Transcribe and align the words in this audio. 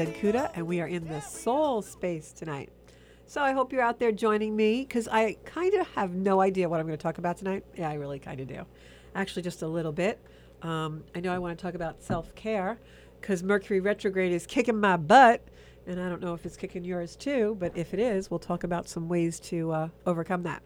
From 0.00 0.14
Zencuda, 0.14 0.50
and 0.54 0.66
we 0.66 0.80
are 0.80 0.86
in 0.86 1.06
the 1.06 1.20
soul 1.20 1.82
space 1.82 2.32
tonight. 2.32 2.70
So 3.26 3.42
I 3.42 3.52
hope 3.52 3.70
you're 3.72 3.82
out 3.82 3.98
there 3.98 4.12
joining 4.12 4.56
me 4.56 4.80
because 4.80 5.06
I 5.08 5.36
kind 5.44 5.74
of 5.74 5.86
have 5.88 6.14
no 6.14 6.40
idea 6.40 6.68
what 6.68 6.80
I'm 6.80 6.86
going 6.86 6.96
to 6.96 7.02
talk 7.02 7.18
about 7.18 7.36
tonight. 7.36 7.64
Yeah, 7.76 7.90
I 7.90 7.94
really 7.94 8.18
kind 8.18 8.40
of 8.40 8.48
do. 8.48 8.64
Actually, 9.14 9.42
just 9.42 9.60
a 9.62 9.66
little 9.66 9.92
bit. 9.92 10.18
Um, 10.62 11.04
I 11.14 11.20
know 11.20 11.34
I 11.34 11.38
want 11.38 11.58
to 11.58 11.62
talk 11.62 11.74
about 11.74 12.02
self 12.02 12.34
care 12.34 12.78
because 13.20 13.42
Mercury 13.42 13.80
retrograde 13.80 14.32
is 14.32 14.46
kicking 14.46 14.80
my 14.80 14.96
butt, 14.96 15.42
and 15.86 16.00
I 16.00 16.08
don't 16.08 16.22
know 16.22 16.32
if 16.32 16.46
it's 16.46 16.56
kicking 16.56 16.84
yours 16.84 17.14
too, 17.14 17.56
but 17.60 17.76
if 17.76 17.92
it 17.92 18.00
is, 18.00 18.30
we'll 18.30 18.40
talk 18.40 18.64
about 18.64 18.88
some 18.88 19.08
ways 19.08 19.38
to 19.40 19.70
uh, 19.70 19.88
overcome 20.06 20.44
that. 20.44 20.62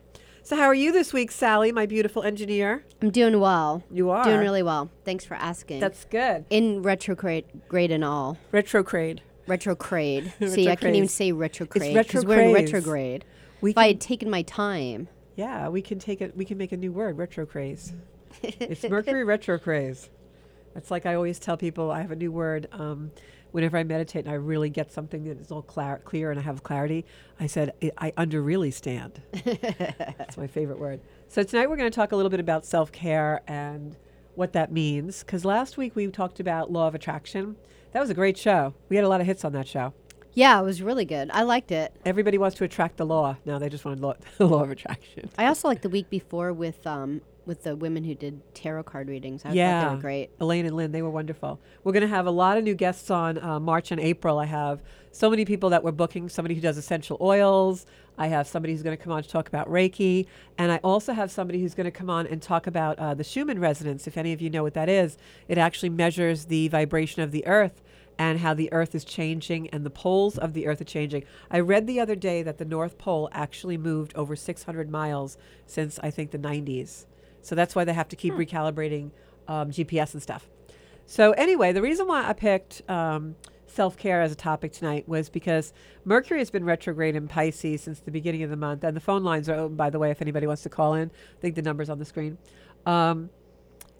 So, 0.46 0.56
how 0.56 0.64
are 0.64 0.74
you 0.74 0.92
this 0.92 1.14
week, 1.14 1.32
Sally, 1.32 1.72
my 1.72 1.86
beautiful 1.86 2.22
engineer? 2.22 2.84
I'm 3.00 3.08
doing 3.08 3.40
well. 3.40 3.82
You 3.90 4.10
are 4.10 4.24
Doing 4.24 4.40
really 4.40 4.62
well. 4.62 4.90
Thanks 5.02 5.24
for 5.24 5.32
asking. 5.36 5.80
That's 5.80 6.04
good. 6.04 6.44
in 6.50 6.82
retrograde 6.82 7.46
grade 7.66 7.90
and 7.90 8.04
all. 8.04 8.36
Retrograde. 8.52 9.22
Retrograde. 9.46 10.34
See, 10.46 10.68
I 10.68 10.76
can't 10.76 10.94
even 10.94 11.08
say 11.08 11.32
retrograde 11.32 11.96
because 11.96 12.26
we're 12.26 12.40
in 12.40 12.52
retrograde. 12.52 13.24
We 13.62 13.70
If 13.70 13.78
I 13.78 13.86
had 13.86 14.02
taken 14.02 14.28
my 14.28 14.42
time, 14.42 15.08
yeah, 15.34 15.70
we 15.70 15.80
can 15.80 15.98
take 15.98 16.20
it. 16.20 16.36
We 16.36 16.44
can 16.44 16.58
make 16.58 16.72
a 16.72 16.76
new 16.76 16.92
word, 16.92 17.16
retrocraze. 17.16 17.94
it's 18.42 18.84
Mercury 18.84 19.24
retrocraze. 19.24 20.10
It's 20.76 20.90
like 20.90 21.06
I 21.06 21.14
always 21.14 21.38
tell 21.38 21.56
people 21.56 21.90
I 21.90 22.02
have 22.02 22.10
a 22.10 22.16
new 22.16 22.30
word. 22.30 22.68
Um, 22.70 23.12
whenever 23.54 23.76
I 23.76 23.84
meditate 23.84 24.24
and 24.24 24.32
I 24.32 24.36
really 24.36 24.68
get 24.68 24.90
something 24.90 25.22
that 25.24 25.40
is 25.40 25.52
all 25.52 25.62
clar- 25.62 26.00
clear 26.00 26.32
and 26.32 26.40
I 26.40 26.42
have 26.42 26.64
clarity, 26.64 27.04
I 27.38 27.46
said 27.46 27.72
I, 27.80 27.92
I 27.96 28.12
under 28.16 28.42
really 28.42 28.72
stand. 28.72 29.22
That's 29.44 30.36
my 30.36 30.48
favorite 30.48 30.80
word. 30.80 31.00
So 31.28 31.44
tonight 31.44 31.70
we're 31.70 31.76
going 31.76 31.88
to 31.90 31.94
talk 31.94 32.10
a 32.10 32.16
little 32.16 32.30
bit 32.30 32.40
about 32.40 32.66
self 32.66 32.90
care 32.90 33.42
and 33.46 33.96
what 34.34 34.54
that 34.54 34.72
means. 34.72 35.20
Because 35.20 35.44
last 35.44 35.76
week 35.76 35.94
we 35.94 36.08
talked 36.08 36.40
about 36.40 36.72
law 36.72 36.88
of 36.88 36.96
attraction. 36.96 37.54
That 37.92 38.00
was 38.00 38.10
a 38.10 38.14
great 38.14 38.36
show. 38.36 38.74
We 38.88 38.96
had 38.96 39.04
a 39.04 39.08
lot 39.08 39.20
of 39.20 39.26
hits 39.28 39.44
on 39.44 39.52
that 39.52 39.68
show. 39.68 39.94
yeah, 40.32 40.58
it 40.58 40.64
was 40.64 40.82
really 40.82 41.04
good. 41.04 41.30
I 41.32 41.42
liked 41.42 41.70
it. 41.70 41.94
Everybody 42.04 42.38
wants 42.38 42.56
to 42.56 42.64
attract 42.64 42.96
the 42.96 43.06
law. 43.06 43.36
Now 43.44 43.60
they 43.60 43.68
just 43.68 43.84
want 43.84 44.00
law, 44.00 44.14
the 44.36 44.48
law 44.48 44.64
of 44.64 44.70
attraction. 44.72 45.30
I 45.38 45.46
also 45.46 45.68
liked 45.68 45.82
the 45.82 45.88
week 45.88 46.10
before 46.10 46.52
with 46.52 46.84
um 46.88 47.20
with 47.46 47.62
the 47.62 47.76
women 47.76 48.04
who 48.04 48.14
did 48.14 48.40
tarot 48.54 48.84
card 48.84 49.08
readings. 49.08 49.44
I 49.44 49.48
thought 49.48 49.56
yeah, 49.56 49.88
they 49.88 49.94
were 49.94 50.00
great. 50.00 50.30
Elaine 50.40 50.66
and 50.66 50.76
Lynn, 50.76 50.92
they 50.92 51.02
were 51.02 51.10
wonderful. 51.10 51.60
We're 51.82 51.92
going 51.92 52.02
to 52.02 52.08
have 52.08 52.26
a 52.26 52.30
lot 52.30 52.58
of 52.58 52.64
new 52.64 52.74
guests 52.74 53.10
on 53.10 53.38
uh, 53.42 53.60
March 53.60 53.90
and 53.90 54.00
April. 54.00 54.38
I 54.38 54.46
have 54.46 54.82
so 55.12 55.30
many 55.30 55.44
people 55.44 55.70
that 55.70 55.82
we're 55.82 55.92
booking. 55.92 56.28
Somebody 56.28 56.54
who 56.54 56.60
does 56.60 56.76
essential 56.76 57.16
oils. 57.20 57.86
I 58.16 58.28
have 58.28 58.46
somebody 58.46 58.72
who's 58.72 58.82
going 58.82 58.96
to 58.96 59.02
come 59.02 59.12
on 59.12 59.22
to 59.22 59.28
talk 59.28 59.48
about 59.48 59.68
Reiki, 59.68 60.26
and 60.56 60.70
I 60.70 60.76
also 60.84 61.12
have 61.12 61.32
somebody 61.32 61.60
who's 61.60 61.74
going 61.74 61.86
to 61.86 61.90
come 61.90 62.08
on 62.08 62.28
and 62.28 62.40
talk 62.40 62.68
about 62.68 62.96
uh, 62.98 63.14
the 63.14 63.24
Schumann 63.24 63.58
resonance. 63.58 64.06
If 64.06 64.16
any 64.16 64.32
of 64.32 64.40
you 64.40 64.50
know 64.50 64.62
what 64.62 64.74
that 64.74 64.88
is, 64.88 65.18
it 65.48 65.58
actually 65.58 65.88
measures 65.88 66.44
the 66.44 66.68
vibration 66.68 67.22
of 67.22 67.32
the 67.32 67.44
Earth 67.44 67.82
and 68.18 68.38
how 68.38 68.54
the 68.54 68.72
Earth 68.72 68.94
is 68.94 69.04
changing 69.04 69.68
and 69.70 69.84
the 69.84 69.90
poles 69.90 70.38
of 70.38 70.52
the 70.52 70.66
Earth 70.66 70.80
are 70.80 70.84
changing. 70.84 71.24
I 71.50 71.60
read 71.60 71.86
the 71.86 72.00
other 72.00 72.14
day 72.14 72.42
that 72.42 72.58
the 72.58 72.64
North 72.64 72.98
Pole 72.98 73.28
actually 73.32 73.76
moved 73.76 74.14
over 74.14 74.36
600 74.36 74.90
miles 74.90 75.36
since 75.66 75.98
I 76.02 76.10
think 76.10 76.30
the 76.30 76.38
90s. 76.38 77.06
So 77.44 77.54
that's 77.54 77.74
why 77.74 77.84
they 77.84 77.92
have 77.92 78.08
to 78.08 78.16
keep 78.16 78.34
recalibrating 78.34 79.10
um, 79.48 79.70
GPS 79.70 80.14
and 80.14 80.22
stuff. 80.22 80.48
So 81.06 81.32
anyway, 81.32 81.72
the 81.72 81.82
reason 81.82 82.06
why 82.06 82.26
I 82.26 82.32
picked 82.32 82.88
um, 82.88 83.36
self 83.66 83.96
care 83.96 84.22
as 84.22 84.32
a 84.32 84.36
topic 84.36 84.72
tonight 84.72 85.08
was 85.08 85.28
because 85.28 85.72
Mercury 86.04 86.38
has 86.38 86.50
been 86.50 86.64
retrograde 86.64 87.16
in 87.16 87.28
Pisces 87.28 87.82
since 87.82 88.00
the 88.00 88.10
beginning 88.10 88.42
of 88.42 88.50
the 88.50 88.56
month, 88.56 88.84
and 88.84 88.96
the 88.96 89.00
phone 89.00 89.22
lines 89.22 89.48
are 89.48 89.54
open, 89.54 89.76
by 89.76 89.90
the 89.90 89.98
way, 89.98 90.10
if 90.10 90.22
anybody 90.22 90.46
wants 90.46 90.62
to 90.62 90.68
call 90.68 90.94
in. 90.94 91.10
I 91.10 91.40
think 91.40 91.54
the 91.54 91.62
number's 91.62 91.90
on 91.90 91.98
the 91.98 92.04
screen. 92.04 92.38
Um, 92.86 93.30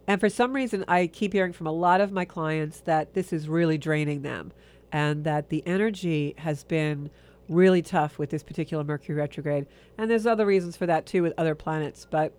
and 0.06 0.21
for 0.21 0.28
some 0.28 0.53
reason, 0.53 0.84
I 0.87 1.06
keep 1.06 1.33
hearing 1.33 1.53
from 1.53 1.66
a 1.66 1.72
lot 1.72 2.00
of 2.00 2.12
my 2.12 2.25
clients 2.25 2.81
that 2.81 3.15
this 3.15 3.33
is 3.33 3.49
really 3.49 3.78
draining 3.78 4.22
them 4.22 4.53
and 4.93 5.25
that 5.25 5.49
the 5.49 5.62
energy 5.66 6.34
has 6.38 6.62
been 6.65 7.10
really 7.49 7.83
tough 7.83 8.19
with 8.19 8.31
this 8.31 8.43
particular 8.43 8.84
Mercury 8.84 9.16
retrograde. 9.16 9.66
And 9.99 10.10
there's 10.10 10.27
other 10.27 10.47
reasons 10.47 10.77
for 10.77 10.87
that 10.87 11.06
too 11.06 11.22
with 11.22 11.33
other 11.38 11.54
planets. 11.54 12.06
But 12.09 12.33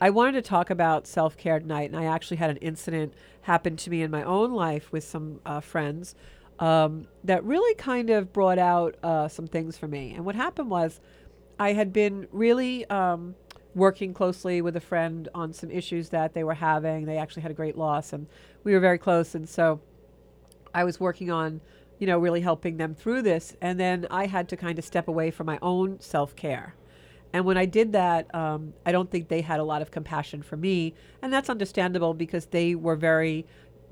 I 0.00 0.10
wanted 0.10 0.32
to 0.32 0.42
talk 0.42 0.70
about 0.70 1.06
self 1.06 1.36
care 1.36 1.58
tonight. 1.58 1.90
And 1.90 1.98
I 1.98 2.04
actually 2.04 2.36
had 2.36 2.50
an 2.50 2.58
incident 2.58 3.14
happen 3.42 3.76
to 3.76 3.90
me 3.90 4.02
in 4.02 4.10
my 4.10 4.22
own 4.22 4.52
life 4.52 4.92
with 4.92 5.04
some 5.04 5.40
uh, 5.46 5.60
friends 5.60 6.14
um, 6.58 7.06
that 7.24 7.44
really 7.44 7.74
kind 7.76 8.10
of 8.10 8.32
brought 8.32 8.58
out 8.58 8.96
uh, 9.02 9.28
some 9.28 9.46
things 9.46 9.78
for 9.78 9.88
me. 9.88 10.12
And 10.14 10.24
what 10.24 10.34
happened 10.34 10.70
was 10.70 11.00
I 11.58 11.72
had 11.72 11.92
been 11.92 12.28
really 12.32 12.88
um, 12.90 13.34
working 13.74 14.12
closely 14.12 14.60
with 14.60 14.76
a 14.76 14.80
friend 14.80 15.28
on 15.34 15.52
some 15.52 15.70
issues 15.70 16.10
that 16.10 16.34
they 16.34 16.44
were 16.44 16.54
having. 16.54 17.06
They 17.06 17.18
actually 17.18 17.42
had 17.42 17.50
a 17.50 17.54
great 17.54 17.76
loss, 17.76 18.12
and 18.12 18.26
we 18.64 18.72
were 18.72 18.80
very 18.80 18.98
close. 18.98 19.34
And 19.34 19.48
so 19.48 19.80
I 20.74 20.84
was 20.84 21.00
working 21.00 21.30
on, 21.30 21.60
you 21.98 22.06
know, 22.06 22.18
really 22.18 22.42
helping 22.42 22.76
them 22.76 22.94
through 22.94 23.22
this. 23.22 23.56
And 23.62 23.80
then 23.80 24.06
I 24.10 24.26
had 24.26 24.48
to 24.50 24.56
kind 24.56 24.78
of 24.78 24.84
step 24.84 25.08
away 25.08 25.30
from 25.30 25.46
my 25.46 25.58
own 25.62 26.00
self 26.00 26.36
care. 26.36 26.74
And 27.36 27.44
when 27.44 27.58
I 27.58 27.66
did 27.66 27.92
that, 27.92 28.34
um, 28.34 28.72
I 28.86 28.92
don't 28.92 29.10
think 29.10 29.28
they 29.28 29.42
had 29.42 29.60
a 29.60 29.62
lot 29.62 29.82
of 29.82 29.90
compassion 29.90 30.40
for 30.40 30.56
me. 30.56 30.94
And 31.20 31.30
that's 31.30 31.50
understandable 31.50 32.14
because 32.14 32.46
they 32.46 32.74
were 32.74 32.96
very 32.96 33.44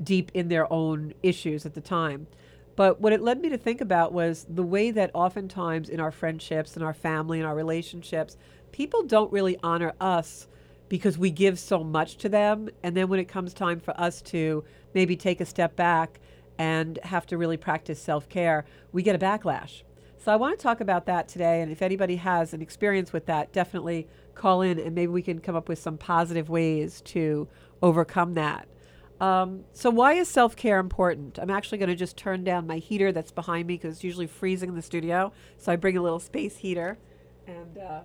deep 0.02 0.30
in 0.32 0.48
their 0.48 0.72
own 0.72 1.12
issues 1.22 1.66
at 1.66 1.74
the 1.74 1.82
time. 1.82 2.26
But 2.74 3.02
what 3.02 3.12
it 3.12 3.20
led 3.20 3.42
me 3.42 3.50
to 3.50 3.58
think 3.58 3.82
about 3.82 4.14
was 4.14 4.46
the 4.48 4.62
way 4.62 4.90
that 4.92 5.10
oftentimes 5.12 5.90
in 5.90 6.00
our 6.00 6.10
friendships, 6.10 6.74
in 6.74 6.82
our 6.82 6.94
family, 6.94 7.38
in 7.38 7.44
our 7.44 7.54
relationships, 7.54 8.38
people 8.72 9.02
don't 9.02 9.30
really 9.30 9.58
honor 9.62 9.92
us 10.00 10.48
because 10.88 11.18
we 11.18 11.30
give 11.30 11.58
so 11.58 11.84
much 11.84 12.16
to 12.16 12.30
them. 12.30 12.70
And 12.82 12.96
then 12.96 13.10
when 13.10 13.20
it 13.20 13.26
comes 13.26 13.52
time 13.52 13.78
for 13.78 13.92
us 14.00 14.22
to 14.22 14.64
maybe 14.94 15.16
take 15.16 15.42
a 15.42 15.46
step 15.46 15.76
back 15.76 16.18
and 16.56 16.98
have 17.02 17.26
to 17.26 17.36
really 17.36 17.58
practice 17.58 18.00
self 18.00 18.26
care, 18.26 18.64
we 18.90 19.02
get 19.02 19.14
a 19.14 19.18
backlash. 19.18 19.82
So 20.24 20.32
I 20.32 20.36
want 20.36 20.58
to 20.58 20.62
talk 20.62 20.80
about 20.80 21.04
that 21.04 21.28
today. 21.28 21.60
And 21.60 21.70
if 21.70 21.82
anybody 21.82 22.16
has 22.16 22.54
an 22.54 22.62
experience 22.62 23.12
with 23.12 23.26
that, 23.26 23.52
definitely 23.52 24.08
call 24.34 24.62
in 24.62 24.78
and 24.78 24.94
maybe 24.94 25.12
we 25.12 25.20
can 25.20 25.38
come 25.38 25.54
up 25.54 25.68
with 25.68 25.78
some 25.78 25.98
positive 25.98 26.48
ways 26.48 27.02
to 27.02 27.46
overcome 27.82 28.32
that. 28.32 28.66
Um, 29.20 29.64
so 29.74 29.90
why 29.90 30.14
is 30.14 30.26
self-care 30.26 30.78
important? 30.78 31.38
I'm 31.38 31.50
actually 31.50 31.76
going 31.76 31.90
to 31.90 31.94
just 31.94 32.16
turn 32.16 32.42
down 32.42 32.66
my 32.66 32.78
heater 32.78 33.12
that's 33.12 33.32
behind 33.32 33.66
me 33.66 33.74
because 33.74 33.96
it's 33.96 34.04
usually 34.04 34.26
freezing 34.26 34.70
in 34.70 34.74
the 34.74 34.80
studio. 34.80 35.30
So 35.58 35.70
I 35.70 35.76
bring 35.76 35.98
a 35.98 36.02
little 36.02 36.18
space 36.20 36.56
heater, 36.56 36.96
and 37.46 37.76
uh, 37.76 38.00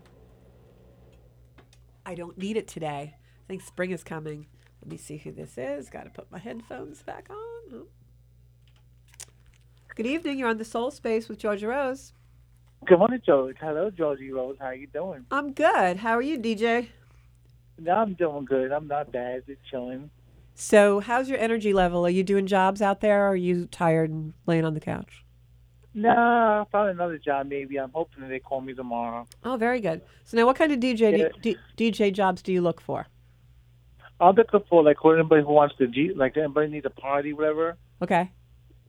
I 2.05 2.15
don't 2.15 2.37
need 2.37 2.57
it 2.57 2.67
today. 2.67 3.15
I 3.15 3.47
think 3.47 3.61
spring 3.61 3.91
is 3.91 4.03
coming. 4.03 4.47
Let 4.81 4.91
me 4.91 4.97
see 4.97 5.17
who 5.17 5.31
this 5.31 5.57
is. 5.57 5.89
Got 5.89 6.03
to 6.03 6.09
put 6.09 6.29
my 6.29 6.39
headphones 6.39 7.01
back 7.01 7.29
on. 7.29 7.35
Oh. 7.73 7.87
Good 9.95 10.05
evening. 10.05 10.37
You're 10.37 10.49
on 10.49 10.57
the 10.57 10.65
Soul 10.65 10.91
Space 10.91 11.27
with 11.27 11.39
Georgia 11.39 11.67
Rose. 11.67 12.13
Good 12.85 12.97
morning, 12.97 13.21
George. 13.25 13.57
Hello, 13.59 13.89
Georgie 13.91 14.31
Rose. 14.31 14.55
How 14.59 14.67
are 14.67 14.75
you 14.75 14.87
doing? 14.87 15.25
I'm 15.31 15.51
good. 15.51 15.97
How 15.97 16.11
are 16.11 16.21
you, 16.21 16.37
DJ? 16.39 16.87
No, 17.77 17.93
I'm 17.93 18.13
doing 18.13 18.45
good. 18.45 18.71
I'm 18.71 18.87
not 18.87 19.11
bad. 19.11 19.43
Just 19.45 19.59
chilling. 19.69 20.09
So, 20.55 20.99
how's 20.99 21.29
your 21.29 21.37
energy 21.39 21.73
level? 21.73 22.05
Are 22.05 22.09
you 22.09 22.23
doing 22.23 22.47
jobs 22.47 22.81
out 22.81 23.01
there, 23.01 23.25
or 23.25 23.29
are 23.31 23.35
you 23.35 23.65
tired 23.67 24.09
and 24.09 24.33
laying 24.45 24.65
on 24.65 24.73
the 24.73 24.79
couch? 24.79 25.23
Nah, 25.93 26.61
I 26.61 26.65
found 26.71 26.89
another 26.89 27.17
job. 27.17 27.47
Maybe 27.47 27.77
I'm 27.77 27.91
hoping 27.91 28.27
they 28.29 28.39
call 28.39 28.61
me 28.61 28.73
tomorrow. 28.73 29.27
Oh, 29.43 29.57
very 29.57 29.81
good. 29.81 30.01
So 30.23 30.37
now, 30.37 30.45
what 30.45 30.55
kind 30.55 30.71
of 30.71 30.79
DJ 30.79 31.17
Yeah. 31.17 31.29
do, 31.41 31.55
D, 31.75 31.93
DJ 31.93 32.13
jobs 32.13 32.41
do 32.41 32.53
you 32.53 32.61
look 32.61 32.79
for? 32.79 33.07
I'm 34.21 34.35
looking 34.35 34.59
for 34.69 34.83
like 34.83 34.97
for 35.01 35.17
anybody 35.17 35.41
who 35.41 35.53
wants 35.53 35.75
to 35.77 35.87
G, 35.87 36.11
like 36.13 36.35
anybody 36.37 36.69
needs 36.69 36.85
a 36.85 36.89
party, 36.89 37.33
whatever. 37.33 37.77
Okay. 38.01 38.31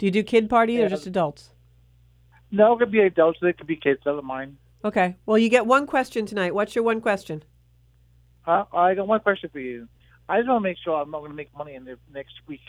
Do 0.01 0.07
you 0.07 0.13
do 0.13 0.23
kid 0.23 0.49
parties 0.49 0.81
or 0.81 0.89
just 0.89 1.07
adults? 1.07 1.51
No, 2.51 2.73
it 2.73 2.79
could 2.79 2.91
be 2.91 3.01
adults. 3.01 3.39
It 3.43 3.59
could 3.59 3.67
be 3.67 3.77
kids. 3.77 4.01
I 4.07 4.13
don't 4.13 4.25
mind. 4.25 4.57
Okay. 4.83 5.17
Well, 5.27 5.37
you 5.37 5.51
get 5.51 5.67
one 5.67 5.87
question 5.87 6.25
tonight. 6.25 6.55
What's 6.55 6.75
your 6.75 6.85
one 6.85 7.03
question? 7.03 7.43
Uh, 8.47 8.65
I 8.73 8.95
got 8.95 9.07
one 9.07 9.21
question 9.21 9.51
for 9.53 9.59
you. 9.61 9.89
I 10.27 10.39
just 10.39 10.49
want 10.49 10.63
to 10.63 10.67
make 10.67 10.79
sure 10.83 10.99
I'm 10.99 11.11
not 11.11 11.19
going 11.19 11.33
to 11.33 11.37
make 11.37 11.55
money 11.55 11.75
in 11.75 11.85
the 11.85 11.99
next 12.15 12.33
week. 12.47 12.63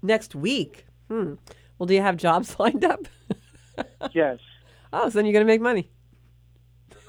Next 0.00 0.34
week. 0.34 0.86
Hmm. 1.08 1.34
Well, 1.78 1.86
do 1.86 1.92
you 1.92 2.00
have 2.00 2.16
jobs 2.16 2.56
lined 2.58 2.82
up? 2.82 3.06
yes. 4.14 4.38
oh, 4.94 5.10
so 5.10 5.18
then 5.18 5.26
you're 5.26 5.34
going 5.34 5.46
to 5.46 5.52
make 5.52 5.60
money. 5.60 5.90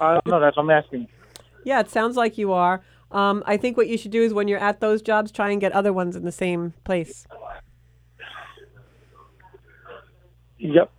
I 0.02 0.12
don't 0.12 0.26
know. 0.26 0.38
That's 0.38 0.58
what 0.58 0.64
I'm 0.64 0.70
asking. 0.70 1.08
Yeah, 1.64 1.80
it 1.80 1.88
sounds 1.88 2.14
like 2.14 2.36
you 2.36 2.52
are. 2.52 2.82
Um, 3.10 3.42
I 3.46 3.56
think 3.56 3.78
what 3.78 3.88
you 3.88 3.96
should 3.96 4.10
do 4.10 4.22
is 4.22 4.34
when 4.34 4.48
you're 4.48 4.60
at 4.60 4.80
those 4.80 5.00
jobs, 5.00 5.32
try 5.32 5.50
and 5.50 5.62
get 5.62 5.72
other 5.72 5.94
ones 5.94 6.14
in 6.14 6.26
the 6.26 6.30
same 6.30 6.74
place. 6.84 7.26
Yep. 10.60 10.92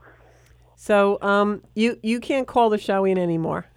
So 0.75 1.19
um, 1.21 1.63
you 1.75 1.99
you 2.01 2.19
can't 2.19 2.47
call 2.47 2.69
the 2.69 2.77
show 2.77 3.05
in 3.05 3.17
anymore 3.17 3.67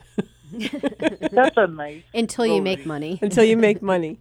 That's 1.33 1.57
a 1.57 1.67
nice. 1.67 2.03
Until 2.13 2.47
you 2.47 2.63
make 2.63 2.87
money. 2.87 3.19
until 3.23 3.45
you 3.45 3.57
make 3.57 3.83
money. 3.83 4.21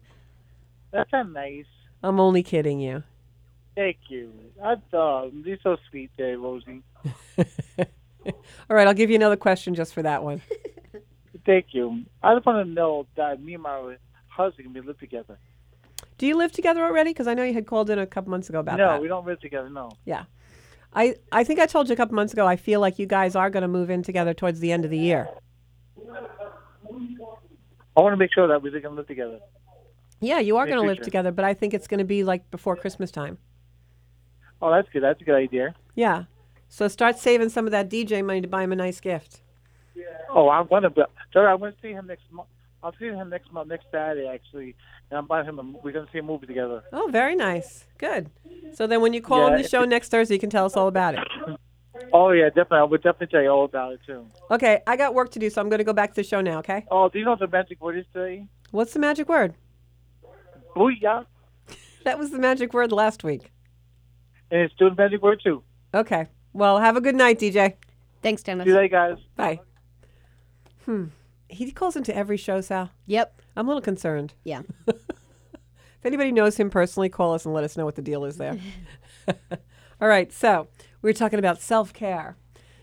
That's 0.92 1.10
a 1.14 1.24
nice. 1.24 1.66
I'm 2.02 2.20
only 2.20 2.44
kidding 2.44 2.80
you. 2.80 3.04
Thank 3.76 3.98
you. 4.10 4.32
I 4.64 4.76
thought 4.92 5.34
you're 5.34 5.58
so 5.64 5.78
sweet, 5.90 6.12
there, 6.18 6.38
Rosie. 6.38 6.84
All 8.26 8.34
right, 8.70 8.88
I'll 8.88 8.94
give 8.94 9.10
you 9.10 9.16
another 9.16 9.36
question 9.36 9.76
just 9.76 9.94
for 9.94 10.02
that 10.04 10.24
one. 10.24 10.42
Thank 11.46 11.68
you. 11.72 12.04
I 12.22 12.36
just 12.36 12.46
want 12.46 12.66
to 12.66 12.72
know 12.72 13.08
that 13.16 13.42
me 13.42 13.56
and 13.56 13.64
my 13.64 13.96
husband 14.28 14.74
we 14.74 14.82
live 14.82 15.00
together. 15.00 15.38
Do 16.18 16.28
you 16.28 16.38
live 16.38 16.52
together 16.52 16.84
already? 16.84 17.10
Because 17.10 17.28
I 17.28 17.34
know 17.34 17.44
you 17.44 17.54
had 17.54 17.66
called 17.66 17.90
in 17.90 18.00
a 18.00 18.06
couple 18.06 18.32
months 18.32 18.50
ago 18.50 18.60
about 18.60 18.78
no, 18.78 18.88
that. 18.88 18.96
No, 18.96 19.02
we 19.02 19.08
don't 19.08 19.26
live 19.26 19.40
together. 19.42 19.70
No. 19.70 19.92
Yeah. 20.06 20.26
I, 20.96 21.16
I 21.32 21.44
think 21.44 21.60
I 21.60 21.66
told 21.66 21.88
you 21.90 21.94
a 21.94 21.96
couple 21.96 22.16
months 22.16 22.34
ago. 22.34 22.46
I 22.48 22.56
feel 22.56 22.80
like 22.80 23.00
you 23.00 23.06
guys 23.06 23.36
are 23.36 23.50
going 23.50 23.62
to 23.62 23.68
move 23.68 23.90
in 23.90 24.04
together 24.04 24.34
towards 24.34 24.60
the 24.60 24.72
end 24.72 24.86
of 24.86 24.92
the 24.92 24.98
year. 24.98 25.28
I 27.96 28.02
want 28.02 28.14
to 28.14 28.18
make 28.18 28.34
sure 28.34 28.48
that 28.48 28.62
we 28.62 28.70
can 28.80 28.96
live 28.96 29.08
together. 29.08 29.40
Yeah, 30.20 30.40
you 30.40 30.58
are 30.58 30.66
going 30.66 30.80
to 30.80 30.86
live 30.88 31.02
together, 31.02 31.32
but 31.32 31.46
I 31.46 31.54
think 31.54 31.74
it's 31.74 31.88
going 31.88 31.98
to 32.00 32.06
be 32.06 32.24
like 32.24 32.50
before 32.52 32.76
Christmas 32.76 33.12
time. 33.12 33.38
Oh, 34.62 34.72
that's 34.72 34.88
good. 34.94 35.04
That's 35.04 35.22
a 35.22 35.26
good 35.26 35.36
idea. 35.36 35.76
Yeah. 35.96 36.24
So 36.70 36.88
start 36.88 37.20
saving 37.20 37.50
some 37.50 37.66
of 37.66 37.72
that 37.72 37.90
DJ 37.90 38.24
money 38.26 38.42
to 38.42 38.48
buy 38.48 38.64
him 38.64 38.72
a 38.72 38.76
nice 38.76 39.00
gift. 39.00 39.42
Yeah. 39.96 40.06
Oh, 40.30 40.50
I'm 40.50 40.66
gonna. 40.68 40.90
be- 40.90 41.04
Sorry, 41.32 41.48
I'm 41.48 41.60
gonna 41.60 41.74
see 41.82 41.92
him 41.92 42.08
next 42.08 42.24
month. 42.32 42.48
I'm 42.84 42.92
seeing 43.00 43.16
him 43.16 43.30
next 43.30 43.52
month, 43.52 43.70
next 43.70 43.86
Saturday 43.92 44.28
actually, 44.28 44.76
and 45.10 45.18
I'm 45.20 45.26
buying 45.26 45.46
him. 45.46 45.60
A, 45.60 45.64
we're 45.84 45.92
gonna 45.92 46.08
see 46.12 46.20
a 46.20 46.24
movie 46.24 46.48
together. 46.48 46.84
Oh, 46.92 47.08
very 47.12 47.36
nice. 47.36 47.86
Good. 47.98 48.30
So 48.74 48.88
then 48.88 49.02
when 49.02 49.14
you 49.14 49.22
call 49.22 49.48
Yeah, 49.48 49.56
in 49.56 49.62
the 49.62 49.68
show 49.68 49.86
next 49.86 50.10
Thursday, 50.10 50.36
you 50.36 50.40
can 50.40 50.50
tell 50.50 50.66
us 50.66 50.76
all 50.76 50.88
about 50.88 51.16
it. 51.16 51.22
Oh 52.12 52.32
yeah, 52.32 52.48
definitely. 52.48 52.80
I 52.80 52.84
would 52.84 53.02
definitely 53.04 53.28
tell 53.28 53.42
you 53.42 53.50
all 53.50 53.66
about 53.66 53.94
it 53.94 54.00
too. 54.06 54.26
Okay, 54.52 54.82
I 54.86 54.98
got 54.98 55.14
work 55.14 55.32
to 55.32 55.40
do, 55.40 55.50
so 55.50 55.62
I'm 55.62 55.70
going 55.70 55.78
to 55.78 55.84
go 55.84 55.94
back 55.94 56.10
to 56.12 56.16
the 56.16 56.24
show 56.24 56.42
now, 56.42 56.58
okay? 56.60 56.86
Oh, 56.92 57.08
do 57.08 57.18
you 57.20 57.26
know 57.26 57.32
what 57.32 57.40
the 57.40 57.48
magic 57.48 57.80
word 57.82 57.98
is 57.98 58.06
today? 58.12 58.48
What's 58.72 58.94
the 58.94 59.00
magic 59.00 59.30
word? 59.30 59.54
Booyah! 60.76 61.26
That 62.04 62.20
was 62.20 62.32
the 62.32 62.40
magic 62.40 62.74
word 62.74 62.92
last 62.92 63.24
week. 63.24 63.52
And 64.52 64.62
it's 64.62 64.74
still 64.74 64.90
the 64.90 64.96
magic 64.96 65.22
word 65.22 65.40
too. 65.44 65.64
Okay. 65.94 66.28
Well, 66.52 66.80
have 66.80 66.98
a 66.98 67.02
good 67.02 67.16
night, 67.16 67.40
DJ. 67.40 67.76
Thanks, 68.22 68.44
Dennis. 68.44 68.66
See 68.66 68.72
you 68.72 68.76
later, 68.76 68.90
guys. 68.90 69.18
Bye. 69.36 69.60
Hmm. 70.86 71.06
He 71.50 71.72
calls 71.72 71.96
into 71.96 72.16
every 72.16 72.38
show, 72.38 72.62
Sal. 72.62 72.92
Yep. 73.06 73.42
I'm 73.56 73.68
a 73.68 73.70
little 73.70 73.82
concerned. 73.82 74.34
Yeah. 74.44 74.64
If 76.04 76.08
anybody 76.08 76.34
knows 76.34 76.58
him 76.58 76.70
personally, 76.70 77.08
call 77.08 77.34
us 77.34 77.46
and 77.46 77.54
let 77.54 77.64
us 77.64 77.78
know 77.78 77.86
what 77.86 77.96
the 77.96 78.02
deal 78.02 78.26
is 78.26 78.36
there. 78.36 78.60
All 80.02 80.08
right. 80.10 80.34
So 80.34 80.68
we 81.02 81.10
are 81.10 81.14
talking 81.14 81.40
about 81.40 81.62
self 81.62 81.94
care. 81.94 82.36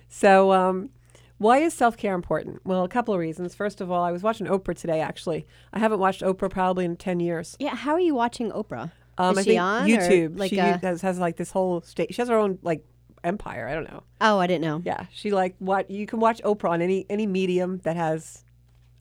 So, 0.09 0.53
um, 0.53 0.89
why 1.37 1.59
is 1.59 1.75
self 1.75 1.99
care 1.99 2.15
important? 2.15 2.63
Well, 2.65 2.83
a 2.83 2.89
couple 2.89 3.13
of 3.13 3.21
reasons. 3.21 3.55
First 3.55 3.83
of 3.83 3.91
all, 3.91 4.03
I 4.03 4.11
was 4.11 4.23
watching 4.23 4.47
Oprah 4.47 4.75
today, 4.75 5.03
actually. 5.03 5.47
I 5.71 5.81
haven't 5.81 5.99
watched 5.99 6.23
Oprah 6.23 6.49
probably 6.49 6.87
in 6.87 6.97
10 6.97 7.21
years. 7.21 7.59
Yeah. 7.61 7.75
How 7.75 7.93
are 7.93 8.01
you 8.01 8.15
watching 8.15 8.51
Oprah? 8.53 8.91
Um, 9.19 9.33
Is 9.33 9.39
I 9.39 9.43
she 9.43 9.51
think 9.51 9.61
on? 9.61 9.87
YouTube. 9.87 10.39
Like 10.39 10.49
she 10.49 10.57
a, 10.57 10.79
has, 10.79 11.03
has 11.03 11.19
like 11.19 11.37
this 11.37 11.51
whole 11.51 11.83
state. 11.83 12.15
She 12.15 12.23
has 12.23 12.31
her 12.31 12.39
own 12.39 12.59
like 12.63 12.87
empire. 13.23 13.69
I 13.69 13.75
don't 13.75 13.85
know. 13.85 14.03
oh, 14.23 14.39
I 14.39 14.47
didn't 14.47 14.63
know. 14.63 14.81
Yeah, 14.83 15.05
she 15.13 15.31
like 15.31 15.57
what 15.59 15.91
you 15.91 16.07
can 16.07 16.21
watch 16.21 16.41
Oprah 16.43 16.71
on 16.71 16.81
any 16.81 17.05
any 17.11 17.27
medium 17.27 17.81
that 17.85 17.97
has 17.97 18.45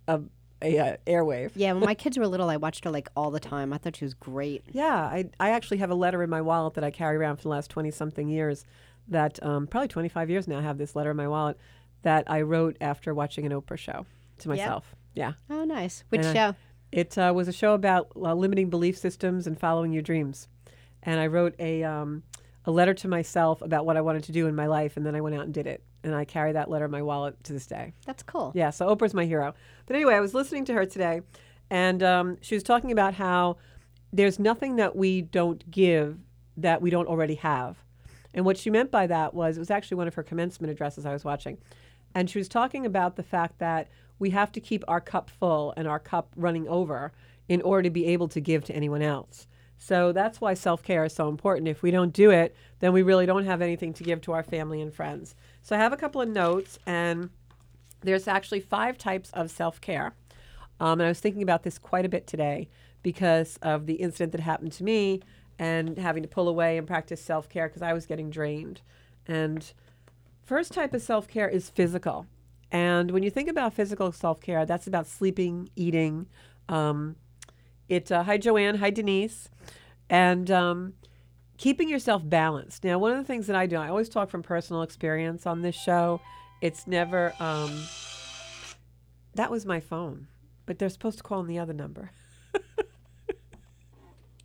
a 0.10 0.22
a 0.62 0.78
uh, 0.78 0.98
airwave. 1.08 1.52
Yeah. 1.56 1.72
When 1.74 1.86
my 1.86 1.94
kids 1.96 2.18
were 2.18 2.28
little, 2.28 2.50
I 2.50 2.58
watched 2.58 2.84
her 2.84 2.92
like 2.92 3.08
all 3.16 3.32
the 3.32 3.40
time. 3.40 3.72
I 3.72 3.78
thought 3.78 3.96
she 3.96 4.04
was 4.06 4.14
great. 4.14 4.64
Yeah, 4.72 4.94
I 4.96 5.30
I 5.40 5.52
actually 5.52 5.78
have 5.78 5.90
a 5.92 5.96
letter 5.96 6.22
in 6.24 6.30
my 6.30 6.42
wallet 6.42 6.74
that 6.74 6.84
I 6.84 6.92
carry 6.92 7.16
around 7.16 7.38
for 7.38 7.44
the 7.44 7.50
last 7.50 7.70
twenty 7.70 7.92
something 7.92 8.28
years. 8.28 8.66
That 9.08 9.42
um, 9.44 9.68
probably 9.68 9.88
twenty 9.88 10.10
five 10.10 10.30
years 10.30 10.48
now. 10.48 10.60
I 10.60 10.62
have 10.62 10.78
this 10.78 10.96
letter 10.96 11.12
in 11.12 11.18
my 11.18 11.28
wallet 11.28 11.58
that 12.02 12.30
I 12.30 12.42
wrote 12.42 12.76
after 12.82 13.14
watching 13.14 13.46
an 13.46 13.52
Oprah 13.54 13.78
show 13.78 14.06
to 14.40 14.50
myself. 14.50 14.96
Yeah, 15.16 15.34
Oh, 15.50 15.64
nice. 15.66 16.04
Which 16.10 16.26
And 16.26 16.30
I- 16.30 16.34
show? 16.52 16.56
it 16.92 17.18
uh, 17.18 17.32
was 17.36 17.48
a 17.48 17.54
show 17.54 17.74
about 17.74 18.08
uh, 18.16 18.34
limiting 18.34 18.70
belief 18.70 18.98
systems 18.98 19.48
and 19.48 19.60
following 19.60 19.92
your 19.92 20.02
dreams. 20.04 20.48
And 21.04 21.20
I 21.20 21.28
wrote 21.28 21.56
a 21.60 21.84
um, 21.84 22.24
a 22.66 22.72
letter 22.72 22.94
to 22.94 23.08
myself 23.08 23.62
about 23.62 23.86
what 23.86 23.96
I 23.98 24.02
wanted 24.02 24.24
to 24.26 24.32
do 24.32 24.48
in 24.48 24.56
my 24.56 24.68
life, 24.68 24.98
and 24.98 25.06
then 25.06 25.16
I 25.16 25.22
went 25.22 25.36
out 25.36 25.46
and 25.46 25.54
did 25.54 25.66
it. 25.68 25.84
And 26.04 26.16
I 26.16 26.26
carry 26.26 26.54
that 26.54 26.70
letter 26.70 26.86
in 26.86 26.92
my 26.92 27.02
wallet 27.02 27.44
to 27.44 27.54
this 27.54 27.68
day. 27.68 27.94
That's 28.06 28.24
cool. 28.24 28.52
Yeah, 28.56 28.70
so 28.70 28.96
Oprah's 28.96 29.14
my 29.14 29.26
hero. 29.26 29.54
But 29.86 29.96
anyway, 29.96 30.16
I 30.16 30.22
was 30.22 30.34
listening 30.34 30.66
to 30.66 30.74
her 30.74 30.86
today, 30.86 31.22
and 31.70 32.02
um, 32.02 32.38
she 32.42 32.56
was 32.56 32.64
talking 32.64 32.92
about 32.92 33.14
how 33.16 33.58
there's 34.14 34.40
nothing 34.40 34.78
that 34.78 34.96
we 34.96 35.22
don't 35.22 35.70
give 35.70 36.18
that 36.58 36.82
we 36.82 36.90
don't 36.90 37.08
already 37.08 37.36
have. 37.36 37.78
And 38.34 38.46
what 38.46 38.58
she 38.58 38.70
meant 38.70 38.92
by 38.92 39.08
that 39.08 39.34
was 39.34 39.58
it 39.58 39.60
was 39.60 39.72
actually 39.72 39.98
one 39.98 40.08
of 40.08 40.16
her 40.16 40.24
commencement 40.24 40.72
addresses 40.72 41.06
I 41.06 41.14
was 41.14 41.24
watching. 41.24 41.58
And 42.14 42.30
she 42.30 42.38
was 42.38 42.48
talking 42.48 42.86
about 42.86 43.16
the 43.16 43.24
fact 43.24 43.60
that 43.60 43.88
we 44.18 44.32
have 44.32 44.52
to 44.54 44.60
keep 44.60 44.84
our 44.88 45.02
cup 45.02 45.30
full 45.30 45.74
and 45.78 45.88
our 45.88 46.00
cup 46.00 46.32
running 46.36 46.68
over 46.68 47.12
in 47.48 47.62
order 47.62 47.84
to 47.84 47.90
be 47.90 48.08
able 48.08 48.28
to 48.30 48.42
give 48.42 48.64
to 48.66 48.76
anyone 48.76 49.02
else. 49.02 49.48
So 49.78 50.12
that's 50.12 50.42
why 50.42 50.54
self 50.54 50.84
care 50.84 51.06
is 51.06 51.14
so 51.14 51.30
important. 51.30 51.68
If 51.68 51.82
we 51.82 51.90
don't 51.90 52.14
do 52.14 52.32
it, 52.32 52.56
then 52.80 52.92
we 52.92 53.02
really 53.02 53.26
don't 53.26 53.46
have 53.46 53.62
anything 53.62 53.94
to 53.94 54.04
give 54.04 54.22
to 54.22 54.34
our 54.34 54.44
family 54.44 54.82
and 54.82 54.94
friends. 54.94 55.36
So 55.62 55.76
I 55.76 55.80
have 55.80 55.94
a 55.94 55.98
couple 55.98 56.22
of 56.22 56.30
notes, 56.30 56.80
and 56.86 57.30
there's 58.02 58.28
actually 58.28 58.60
five 58.62 58.98
types 58.98 59.32
of 59.32 59.52
self 59.52 59.82
care. 59.82 60.14
Um, 60.80 61.00
and 61.00 61.04
I 61.04 61.10
was 61.10 61.20
thinking 61.20 61.44
about 61.44 61.64
this 61.64 61.78
quite 61.78 62.06
a 62.06 62.10
bit 62.10 62.26
today 62.26 62.70
because 63.04 63.58
of 63.62 63.86
the 63.86 63.96
incident 63.96 64.32
that 64.32 64.42
happened 64.42 64.72
to 64.74 64.84
me 64.84 65.22
and 65.58 65.98
having 65.98 66.24
to 66.24 66.30
pull 66.30 66.48
away 66.48 66.78
and 66.78 66.88
practice 66.88 67.22
self 67.22 67.50
care 67.50 67.68
because 67.68 67.82
I 67.82 67.94
was 67.94 68.06
getting 68.06 68.30
drained. 68.30 68.82
And 69.28 69.72
first 70.44 70.72
type 70.72 70.94
of 70.94 71.02
self 71.02 71.28
care 71.28 71.50
is 71.50 71.70
physical. 71.70 72.26
And 72.72 73.12
when 73.12 73.24
you 73.24 73.30
think 73.30 73.50
about 73.50 73.74
physical 73.74 74.12
self 74.12 74.42
care, 74.42 74.66
that's 74.66 74.88
about 74.88 75.08
sleeping, 75.08 75.70
eating. 75.76 76.28
Um, 76.68 77.16
it 77.88 78.12
uh, 78.12 78.24
hi 78.24 78.38
Joanne, 78.38 78.76
hi 78.76 78.92
Denise, 78.92 79.50
and 80.10 80.50
um, 80.52 80.94
keeping 81.60 81.88
yourself 81.88 82.24
balanced. 82.26 82.84
Now, 82.84 82.98
one 82.98 83.12
of 83.12 83.20
the 83.20 83.24
things 83.24 83.46
that 83.46 83.56
I 83.56 83.68
do, 83.68 83.76
I 83.76 83.90
always 83.90 84.10
talk 84.10 84.32
from 84.32 84.42
personal 84.42 84.82
experience 84.82 85.46
on 85.46 85.62
this 85.62 85.76
show. 85.76 86.20
It's 86.62 86.88
never. 86.88 87.34
Um, 87.40 87.84
that 89.36 89.52
was 89.52 89.66
my 89.68 89.80
phone, 89.80 90.28
but 90.66 90.80
they're 90.80 90.90
supposed 90.90 91.18
to 91.18 91.24
call 91.24 91.40
on 91.40 91.48
the 91.48 91.60
other 91.60 91.74
number. 91.74 92.10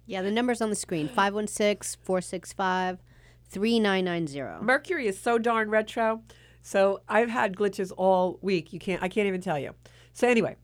Yeah, 0.06 0.22
the 0.22 0.30
number's 0.30 0.60
on 0.60 0.70
the 0.70 0.76
screen 0.76 1.08
516 1.08 1.98
465 2.04 2.98
3990. 3.48 4.64
Mercury 4.64 5.06
is 5.06 5.18
so 5.18 5.38
darn 5.38 5.70
retro. 5.70 6.22
So 6.60 7.00
I've 7.08 7.30
had 7.30 7.56
glitches 7.56 7.92
all 7.96 8.38
week. 8.42 8.72
You 8.72 8.78
can't 8.78 9.02
I 9.02 9.08
can't 9.08 9.26
even 9.26 9.40
tell 9.40 9.58
you. 9.58 9.74
So 10.12 10.28
anyway, 10.28 10.56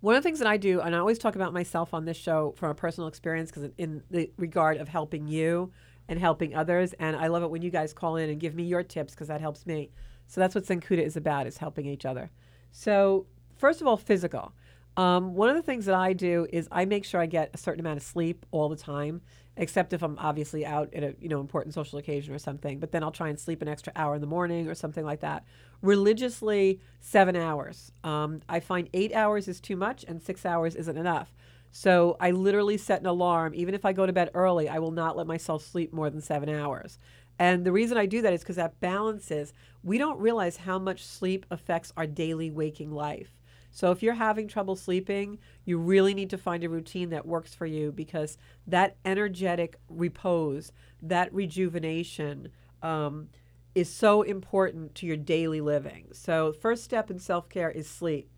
one 0.00 0.14
of 0.14 0.22
the 0.22 0.26
things 0.26 0.38
that 0.38 0.48
I 0.48 0.56
do, 0.56 0.80
and 0.80 0.94
I 0.94 0.98
always 0.98 1.18
talk 1.18 1.36
about 1.36 1.52
myself 1.52 1.92
on 1.92 2.04
this 2.04 2.16
show 2.16 2.54
from 2.56 2.70
a 2.70 2.74
personal 2.74 3.08
experience 3.08 3.50
because 3.50 3.70
in 3.76 4.02
the 4.10 4.30
regard 4.36 4.78
of 4.78 4.88
helping 4.88 5.28
you 5.28 5.72
and 6.08 6.18
helping 6.18 6.54
others, 6.54 6.94
and 6.94 7.16
I 7.16 7.26
love 7.26 7.42
it 7.42 7.50
when 7.50 7.62
you 7.62 7.70
guys 7.70 7.92
call 7.92 8.16
in 8.16 8.30
and 8.30 8.40
give 8.40 8.54
me 8.54 8.64
your 8.64 8.82
tips 8.82 9.14
because 9.14 9.28
that 9.28 9.40
helps 9.40 9.66
me. 9.66 9.90
So 10.26 10.40
that's 10.40 10.54
what 10.54 10.64
Zencuda 10.64 11.02
is 11.02 11.16
about: 11.16 11.46
is 11.46 11.58
helping 11.58 11.86
each 11.86 12.06
other. 12.06 12.30
So 12.72 13.26
first 13.56 13.80
of 13.80 13.86
all, 13.86 13.96
physical. 13.96 14.52
Um, 14.96 15.34
one 15.34 15.48
of 15.48 15.56
the 15.56 15.62
things 15.62 15.86
that 15.86 15.94
I 15.94 16.12
do 16.12 16.46
is 16.52 16.68
I 16.72 16.84
make 16.84 17.04
sure 17.04 17.20
I 17.20 17.26
get 17.26 17.50
a 17.54 17.58
certain 17.58 17.80
amount 17.80 17.98
of 17.98 18.02
sleep 18.02 18.44
all 18.50 18.68
the 18.68 18.76
time, 18.76 19.20
except 19.56 19.92
if 19.92 20.02
I'm 20.02 20.18
obviously 20.18 20.64
out 20.64 20.92
at 20.94 21.02
a 21.02 21.14
you 21.20 21.28
know 21.28 21.40
important 21.40 21.74
social 21.74 21.98
occasion 21.98 22.34
or 22.34 22.38
something. 22.38 22.78
But 22.78 22.92
then 22.92 23.02
I'll 23.02 23.10
try 23.10 23.28
and 23.28 23.38
sleep 23.38 23.62
an 23.62 23.68
extra 23.68 23.92
hour 23.96 24.14
in 24.14 24.20
the 24.20 24.26
morning 24.26 24.68
or 24.68 24.74
something 24.74 25.04
like 25.04 25.20
that. 25.20 25.44
Religiously, 25.82 26.80
seven 27.00 27.36
hours. 27.36 27.92
Um, 28.04 28.40
I 28.48 28.60
find 28.60 28.88
eight 28.92 29.14
hours 29.14 29.48
is 29.48 29.60
too 29.60 29.76
much, 29.76 30.04
and 30.06 30.22
six 30.22 30.44
hours 30.46 30.74
isn't 30.74 30.96
enough. 30.96 31.34
So 31.72 32.16
I 32.20 32.32
literally 32.32 32.76
set 32.76 33.00
an 33.00 33.06
alarm. 33.06 33.54
Even 33.54 33.74
if 33.74 33.84
I 33.84 33.92
go 33.92 34.06
to 34.06 34.12
bed 34.12 34.30
early, 34.34 34.68
I 34.68 34.78
will 34.78 34.90
not 34.90 35.16
let 35.16 35.26
myself 35.26 35.62
sleep 35.64 35.92
more 35.92 36.10
than 36.10 36.20
seven 36.20 36.48
hours. 36.48 36.98
And 37.38 37.64
the 37.64 37.72
reason 37.72 37.96
I 37.96 38.06
do 38.06 38.20
that 38.22 38.34
is 38.34 38.40
because 38.40 38.56
that 38.56 38.80
balances. 38.80 39.52
We 39.82 39.96
don't 39.96 40.18
realize 40.18 40.58
how 40.58 40.78
much 40.78 41.04
sleep 41.04 41.46
affects 41.50 41.92
our 41.96 42.06
daily 42.06 42.50
waking 42.50 42.90
life. 42.90 43.40
So 43.70 43.92
if 43.92 44.02
you're 44.02 44.14
having 44.14 44.48
trouble 44.48 44.76
sleeping, 44.76 45.38
you 45.70 45.78
really 45.78 46.14
need 46.14 46.28
to 46.30 46.36
find 46.36 46.64
a 46.64 46.68
routine 46.68 47.10
that 47.10 47.24
works 47.24 47.54
for 47.54 47.64
you 47.64 47.92
because 47.92 48.36
that 48.66 48.96
energetic 49.04 49.76
repose, 49.88 50.72
that 51.00 51.32
rejuvenation, 51.32 52.48
um, 52.82 53.28
is 53.76 53.88
so 53.88 54.22
important 54.22 54.96
to 54.96 55.06
your 55.06 55.16
daily 55.16 55.60
living. 55.60 56.08
So 56.12 56.52
first 56.52 56.82
step 56.82 57.08
in 57.08 57.20
self 57.20 57.48
care 57.48 57.70
is 57.70 57.88
sleep, 57.88 58.28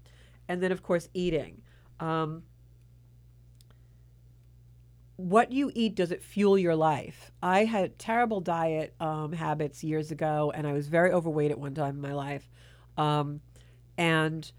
and 0.46 0.62
then 0.62 0.72
of 0.72 0.82
course 0.82 1.08
eating. 1.14 1.62
Um, 2.00 2.42
what 5.16 5.50
you 5.52 5.72
eat 5.74 5.94
does 5.94 6.10
it 6.10 6.20
fuel 6.20 6.58
your 6.58 6.74
life 6.74 7.30
i 7.42 7.64
had 7.64 7.96
terrible 7.96 8.40
diet 8.40 8.92
um, 8.98 9.32
habits 9.32 9.84
years 9.84 10.10
ago 10.10 10.50
and 10.52 10.66
i 10.66 10.72
was 10.72 10.88
very 10.88 11.12
overweight 11.12 11.50
at 11.52 11.58
one 11.58 11.74
time 11.74 11.94
in 11.94 12.00
my 12.00 12.12
life 12.12 12.50
um, 12.96 13.40
and 13.96 14.50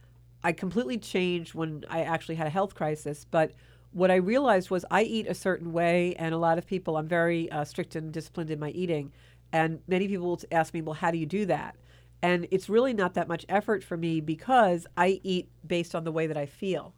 i 0.43 0.51
completely 0.51 0.97
changed 0.97 1.53
when 1.53 1.83
i 1.89 2.01
actually 2.01 2.35
had 2.35 2.47
a 2.47 2.49
health 2.49 2.75
crisis 2.75 3.25
but 3.29 3.51
what 3.91 4.11
i 4.11 4.15
realized 4.15 4.69
was 4.69 4.85
i 4.91 5.01
eat 5.03 5.27
a 5.27 5.33
certain 5.33 5.71
way 5.71 6.15
and 6.15 6.33
a 6.33 6.37
lot 6.37 6.57
of 6.57 6.65
people 6.65 6.97
i'm 6.97 7.07
very 7.07 7.51
uh, 7.51 7.63
strict 7.63 7.95
and 7.95 8.11
disciplined 8.11 8.49
in 8.49 8.59
my 8.59 8.69
eating 8.69 9.11
and 9.51 9.79
many 9.87 10.07
people 10.07 10.27
will 10.27 10.41
ask 10.51 10.73
me 10.73 10.81
well 10.81 10.95
how 10.95 11.11
do 11.11 11.17
you 11.17 11.25
do 11.25 11.45
that 11.45 11.75
and 12.21 12.47
it's 12.51 12.69
really 12.69 12.93
not 12.93 13.15
that 13.15 13.27
much 13.27 13.45
effort 13.49 13.83
for 13.83 13.97
me 13.97 14.19
because 14.21 14.87
i 14.97 15.19
eat 15.23 15.49
based 15.65 15.93
on 15.95 16.03
the 16.03 16.11
way 16.11 16.27
that 16.27 16.37
i 16.37 16.45
feel 16.45 16.93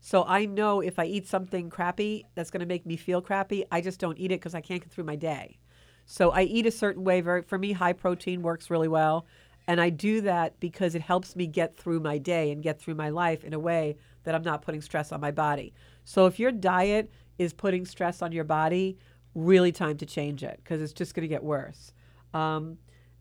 so 0.00 0.24
I 0.26 0.46
know 0.46 0.80
if 0.80 0.98
I 0.98 1.04
eat 1.04 1.28
something 1.28 1.68
crappy 1.68 2.24
that's 2.34 2.50
going 2.50 2.60
to 2.60 2.66
make 2.66 2.86
me 2.86 2.96
feel 2.96 3.20
crappy, 3.20 3.64
I 3.70 3.82
just 3.82 4.00
don't 4.00 4.18
eat 4.18 4.32
it 4.32 4.40
because 4.40 4.54
I 4.54 4.62
can't 4.62 4.80
get 4.82 4.90
through 4.90 5.04
my 5.04 5.16
day. 5.16 5.58
So 6.06 6.30
I 6.30 6.42
eat 6.42 6.66
a 6.66 6.70
certain 6.70 7.04
way. 7.04 7.20
Very 7.20 7.42
for 7.42 7.58
me, 7.58 7.72
high 7.72 7.92
protein 7.92 8.42
works 8.42 8.70
really 8.70 8.88
well, 8.88 9.26
and 9.70 9.80
I 9.80 9.88
do 9.88 10.20
that 10.22 10.58
because 10.58 10.96
it 10.96 11.02
helps 11.02 11.36
me 11.36 11.46
get 11.46 11.76
through 11.76 12.00
my 12.00 12.18
day 12.18 12.50
and 12.50 12.60
get 12.60 12.80
through 12.80 12.96
my 12.96 13.08
life 13.08 13.44
in 13.44 13.54
a 13.54 13.58
way 13.60 13.96
that 14.24 14.34
I'm 14.34 14.42
not 14.42 14.62
putting 14.62 14.80
stress 14.80 15.12
on 15.12 15.20
my 15.20 15.30
body. 15.30 15.72
So 16.04 16.26
if 16.26 16.40
your 16.40 16.50
diet 16.50 17.08
is 17.38 17.52
putting 17.52 17.86
stress 17.86 18.20
on 18.20 18.32
your 18.32 18.42
body, 18.42 18.98
really 19.32 19.70
time 19.70 19.96
to 19.98 20.06
change 20.06 20.42
it 20.42 20.58
because 20.60 20.82
it's 20.82 20.92
just 20.92 21.14
going 21.14 21.22
to 21.22 21.28
get 21.28 21.44
worse. 21.44 21.92
Um, 22.34 22.78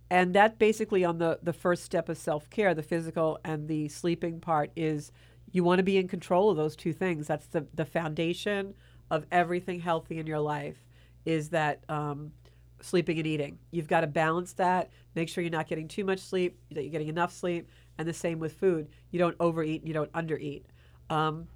and 0.09 0.33
that 0.33 0.57
basically 0.57 1.05
on 1.05 1.19
the, 1.19 1.37
the 1.43 1.53
first 1.53 1.83
step 1.83 2.09
of 2.09 2.17
self 2.17 2.49
care, 2.49 2.73
the 2.73 2.81
physical 2.81 3.39
and 3.45 3.67
the 3.67 3.87
sleeping 3.87 4.39
part 4.39 4.71
is 4.75 5.11
you 5.51 5.63
want 5.63 5.77
to 5.77 5.83
be 5.83 5.97
in 5.97 6.07
control 6.07 6.49
of 6.49 6.57
those 6.57 6.75
two 6.75 6.93
things. 6.93 7.27
That's 7.27 7.45
the, 7.45 7.67
the 7.75 7.85
foundation 7.85 8.73
of 9.11 9.27
everything 9.31 9.81
healthy 9.81 10.17
in 10.17 10.25
your 10.25 10.39
life 10.39 10.83
is 11.25 11.49
that 11.49 11.83
um, 11.89 12.31
sleeping 12.81 13.17
and 13.17 13.27
eating. 13.27 13.59
You've 13.71 13.87
got 13.87 14.01
to 14.01 14.07
balance 14.07 14.53
that. 14.53 14.91
Make 15.15 15.29
sure 15.29 15.43
you're 15.43 15.51
not 15.51 15.67
getting 15.67 15.87
too 15.87 16.03
much 16.03 16.19
sleep, 16.19 16.59
that 16.71 16.83
you're 16.83 16.91
getting 16.91 17.07
enough 17.07 17.33
sleep, 17.33 17.67
and 17.97 18.07
the 18.07 18.13
same 18.13 18.39
with 18.39 18.53
food. 18.53 18.89
You 19.11 19.19
don't 19.19 19.35
overeat 19.39 19.81
and 19.81 19.87
you 19.87 19.93
don't 19.93 20.11
undereat. 20.13 20.63
Um, 21.09 21.47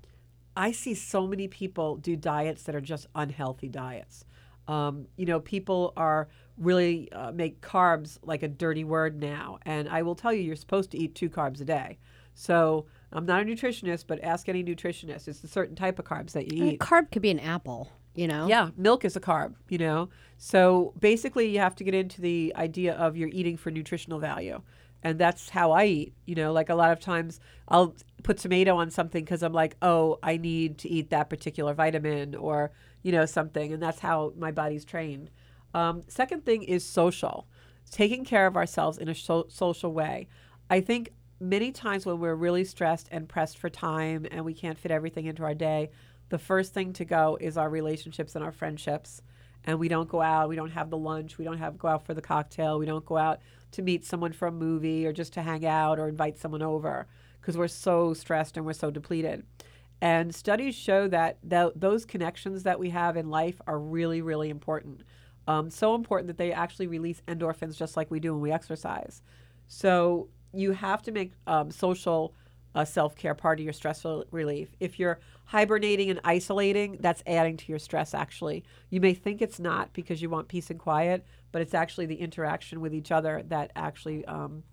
I 0.56 0.72
see 0.72 0.94
so 0.94 1.26
many 1.28 1.48
people 1.48 1.98
do 1.98 2.16
diets 2.16 2.64
that 2.64 2.76
are 2.76 2.82
just 2.82 3.08
unhealthy 3.16 3.70
diets. 3.70 4.26
Um, 4.68 5.08
you 5.18 5.26
know, 5.26 5.40
people 5.40 5.94
are 5.98 6.30
really 6.58 7.12
uh, 7.12 7.32
make 7.32 7.62
carbs 7.62 8.18
like 8.24 8.44
a 8.44 8.48
dirty 8.48 8.84
word 8.84 9.20
now. 9.20 9.60
And 9.64 9.90
I 9.90 10.04
will 10.04 10.16
tell 10.16 10.32
you, 10.32 10.42
you're 10.42 10.56
supposed 10.56 10.92
to 10.92 10.98
eat 10.98 11.16
two 11.16 11.30
carbs 11.30 11.60
a 11.62 11.66
day. 11.66 11.98
So 12.36 12.86
I'm 13.12 13.26
not 13.26 13.42
a 13.42 13.46
nutritionist, 13.46 14.06
but 14.08 14.24
ask 14.24 14.50
any 14.50 14.64
nutritionist. 14.64 15.28
It's 15.28 15.44
a 15.44 15.48
certain 15.48 15.76
type 15.76 16.00
of 16.00 16.06
carbs 16.06 16.32
that 16.32 16.52
you 16.52 16.64
eat. 16.64 16.70
A 16.70 16.74
eat. 16.74 16.80
carb 16.80 17.12
could 17.12 17.22
be 17.22 17.32
an 17.32 17.40
apple, 17.40 17.92
you 18.16 18.28
know? 18.28 18.48
Yeah, 18.48 18.70
milk 18.78 19.06
is 19.06 19.16
a 19.16 19.20
carb, 19.20 19.56
you 19.70 19.78
know. 19.78 20.10
So 20.38 20.94
basically, 21.00 21.50
you 21.50 21.60
have 21.60 21.76
to 21.76 21.84
get 21.84 21.94
into 21.94 22.22
the 22.22 22.54
idea 22.56 22.94
of 22.94 23.16
you're 23.18 23.30
eating 23.30 23.58
for 23.58 23.72
nutritional 23.72 24.20
value. 24.20 24.62
And 25.04 25.20
that's 25.20 25.50
how 25.50 25.72
I 25.72 25.86
eat. 25.86 26.14
You 26.26 26.36
know, 26.36 26.54
like 26.54 26.70
a 26.70 26.76
lot 26.76 26.92
of 26.92 27.00
times 27.00 27.40
I'll 27.68 27.96
put 28.24 28.38
tomato 28.38 28.78
on 28.78 28.90
something 28.90 29.24
because 29.24 29.44
I'm 29.44 29.54
like, 29.54 29.76
oh, 29.82 30.20
I 30.24 30.38
need 30.38 30.78
to 30.80 30.90
eat 30.90 31.10
that 31.10 31.30
particular 31.30 31.74
vitamin 31.74 32.36
or, 32.36 32.72
you 33.02 33.12
know, 33.12 33.26
something. 33.26 33.74
And 33.74 33.82
that's 33.82 34.00
how 34.00 34.34
my 34.38 34.52
body's 34.52 34.86
trained. 34.86 35.30
Um, 35.74 36.04
second 36.08 36.46
thing 36.46 36.64
is 36.64 36.86
social, 36.86 37.48
taking 37.92 38.24
care 38.24 38.48
of 38.48 38.56
ourselves 38.56 38.98
in 38.98 39.10
a 39.10 39.16
so- 39.16 39.48
social 39.50 39.92
way. 39.92 40.28
I 40.70 40.80
think 40.82 41.10
many 41.40 41.72
times 41.72 42.06
when 42.06 42.20
we're 42.20 42.36
really 42.36 42.64
stressed 42.64 43.10
and 43.12 43.28
pressed 43.28 43.58
for 43.58 43.70
time 43.70 44.26
and 44.32 44.46
we 44.46 44.54
can't 44.54 44.80
fit 44.80 44.92
everything 44.92 45.26
into 45.26 45.44
our 45.44 45.54
day, 45.54 45.90
the 46.34 46.40
first 46.40 46.74
thing 46.74 46.94
to 46.94 47.06
go 47.06 47.38
is 47.40 47.58
our 47.58 47.70
relationships 47.70 48.34
and 48.34 48.44
our 48.44 48.52
friendships. 48.52 49.22
And 49.66 49.78
we 49.78 49.88
don't 49.88 50.10
go 50.10 50.20
out, 50.20 50.50
we 50.50 50.56
don't 50.56 50.72
have 50.72 50.90
the 50.90 50.98
lunch, 50.98 51.38
we 51.38 51.46
don't 51.46 51.60
have 51.60 51.78
go 51.78 51.90
out 51.90 52.08
for 52.08 52.16
the 52.16 52.24
cocktail, 52.24 52.80
we 52.80 52.88
don't 52.88 53.06
go 53.06 53.18
out 53.18 53.40
to 53.74 53.84
meet 53.84 54.04
someone 54.04 54.34
for 54.34 54.48
a 54.48 54.52
movie 54.52 55.06
or 55.06 55.14
just 55.14 55.34
to 55.34 55.44
hang 55.44 55.64
out 55.64 56.00
or 56.00 56.08
invite 56.08 56.40
someone 56.40 56.64
over 56.64 57.06
because 57.40 57.56
we're 57.56 57.68
so 57.68 58.16
stressed 58.16 58.58
and 58.58 58.66
we're 58.66 58.74
so 58.74 58.90
depleted. 58.90 59.46
And 60.02 60.34
studies 60.34 60.74
show 60.74 61.08
that 61.10 61.38
th- 61.48 61.74
those 61.76 62.04
connections 62.04 62.64
that 62.64 62.80
we 62.80 62.90
have 62.90 63.16
in 63.16 63.30
life 63.30 63.62
are 63.68 63.78
really, 63.78 64.24
really 64.24 64.50
important. 64.50 65.02
Um, 65.48 65.70
so 65.70 65.94
important 65.94 66.26
that 66.30 66.38
they 66.38 66.52
actually 66.52 66.88
release 66.88 67.22
endorphins 67.28 67.78
just 67.78 67.96
like 67.96 68.10
we 68.10 68.20
do 68.20 68.34
when 68.34 68.42
we 68.42 68.52
exercise. 68.52 69.22
So 69.68 70.30
you 70.52 70.72
have 70.72 71.04
to 71.04 71.12
make 71.12 71.34
um, 71.46 71.70
social 71.70 72.34
uh, 72.76 72.86
self 72.86 73.16
care 73.16 73.36
part 73.36 73.60
of 73.60 73.64
your 73.64 73.74
stress 73.74 74.06
relief. 74.32 74.70
If 74.80 75.00
you're 75.00 75.20
hibernating 75.46 76.10
and 76.10 76.20
isolating, 76.24 76.98
that's 77.00 77.24
adding 77.28 77.58
to 77.58 77.66
your 77.68 77.80
stress, 77.80 78.14
actually. 78.14 78.64
You 78.90 79.02
may 79.02 79.14
think 79.14 79.42
it's 79.42 79.60
not 79.60 79.94
because 79.94 80.22
you 80.22 80.30
want 80.30 80.48
peace 80.48 80.70
and 80.70 80.80
quiet, 80.80 81.26
but 81.52 81.62
it's 81.62 81.74
actually 81.74 82.06
the 82.06 82.16
interaction 82.16 82.82
with 82.82 82.94
each 82.94 83.12
other 83.12 83.44
that 83.48 83.72
actually, 83.76 84.26
um, 84.26 84.64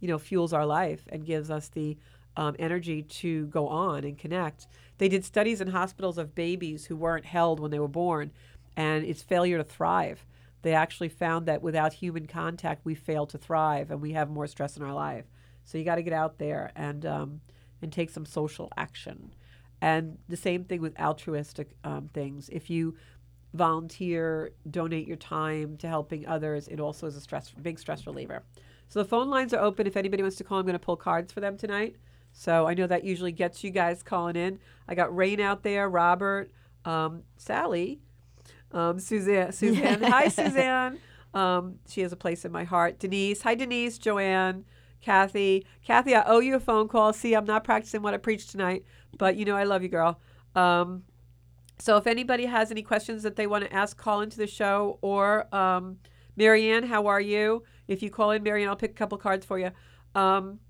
you 0.00 0.08
know, 0.08 0.18
fuels 0.18 0.52
our 0.52 0.66
life 0.66 1.02
and 1.10 1.26
gives 1.26 1.50
us 1.50 1.68
the 1.68 1.98
um, 2.36 2.56
energy 2.58 3.02
to 3.02 3.46
go 3.46 3.68
on 3.68 4.04
and 4.04 4.18
connect. 4.18 4.66
They 4.98 5.08
did 5.08 5.24
studies 5.24 5.60
in 5.60 5.68
hospitals 5.68 6.18
of 6.18 6.34
babies 6.34 6.86
who 6.86 6.96
weren't 6.96 7.26
held 7.26 7.60
when 7.60 7.70
they 7.70 7.78
were 7.78 7.88
born, 7.88 8.30
and 8.76 9.04
it's 9.04 9.22
failure 9.22 9.58
to 9.58 9.64
thrive. 9.64 10.24
They 10.62 10.74
actually 10.74 11.08
found 11.08 11.46
that 11.46 11.60
without 11.60 11.94
human 11.94 12.26
contact, 12.26 12.84
we 12.84 12.94
fail 12.94 13.26
to 13.26 13.38
thrive 13.38 13.90
and 13.90 14.00
we 14.00 14.12
have 14.12 14.30
more 14.30 14.46
stress 14.46 14.76
in 14.76 14.82
our 14.82 14.94
life. 14.94 15.24
So 15.64 15.78
you 15.78 15.84
got 15.84 15.96
to 15.96 16.02
get 16.02 16.12
out 16.12 16.38
there 16.38 16.72
and 16.76 17.04
um, 17.06 17.40
and 17.80 17.92
take 17.92 18.10
some 18.10 18.24
social 18.24 18.70
action. 18.76 19.34
And 19.80 20.18
the 20.28 20.36
same 20.36 20.64
thing 20.64 20.80
with 20.80 20.98
altruistic 20.98 21.70
um, 21.82 22.08
things. 22.14 22.48
If 22.50 22.70
you 22.70 22.96
volunteer, 23.52 24.52
donate 24.70 25.06
your 25.06 25.16
time 25.16 25.76
to 25.78 25.88
helping 25.88 26.26
others, 26.26 26.68
it 26.68 26.80
also 26.80 27.06
is 27.06 27.16
a 27.16 27.20
stress 27.20 27.50
big 27.50 27.78
stress 27.78 28.06
reliever. 28.06 28.42
So 28.88 29.02
the 29.02 29.08
phone 29.08 29.30
lines 29.30 29.54
are 29.54 29.60
open. 29.62 29.86
If 29.86 29.96
anybody 29.96 30.22
wants 30.22 30.36
to 30.36 30.44
call, 30.44 30.58
I'm 30.58 30.66
going 30.66 30.74
to 30.74 30.78
pull 30.78 30.96
cards 30.96 31.32
for 31.32 31.40
them 31.40 31.56
tonight. 31.56 31.96
So 32.32 32.66
I 32.66 32.74
know 32.74 32.86
that 32.86 33.04
usually 33.04 33.32
gets 33.32 33.62
you 33.64 33.70
guys 33.70 34.02
calling 34.02 34.36
in. 34.36 34.58
I 34.88 34.94
got 34.94 35.14
Rain 35.14 35.40
out 35.40 35.62
there, 35.62 35.88
Robert, 35.88 36.50
um, 36.84 37.22
Sally, 37.36 38.00
um, 38.72 38.98
Suzanne. 38.98 39.52
Suzanne. 39.52 40.02
Hi, 40.02 40.28
Suzanne. 40.28 40.98
Um, 41.34 41.78
she 41.88 42.02
has 42.02 42.12
a 42.12 42.16
place 42.16 42.44
in 42.44 42.52
my 42.52 42.64
heart. 42.64 42.98
Denise. 42.98 43.42
Hi, 43.42 43.54
Denise. 43.54 43.98
Joanne. 43.98 44.64
Kathy. 45.02 45.66
Kathy, 45.84 46.14
I 46.14 46.22
owe 46.24 46.38
you 46.38 46.54
a 46.56 46.60
phone 46.60 46.88
call. 46.88 47.12
See, 47.12 47.34
I'm 47.34 47.44
not 47.44 47.64
practicing 47.64 48.02
what 48.02 48.14
I 48.14 48.16
preached 48.16 48.50
tonight, 48.50 48.84
but 49.18 49.36
you 49.36 49.44
know 49.44 49.56
I 49.56 49.64
love 49.64 49.82
you, 49.82 49.88
girl. 49.88 50.18
Um, 50.54 51.02
so 51.78 51.96
if 51.96 52.06
anybody 52.06 52.46
has 52.46 52.70
any 52.70 52.82
questions 52.82 53.22
that 53.24 53.36
they 53.36 53.46
want 53.46 53.64
to 53.64 53.72
ask, 53.72 53.96
call 53.96 54.20
into 54.20 54.38
the 54.38 54.46
show. 54.46 54.98
Or 55.02 55.52
um, 55.54 55.98
Marianne, 56.36 56.84
how 56.84 57.06
are 57.06 57.20
you? 57.20 57.64
If 57.88 58.02
you 58.02 58.10
call 58.10 58.30
in, 58.30 58.42
Marianne, 58.42 58.68
I'll 58.68 58.76
pick 58.76 58.92
a 58.92 58.94
couple 58.94 59.18
cards 59.18 59.44
for 59.44 59.58
you. 59.58 59.70
Um, 60.14 60.60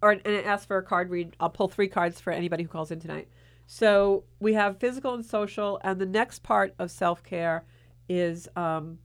or 0.00 0.12
and 0.12 0.26
ask 0.26 0.68
for 0.68 0.78
a 0.78 0.82
card 0.82 1.10
read. 1.10 1.36
I'll 1.40 1.50
pull 1.50 1.68
three 1.68 1.88
cards 1.88 2.20
for 2.20 2.32
anybody 2.32 2.62
who 2.62 2.68
calls 2.68 2.90
in 2.90 3.00
tonight. 3.00 3.28
So 3.66 4.24
we 4.40 4.54
have 4.54 4.78
physical 4.78 5.14
and 5.14 5.24
social, 5.26 5.80
and 5.82 6.00
the 6.00 6.06
next 6.06 6.42
part 6.42 6.74
of 6.78 6.90
self 6.90 7.22
care 7.22 7.64
is 8.08 8.48
um, 8.56 8.98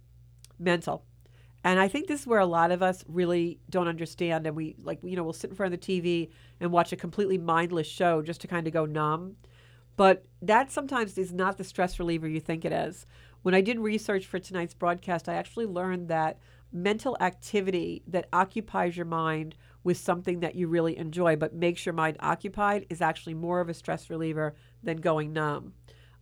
mental. 0.59 1.03
And 1.63 1.79
I 1.79 1.87
think 1.87 2.07
this 2.07 2.21
is 2.21 2.27
where 2.27 2.39
a 2.39 2.45
lot 2.45 2.71
of 2.71 2.83
us 2.83 3.05
really 3.07 3.59
don't 3.69 3.87
understand. 3.87 4.45
And 4.45 4.55
we, 4.55 4.75
like, 4.83 4.99
you 5.01 5.15
know, 5.15 5.23
we'll 5.23 5.33
sit 5.33 5.49
in 5.49 5.55
front 5.55 5.73
of 5.73 5.79
the 5.79 6.01
TV 6.01 6.29
and 6.59 6.71
watch 6.71 6.91
a 6.91 6.97
completely 6.97 7.37
mindless 7.37 7.87
show 7.87 8.21
just 8.21 8.41
to 8.41 8.47
kind 8.47 8.67
of 8.67 8.73
go 8.73 8.85
numb. 8.85 9.37
But 9.95 10.25
that 10.41 10.71
sometimes 10.71 11.17
is 11.17 11.31
not 11.31 11.57
the 11.57 11.63
stress 11.63 11.99
reliever 11.99 12.27
you 12.27 12.39
think 12.39 12.65
it 12.65 12.73
is. 12.73 13.05
When 13.43 13.53
I 13.53 13.61
did 13.61 13.79
research 13.79 14.25
for 14.25 14.39
tonight's 14.39 14.73
broadcast, 14.73 15.29
I 15.29 15.35
actually 15.35 15.65
learned 15.65 16.09
that 16.09 16.39
mental 16.71 17.15
activity 17.21 18.01
that 18.07 18.27
occupies 18.33 18.97
your 18.97 19.05
mind 19.05 19.55
with 19.83 19.97
something 19.97 20.39
that 20.39 20.55
you 20.55 20.67
really 20.67 20.97
enjoy 20.97 21.35
but 21.35 21.53
makes 21.53 21.85
your 21.85 21.93
mind 21.93 22.17
occupied 22.19 22.85
is 22.89 23.01
actually 23.01 23.35
more 23.35 23.59
of 23.59 23.69
a 23.69 23.73
stress 23.73 24.09
reliever 24.09 24.55
than 24.81 24.97
going 24.97 25.31
numb. 25.31 25.73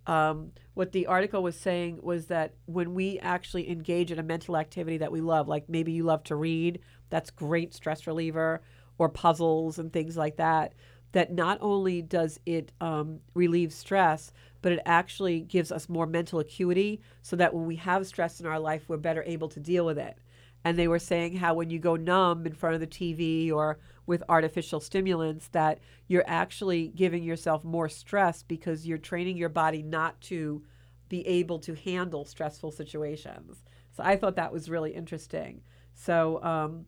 Um, 0.07 0.51
what 0.73 0.91
the 0.91 1.05
article 1.07 1.43
was 1.43 1.55
saying 1.55 1.99
was 2.01 2.27
that 2.27 2.53
when 2.65 2.93
we 2.93 3.19
actually 3.19 3.69
engage 3.69 4.11
in 4.11 4.19
a 4.19 4.23
mental 4.23 4.57
activity 4.57 4.97
that 4.97 5.11
we 5.11 5.21
love, 5.21 5.47
like 5.47 5.69
maybe 5.69 5.91
you 5.91 6.03
love 6.03 6.23
to 6.25 6.35
read, 6.35 6.79
that's 7.09 7.29
great 7.29 7.73
stress 7.73 8.07
reliever, 8.07 8.61
or 8.97 9.09
puzzles 9.09 9.79
and 9.79 9.91
things 9.91 10.17
like 10.17 10.37
that, 10.37 10.73
that 11.11 11.33
not 11.33 11.57
only 11.61 12.01
does 12.01 12.39
it 12.45 12.71
um, 12.81 13.19
relieve 13.33 13.73
stress, 13.73 14.31
but 14.61 14.71
it 14.71 14.79
actually 14.85 15.41
gives 15.41 15.71
us 15.71 15.89
more 15.89 16.05
mental 16.05 16.39
acuity 16.39 17.01
so 17.21 17.35
that 17.35 17.53
when 17.53 17.65
we 17.65 17.75
have 17.75 18.07
stress 18.07 18.39
in 18.39 18.45
our 18.45 18.59
life, 18.59 18.85
we're 18.87 18.97
better 18.97 19.23
able 19.25 19.49
to 19.49 19.59
deal 19.59 19.85
with 19.85 19.97
it. 19.97 20.17
And 20.63 20.77
they 20.77 20.87
were 20.87 20.99
saying 20.99 21.37
how 21.37 21.55
when 21.55 21.69
you 21.69 21.79
go 21.79 21.95
numb 21.95 22.45
in 22.45 22.53
front 22.53 22.75
of 22.75 22.81
the 22.81 22.87
TV 22.87 23.51
or 23.51 23.79
with 24.05 24.23
artificial 24.29 24.79
stimulants, 24.79 25.47
that 25.49 25.79
you're 26.07 26.23
actually 26.27 26.89
giving 26.89 27.23
yourself 27.23 27.63
more 27.63 27.89
stress 27.89 28.43
because 28.43 28.85
you're 28.85 28.97
training 28.97 29.37
your 29.37 29.49
body 29.49 29.81
not 29.81 30.19
to 30.21 30.63
be 31.09 31.25
able 31.27 31.59
to 31.59 31.75
handle 31.75 32.25
stressful 32.25 32.71
situations. 32.71 33.63
So 33.91 34.03
I 34.03 34.15
thought 34.15 34.35
that 34.35 34.53
was 34.53 34.69
really 34.69 34.91
interesting. 34.91 35.61
So, 35.93 36.41
um, 36.43 36.85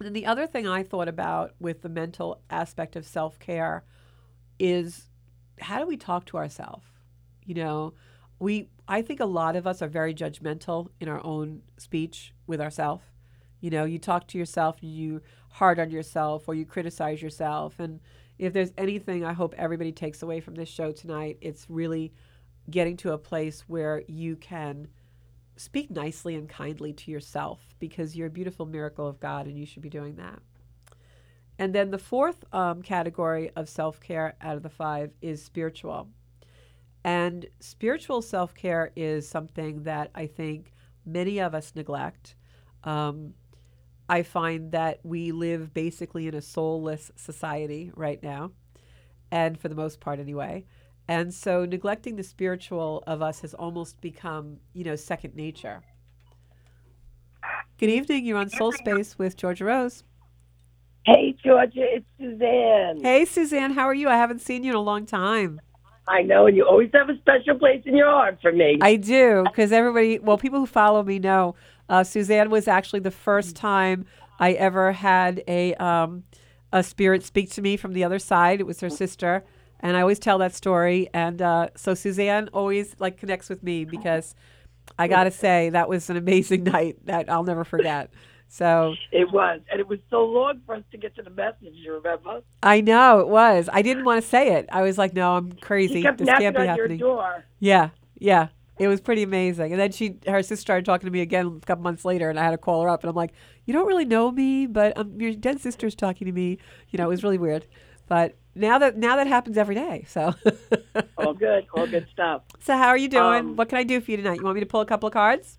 and 0.00 0.16
the 0.16 0.26
other 0.26 0.46
thing 0.46 0.66
I 0.66 0.82
thought 0.82 1.08
about 1.08 1.54
with 1.60 1.82
the 1.82 1.88
mental 1.88 2.40
aspect 2.50 2.96
of 2.96 3.06
self 3.06 3.38
care 3.38 3.84
is 4.58 5.08
how 5.60 5.78
do 5.78 5.86
we 5.86 5.96
talk 5.96 6.24
to 6.26 6.36
ourselves? 6.36 6.86
You 7.44 7.54
know, 7.54 7.94
we 8.42 8.68
I 8.88 9.02
think 9.02 9.20
a 9.20 9.24
lot 9.24 9.54
of 9.54 9.68
us 9.68 9.80
are 9.82 9.88
very 9.88 10.12
judgmental 10.12 10.88
in 11.00 11.08
our 11.08 11.24
own 11.24 11.62
speech 11.78 12.34
with 12.48 12.60
ourselves. 12.60 13.04
You 13.60 13.70
know, 13.70 13.84
you 13.84 14.00
talk 14.00 14.26
to 14.28 14.38
yourself, 14.38 14.82
you 14.82 15.22
hard 15.48 15.78
on 15.78 15.90
yourself, 15.90 16.48
or 16.48 16.54
you 16.54 16.66
criticize 16.66 17.22
yourself. 17.22 17.78
And 17.78 18.00
if 18.38 18.52
there's 18.52 18.72
anything 18.76 19.24
I 19.24 19.32
hope 19.32 19.54
everybody 19.56 19.92
takes 19.92 20.22
away 20.22 20.40
from 20.40 20.56
this 20.56 20.68
show 20.68 20.90
tonight, 20.90 21.38
it's 21.40 21.70
really 21.70 22.12
getting 22.68 22.96
to 22.98 23.12
a 23.12 23.18
place 23.18 23.62
where 23.68 24.02
you 24.08 24.34
can 24.34 24.88
speak 25.56 25.90
nicely 25.92 26.34
and 26.34 26.48
kindly 26.48 26.92
to 26.94 27.12
yourself 27.12 27.60
because 27.78 28.16
you're 28.16 28.26
a 28.26 28.30
beautiful 28.30 28.66
miracle 28.66 29.06
of 29.06 29.20
God 29.20 29.46
and 29.46 29.56
you 29.56 29.66
should 29.66 29.82
be 29.82 29.88
doing 29.88 30.16
that. 30.16 30.40
And 31.60 31.72
then 31.72 31.92
the 31.92 31.98
fourth 31.98 32.44
um, 32.52 32.82
category 32.82 33.50
of 33.54 33.68
self 33.68 34.00
care 34.00 34.34
out 34.40 34.56
of 34.56 34.64
the 34.64 34.68
five 34.68 35.12
is 35.20 35.44
spiritual. 35.44 36.08
And 37.04 37.46
spiritual 37.60 38.22
self 38.22 38.54
care 38.54 38.92
is 38.94 39.28
something 39.28 39.82
that 39.84 40.10
I 40.14 40.26
think 40.26 40.72
many 41.04 41.40
of 41.40 41.54
us 41.54 41.72
neglect. 41.74 42.36
Um, 42.84 43.34
I 44.08 44.22
find 44.22 44.72
that 44.72 45.00
we 45.02 45.32
live 45.32 45.72
basically 45.72 46.28
in 46.28 46.34
a 46.34 46.42
soulless 46.42 47.10
society 47.16 47.90
right 47.96 48.22
now, 48.22 48.52
and 49.30 49.58
for 49.58 49.68
the 49.68 49.74
most 49.74 50.00
part, 50.00 50.20
anyway. 50.20 50.64
And 51.08 51.32
so 51.34 51.64
neglecting 51.64 52.16
the 52.16 52.22
spiritual 52.22 53.02
of 53.06 53.22
us 53.22 53.40
has 53.40 53.54
almost 53.54 54.00
become, 54.00 54.58
you 54.72 54.84
know, 54.84 54.96
second 54.96 55.34
nature. 55.34 55.82
Good 57.78 57.90
evening. 57.90 58.24
You're 58.24 58.38
on 58.38 58.48
Soul 58.48 58.72
Space 58.72 59.18
with 59.18 59.36
Georgia 59.36 59.64
Rose. 59.64 60.04
Hey, 61.04 61.34
Georgia, 61.44 61.96
it's 61.96 62.06
Suzanne. 62.20 63.02
Hey, 63.02 63.24
Suzanne. 63.24 63.72
How 63.72 63.86
are 63.86 63.94
you? 63.94 64.08
I 64.08 64.16
haven't 64.16 64.40
seen 64.40 64.62
you 64.62 64.70
in 64.70 64.76
a 64.76 64.80
long 64.80 65.04
time. 65.04 65.60
I 66.08 66.22
know, 66.22 66.46
and 66.46 66.56
you 66.56 66.66
always 66.66 66.90
have 66.94 67.08
a 67.08 67.16
special 67.18 67.56
place 67.56 67.82
in 67.84 67.96
your 67.96 68.10
heart 68.10 68.38
for 68.42 68.50
me. 68.50 68.78
I 68.80 68.96
do, 68.96 69.44
because 69.44 69.70
everybody, 69.70 70.18
well, 70.18 70.36
people 70.36 70.58
who 70.58 70.66
follow 70.66 71.02
me 71.02 71.18
know 71.18 71.54
uh, 71.88 72.02
Suzanne 72.02 72.50
was 72.50 72.66
actually 72.66 73.00
the 73.00 73.10
first 73.10 73.54
time 73.54 74.06
I 74.40 74.52
ever 74.52 74.92
had 74.92 75.44
a 75.46 75.74
um, 75.74 76.24
a 76.72 76.82
spirit 76.82 77.22
speak 77.22 77.50
to 77.50 77.62
me 77.62 77.76
from 77.76 77.92
the 77.92 78.02
other 78.02 78.18
side. 78.18 78.60
It 78.60 78.66
was 78.66 78.80
her 78.80 78.90
sister, 78.90 79.44
and 79.80 79.96
I 79.96 80.00
always 80.00 80.18
tell 80.18 80.38
that 80.38 80.54
story. 80.54 81.08
And 81.14 81.40
uh, 81.40 81.68
so 81.76 81.94
Suzanne 81.94 82.48
always 82.52 82.96
like 82.98 83.18
connects 83.18 83.48
with 83.48 83.62
me 83.62 83.84
because 83.84 84.34
I 84.98 85.06
got 85.06 85.24
to 85.24 85.30
say 85.30 85.70
that 85.70 85.88
was 85.88 86.10
an 86.10 86.16
amazing 86.16 86.64
night 86.76 87.04
that 87.06 87.30
I'll 87.30 87.44
never 87.44 87.64
forget. 87.64 88.10
So 88.52 88.94
it 89.10 89.32
was, 89.32 89.60
and 89.70 89.80
it 89.80 89.88
was 89.88 89.98
so 90.10 90.26
long 90.26 90.60
for 90.66 90.74
us 90.74 90.82
to 90.90 90.98
get 90.98 91.16
to 91.16 91.22
the 91.22 91.30
message. 91.30 91.72
You 91.72 91.94
remember? 91.94 92.42
I 92.62 92.82
know 92.82 93.20
it 93.20 93.28
was. 93.28 93.70
I 93.72 93.80
didn't 93.80 94.04
want 94.04 94.22
to 94.22 94.28
say 94.28 94.52
it. 94.56 94.68
I 94.70 94.82
was 94.82 94.98
like, 94.98 95.14
"No, 95.14 95.36
I'm 95.36 95.52
crazy. 95.52 95.94
She 95.94 96.02
kept 96.02 96.18
this 96.18 96.28
can't 96.28 96.54
be 96.54 96.60
on 96.60 96.66
happening." 96.66 96.98
your 96.98 97.16
door. 97.16 97.46
Yeah, 97.60 97.88
yeah. 98.18 98.48
It 98.78 98.88
was 98.88 99.00
pretty 99.00 99.22
amazing. 99.22 99.72
And 99.72 99.80
then 99.80 99.90
she, 99.90 100.16
her 100.26 100.42
sister 100.42 100.60
started 100.60 100.84
talking 100.84 101.06
to 101.06 101.10
me 101.10 101.22
again 101.22 101.60
a 101.62 101.66
couple 101.66 101.82
months 101.82 102.04
later, 102.04 102.28
and 102.28 102.38
I 102.38 102.44
had 102.44 102.50
to 102.50 102.58
call 102.58 102.82
her 102.82 102.90
up, 102.90 103.02
and 103.02 103.08
I'm 103.08 103.16
like, 103.16 103.32
"You 103.64 103.72
don't 103.72 103.86
really 103.86 104.04
know 104.04 104.30
me, 104.30 104.66
but 104.66 104.98
um, 104.98 105.18
your 105.18 105.32
dead 105.32 105.58
sister's 105.58 105.94
talking 105.94 106.26
to 106.26 106.32
me." 106.32 106.58
You 106.90 106.98
know, 106.98 107.04
it 107.04 107.08
was 107.08 107.24
really 107.24 107.38
weird. 107.38 107.64
But 108.06 108.36
now 108.54 108.78
that 108.80 108.98
now 108.98 109.16
that 109.16 109.28
happens 109.28 109.56
every 109.56 109.76
day. 109.76 110.04
So, 110.06 110.34
All 111.16 111.32
good, 111.32 111.66
all 111.72 111.86
good 111.86 112.06
stuff. 112.12 112.42
so 112.60 112.76
how 112.76 112.88
are 112.88 112.98
you 112.98 113.08
doing? 113.08 113.24
Um, 113.24 113.56
what 113.56 113.70
can 113.70 113.78
I 113.78 113.84
do 113.84 113.98
for 114.02 114.10
you 114.10 114.18
tonight? 114.18 114.36
You 114.36 114.44
want 114.44 114.56
me 114.56 114.60
to 114.60 114.66
pull 114.66 114.82
a 114.82 114.86
couple 114.86 115.06
of 115.06 115.14
cards? 115.14 115.58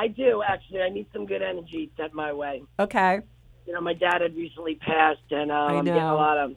I 0.00 0.08
do 0.08 0.42
actually. 0.46 0.80
I 0.80 0.88
need 0.88 1.08
some 1.12 1.26
good 1.26 1.42
energy 1.42 1.90
sent 1.98 2.14
my 2.14 2.32
way. 2.32 2.62
Okay. 2.78 3.20
You 3.66 3.74
know, 3.74 3.82
my 3.82 3.92
dad 3.92 4.22
had 4.22 4.34
recently 4.34 4.76
passed, 4.76 5.20
and 5.30 5.50
um, 5.50 5.56
I 5.56 5.74
I'm 5.74 5.84
getting 5.84 6.02
a 6.02 6.14
lot 6.14 6.38
of 6.38 6.56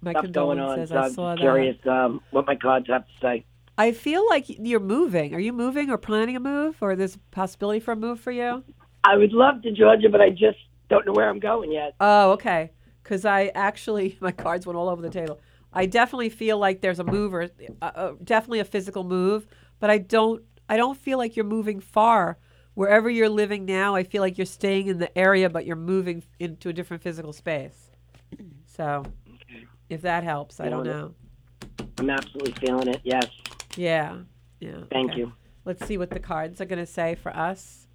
My 0.00 0.12
stuff 0.12 0.30
going 0.30 0.60
on. 0.60 0.86
So 0.86 0.96
I 0.96 1.10
saw 1.10 1.34
that. 1.34 1.40
curious 1.40 1.76
um, 1.86 2.20
what 2.30 2.46
my 2.46 2.54
cards 2.54 2.86
have 2.88 3.04
to 3.04 3.12
say. 3.20 3.44
I 3.76 3.90
feel 3.90 4.24
like 4.28 4.44
you're 4.48 4.78
moving. 4.78 5.34
Are 5.34 5.40
you 5.40 5.52
moving 5.52 5.90
or 5.90 5.98
planning 5.98 6.36
a 6.36 6.40
move, 6.40 6.76
or 6.80 6.94
there's 6.94 7.16
a 7.16 7.18
possibility 7.32 7.80
for 7.80 7.92
a 7.92 7.96
move 7.96 8.20
for 8.20 8.30
you? 8.30 8.62
I 9.02 9.16
would 9.16 9.32
love 9.32 9.62
to 9.62 9.72
Georgia, 9.72 10.08
but 10.08 10.20
I 10.20 10.30
just 10.30 10.58
don't 10.88 11.04
know 11.06 11.12
where 11.12 11.28
I'm 11.28 11.40
going 11.40 11.72
yet. 11.72 11.96
Oh, 12.00 12.30
okay. 12.32 12.70
Because 13.02 13.24
I 13.24 13.50
actually, 13.56 14.16
my 14.20 14.30
cards 14.30 14.64
went 14.64 14.76
all 14.76 14.88
over 14.88 15.02
the 15.02 15.10
table. 15.10 15.40
I 15.72 15.86
definitely 15.86 16.28
feel 16.28 16.56
like 16.56 16.82
there's 16.82 17.00
a 17.00 17.04
move, 17.04 17.34
or 17.34 17.42
uh, 17.82 17.84
uh, 17.84 18.12
definitely 18.22 18.60
a 18.60 18.64
physical 18.64 19.02
move, 19.02 19.48
but 19.80 19.90
I 19.90 19.98
don't. 19.98 20.44
I 20.68 20.76
don't 20.76 20.96
feel 20.96 21.18
like 21.18 21.34
you're 21.34 21.44
moving 21.44 21.80
far. 21.80 22.38
Wherever 22.76 23.08
you're 23.08 23.30
living 23.30 23.64
now, 23.64 23.94
I 23.94 24.02
feel 24.04 24.20
like 24.20 24.36
you're 24.36 24.44
staying 24.44 24.88
in 24.88 24.98
the 24.98 25.16
area, 25.16 25.48
but 25.48 25.64
you're 25.64 25.76
moving 25.76 26.22
into 26.38 26.68
a 26.68 26.74
different 26.74 27.02
physical 27.02 27.32
space. 27.32 27.90
So, 28.66 29.04
if 29.88 30.02
that 30.02 30.22
helps, 30.22 30.60
I 30.60 30.68
don't 30.68 30.84
Feeling 30.84 30.98
it. 30.98 31.00
know. 31.80 31.86
I'm 31.98 32.10
absolutely 32.10 32.52
feeling 32.60 32.88
it. 32.88 33.00
Yes, 33.04 33.26
Yeah, 33.74 34.18
yeah. 34.60 34.80
thank 34.90 35.12
okay. 35.12 35.20
you. 35.20 35.32
Let's 35.64 35.86
see 35.86 35.96
what 35.96 36.10
the 36.10 36.20
cards 36.20 36.60
are 36.60 36.66
going 36.66 36.78
to 36.80 36.84
say 36.84 37.14
for 37.14 37.34
us. 37.34 37.86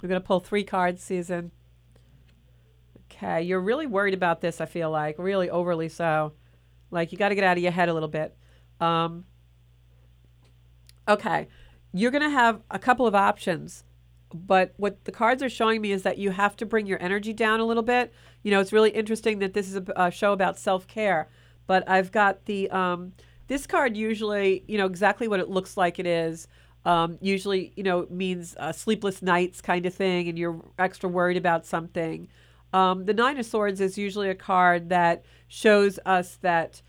We're 0.00 0.08
going 0.08 0.22
to 0.22 0.26
pull 0.26 0.40
three 0.40 0.64
cards, 0.64 1.02
Susan. 1.02 1.52
Okay, 3.10 3.42
you're 3.42 3.60
really 3.60 3.86
worried 3.86 4.14
about 4.14 4.40
this, 4.40 4.58
I 4.58 4.64
feel 4.64 4.90
like, 4.90 5.18
really 5.18 5.50
overly 5.50 5.90
so. 5.90 6.32
Like, 6.90 7.12
you 7.12 7.18
got 7.18 7.28
to 7.28 7.34
get 7.34 7.44
out 7.44 7.58
of 7.58 7.62
your 7.62 7.72
head 7.72 7.90
a 7.90 7.92
little 7.94 8.08
bit. 8.08 8.34
Um, 8.80 9.26
okay, 11.06 11.48
you're 11.92 12.10
going 12.10 12.22
to 12.22 12.30
have 12.30 12.62
a 12.70 12.78
couple 12.78 13.06
of 13.06 13.14
options, 13.14 13.84
but 14.34 14.72
what 14.76 15.04
the 15.04 15.12
cards 15.12 15.42
are 15.42 15.50
showing 15.50 15.80
me 15.80 15.92
is 15.92 16.02
that 16.02 16.18
you 16.18 16.30
have 16.30 16.56
to 16.56 16.66
bring 16.66 16.86
your 16.86 17.00
energy 17.02 17.32
down 17.32 17.60
a 17.60 17.64
little 17.64 17.82
bit. 17.82 18.12
You 18.42 18.50
know, 18.50 18.60
it's 18.60 18.72
really 18.72 18.90
interesting 18.90 19.38
that 19.40 19.52
this 19.52 19.68
is 19.68 19.76
a, 19.76 19.84
a 19.96 20.10
show 20.10 20.32
about 20.32 20.58
self 20.58 20.86
care, 20.86 21.28
but 21.66 21.88
I've 21.88 22.12
got 22.12 22.46
the. 22.46 22.70
Um, 22.70 23.12
this 23.48 23.66
card 23.66 23.96
usually, 23.96 24.64
you 24.66 24.78
know, 24.78 24.86
exactly 24.86 25.28
what 25.28 25.38
it 25.38 25.50
looks 25.50 25.76
like 25.76 25.98
it 25.98 26.06
is. 26.06 26.48
Um, 26.86 27.18
usually, 27.20 27.72
you 27.76 27.82
know, 27.82 28.06
means 28.08 28.56
uh, 28.58 28.72
sleepless 28.72 29.20
nights 29.20 29.60
kind 29.60 29.84
of 29.84 29.94
thing, 29.94 30.28
and 30.28 30.38
you're 30.38 30.60
extra 30.78 31.08
worried 31.08 31.36
about 31.36 31.66
something. 31.66 32.28
Um, 32.72 33.04
the 33.04 33.12
Nine 33.12 33.38
of 33.38 33.44
Swords 33.44 33.80
is 33.80 33.98
usually 33.98 34.30
a 34.30 34.34
card 34.34 34.88
that 34.88 35.24
shows 35.48 35.98
us 36.06 36.36
that 36.36 36.80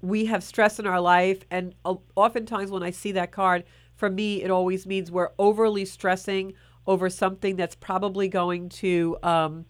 we 0.00 0.26
have 0.26 0.44
stress 0.44 0.78
in 0.78 0.86
our 0.86 1.00
life, 1.00 1.44
and 1.50 1.74
uh, 1.84 1.96
oftentimes 2.14 2.70
when 2.70 2.82
I 2.82 2.90
see 2.90 3.12
that 3.12 3.32
card, 3.32 3.64
for 4.02 4.10
me, 4.10 4.42
it 4.42 4.50
always 4.50 4.84
means 4.84 5.12
we're 5.12 5.30
overly 5.38 5.84
stressing 5.84 6.54
over 6.88 7.08
something 7.08 7.54
that's 7.54 7.76
probably 7.76 8.26
going 8.26 8.68
to 8.68 9.16
um, 9.22 9.64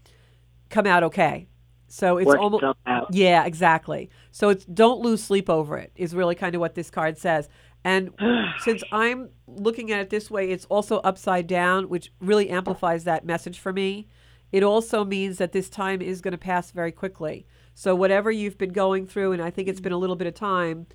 come 0.70 0.86
out 0.86 1.02
okay. 1.02 1.48
So 1.88 2.16
it's 2.16 2.32
almost 2.32 2.64
yeah, 3.10 3.44
exactly. 3.44 4.08
So 4.30 4.48
it's 4.48 4.64
don't 4.64 5.02
lose 5.02 5.22
sleep 5.22 5.50
over 5.50 5.76
it 5.76 5.92
is 5.96 6.14
really 6.14 6.34
kind 6.34 6.54
of 6.54 6.62
what 6.62 6.74
this 6.74 6.88
card 6.88 7.18
says. 7.18 7.50
And 7.84 8.14
since 8.60 8.82
I'm 8.90 9.28
looking 9.46 9.92
at 9.92 10.00
it 10.00 10.08
this 10.08 10.30
way, 10.30 10.50
it's 10.50 10.64
also 10.70 11.00
upside 11.00 11.46
down, 11.46 11.90
which 11.90 12.10
really 12.18 12.48
amplifies 12.48 13.04
that 13.04 13.26
message 13.26 13.58
for 13.58 13.74
me. 13.74 14.08
It 14.50 14.62
also 14.62 15.04
means 15.04 15.36
that 15.36 15.52
this 15.52 15.68
time 15.68 16.00
is 16.00 16.22
going 16.22 16.32
to 16.32 16.38
pass 16.38 16.70
very 16.70 16.92
quickly. 16.92 17.46
So 17.74 17.94
whatever 17.94 18.30
you've 18.30 18.56
been 18.56 18.72
going 18.72 19.06
through, 19.06 19.32
and 19.32 19.42
I 19.42 19.50
think 19.50 19.68
it's 19.68 19.80
been 19.80 19.92
a 19.92 19.98
little 19.98 20.16
bit 20.16 20.26
of 20.26 20.32
time, 20.32 20.86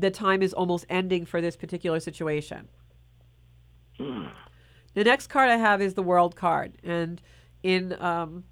the 0.00 0.10
time 0.10 0.42
is 0.42 0.52
almost 0.52 0.86
ending 0.88 1.26
for 1.26 1.40
this 1.40 1.56
particular 1.56 2.00
situation. 2.00 2.68
The 4.94 5.04
next 5.04 5.28
card 5.28 5.50
I 5.50 5.56
have 5.56 5.80
is 5.80 5.94
the 5.94 6.02
World 6.02 6.36
card, 6.36 6.76
and 6.82 7.20
in 7.62 8.00
um, 8.00 8.44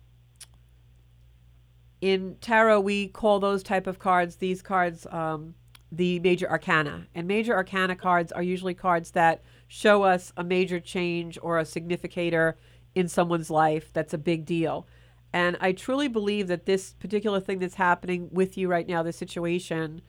in 2.00 2.37
tarot 2.40 2.81
we 2.81 3.09
call 3.09 3.40
those 3.40 3.62
type 3.62 3.87
of 3.87 3.98
cards 3.98 4.37
these 4.37 4.62
cards 4.62 5.07
um, 5.11 5.55
the 5.92 6.20
major 6.20 6.48
arcana. 6.48 7.07
And 7.14 7.26
major 7.26 7.55
arcana 7.55 7.96
cards 7.96 8.33
are 8.33 8.42
usually 8.42 8.74
cards 8.74 9.11
that 9.12 9.42
show 9.66 10.03
us 10.03 10.33
a 10.37 10.44
major 10.44 10.81
change 10.81 11.38
or 11.42 11.59
a 11.59 11.64
significator 11.64 12.57
in 12.94 13.09
someone's 13.09 13.50
life 13.50 13.92
that's 13.92 14.14
a 14.14 14.18
big 14.18 14.44
deal. 14.44 14.87
And 15.33 15.57
i 15.61 15.72
truly 15.72 16.09
believe 16.09 16.48
that 16.48 16.66
this 16.66 16.94
particular 16.94 17.40
thing 17.40 17.59
that's 17.59 17.74
happening 17.74 18.29
with 18.33 18.57
you 18.57 18.68
right 18.68 18.88
now 18.88 19.03
this 19.03 19.16
situation 19.16 20.03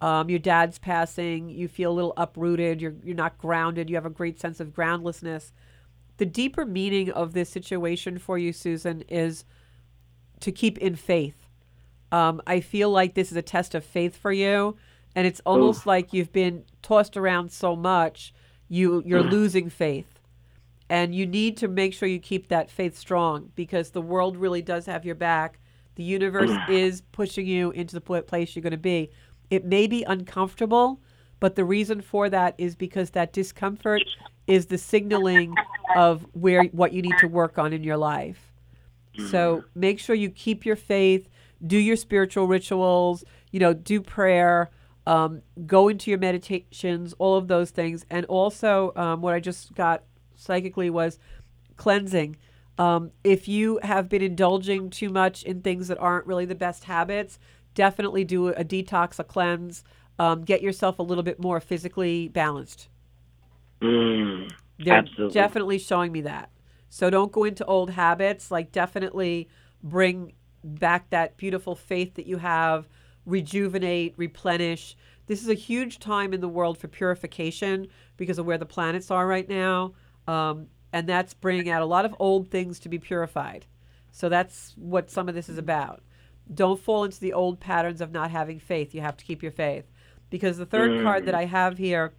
um, 0.00 0.30
your 0.30 0.38
dad's 0.38 0.78
passing 0.78 1.48
you 1.48 1.68
feel 1.68 1.92
a 1.92 1.94
little 1.94 2.14
uprooted 2.16 2.80
you're, 2.80 2.94
you're 3.04 3.14
not 3.14 3.38
grounded 3.38 3.88
you 3.90 3.96
have 3.96 4.06
a 4.06 4.10
great 4.10 4.40
sense 4.40 4.60
of 4.60 4.74
groundlessness 4.74 5.52
the 6.16 6.26
deeper 6.26 6.66
meaning 6.66 7.10
of 7.10 7.32
this 7.32 7.48
situation 7.48 8.18
for 8.18 8.38
you 8.38 8.52
susan 8.52 9.02
is 9.08 9.44
to 10.40 10.50
keep 10.50 10.78
in 10.78 10.96
faith. 10.96 11.46
Um, 12.12 12.42
I 12.46 12.60
feel 12.60 12.90
like 12.90 13.14
this 13.14 13.30
is 13.30 13.36
a 13.36 13.42
test 13.42 13.74
of 13.74 13.84
faith 13.84 14.16
for 14.16 14.32
you, 14.32 14.76
and 15.14 15.26
it's 15.26 15.40
almost 15.46 15.86
like 15.86 16.12
you've 16.12 16.32
been 16.32 16.64
tossed 16.82 17.16
around 17.16 17.52
so 17.52 17.76
much, 17.76 18.34
you 18.68 19.02
you're 19.06 19.22
losing 19.30 19.70
faith, 19.70 20.18
and 20.88 21.14
you 21.14 21.26
need 21.26 21.56
to 21.58 21.68
make 21.68 21.94
sure 21.94 22.08
you 22.08 22.18
keep 22.18 22.48
that 22.48 22.70
faith 22.70 22.98
strong 22.98 23.52
because 23.54 23.90
the 23.90 24.02
world 24.02 24.36
really 24.36 24.62
does 24.62 24.86
have 24.86 25.04
your 25.04 25.14
back. 25.14 25.60
The 25.94 26.02
universe 26.02 26.50
is 26.68 27.02
pushing 27.12 27.46
you 27.46 27.70
into 27.70 27.94
the 27.94 28.22
place 28.22 28.56
you're 28.56 28.62
going 28.62 28.72
to 28.72 28.76
be. 28.76 29.10
It 29.50 29.64
may 29.64 29.86
be 29.86 30.04
uncomfortable, 30.04 31.00
but 31.40 31.56
the 31.56 31.64
reason 31.64 32.00
for 32.00 32.30
that 32.30 32.54
is 32.56 32.76
because 32.76 33.10
that 33.10 33.32
discomfort 33.32 34.02
is 34.46 34.66
the 34.66 34.78
signaling 34.78 35.54
of 35.96 36.26
where 36.32 36.64
what 36.66 36.92
you 36.92 37.02
need 37.02 37.18
to 37.18 37.26
work 37.26 37.58
on 37.58 37.72
in 37.72 37.82
your 37.82 37.96
life. 37.96 38.52
So 39.30 39.64
make 39.74 39.98
sure 39.98 40.14
you 40.14 40.30
keep 40.30 40.64
your 40.64 40.76
faith, 40.76 41.28
do 41.66 41.76
your 41.76 41.96
spiritual 41.96 42.46
rituals, 42.46 43.24
you 43.50 43.60
know, 43.60 43.74
do 43.74 44.00
prayer, 44.00 44.70
um, 45.06 45.42
go 45.66 45.88
into 45.88 46.10
your 46.10 46.18
meditations, 46.18 47.14
all 47.18 47.36
of 47.36 47.48
those 47.48 47.70
things. 47.70 48.06
And 48.08 48.24
also, 48.26 48.92
um, 48.96 49.20
what 49.20 49.34
I 49.34 49.40
just 49.40 49.74
got 49.74 50.04
psychically 50.36 50.90
was 50.90 51.18
cleansing. 51.76 52.36
Um, 52.78 53.10
if 53.24 53.46
you 53.46 53.78
have 53.82 54.08
been 54.08 54.22
indulging 54.22 54.88
too 54.88 55.10
much 55.10 55.42
in 55.42 55.60
things 55.60 55.88
that 55.88 55.98
aren't 55.98 56.26
really 56.26 56.46
the 56.46 56.54
best 56.54 56.84
habits, 56.84 57.38
definitely 57.74 58.24
do 58.24 58.48
a 58.48 58.64
detox, 58.64 59.18
a 59.18 59.24
cleanse. 59.24 59.84
Um, 60.18 60.42
get 60.42 60.62
yourself 60.62 60.98
a 60.98 61.02
little 61.02 61.24
bit 61.24 61.40
more 61.40 61.60
physically 61.60 62.28
balanced. 62.28 62.88
Mm, 63.82 64.50
They're 64.78 64.96
Absolutely. 64.98 65.28
definitely 65.28 65.78
showing 65.78 66.12
me 66.12 66.22
that. 66.22 66.50
So 66.88 67.10
don't 67.10 67.32
go 67.32 67.44
into 67.44 67.64
old 67.66 67.90
habits. 67.90 68.50
Like, 68.50 68.72
definitely 68.72 69.48
bring 69.82 70.32
back 70.64 71.10
that 71.10 71.36
beautiful 71.36 71.74
faith 71.74 72.14
that 72.14 72.26
you 72.26 72.38
have, 72.38 72.88
rejuvenate, 73.26 74.14
replenish. 74.16 74.96
This 75.26 75.42
is 75.42 75.48
a 75.48 75.54
huge 75.54 75.98
time 75.98 76.34
in 76.34 76.40
the 76.40 76.48
world 76.48 76.78
for 76.78 76.88
purification 76.88 77.86
because 78.16 78.38
of 78.38 78.46
where 78.46 78.58
the 78.58 78.66
planets 78.66 79.10
are 79.10 79.26
right 79.26 79.48
now. 79.48 79.92
Um, 80.26 80.68
and 80.92 81.08
that's 81.08 81.34
bringing 81.34 81.70
out 81.70 81.82
a 81.82 81.86
lot 81.86 82.04
of 82.04 82.14
old 82.18 82.50
things 82.50 82.80
to 82.80 82.88
be 82.88 82.98
purified. 82.98 83.66
So 84.12 84.28
that's 84.28 84.74
what 84.76 85.10
some 85.10 85.28
of 85.28 85.34
this 85.34 85.48
is 85.48 85.58
about. 85.58 86.02
Don't 86.52 86.80
fall 86.80 87.04
into 87.04 87.20
the 87.20 87.32
old 87.32 87.60
patterns 87.60 88.00
of 88.00 88.12
not 88.12 88.30
having 88.30 88.58
faith. 88.58 88.94
You 88.94 89.00
have 89.00 89.16
to 89.16 89.24
keep 89.24 89.42
your 89.42 89.52
faith. 89.52 89.84
Because 90.30 90.58
the 90.58 90.66
third 90.66 91.02
card 91.02 91.26
that 91.26 91.34
I 91.34 91.44
have 91.44 91.78
here 91.78 92.12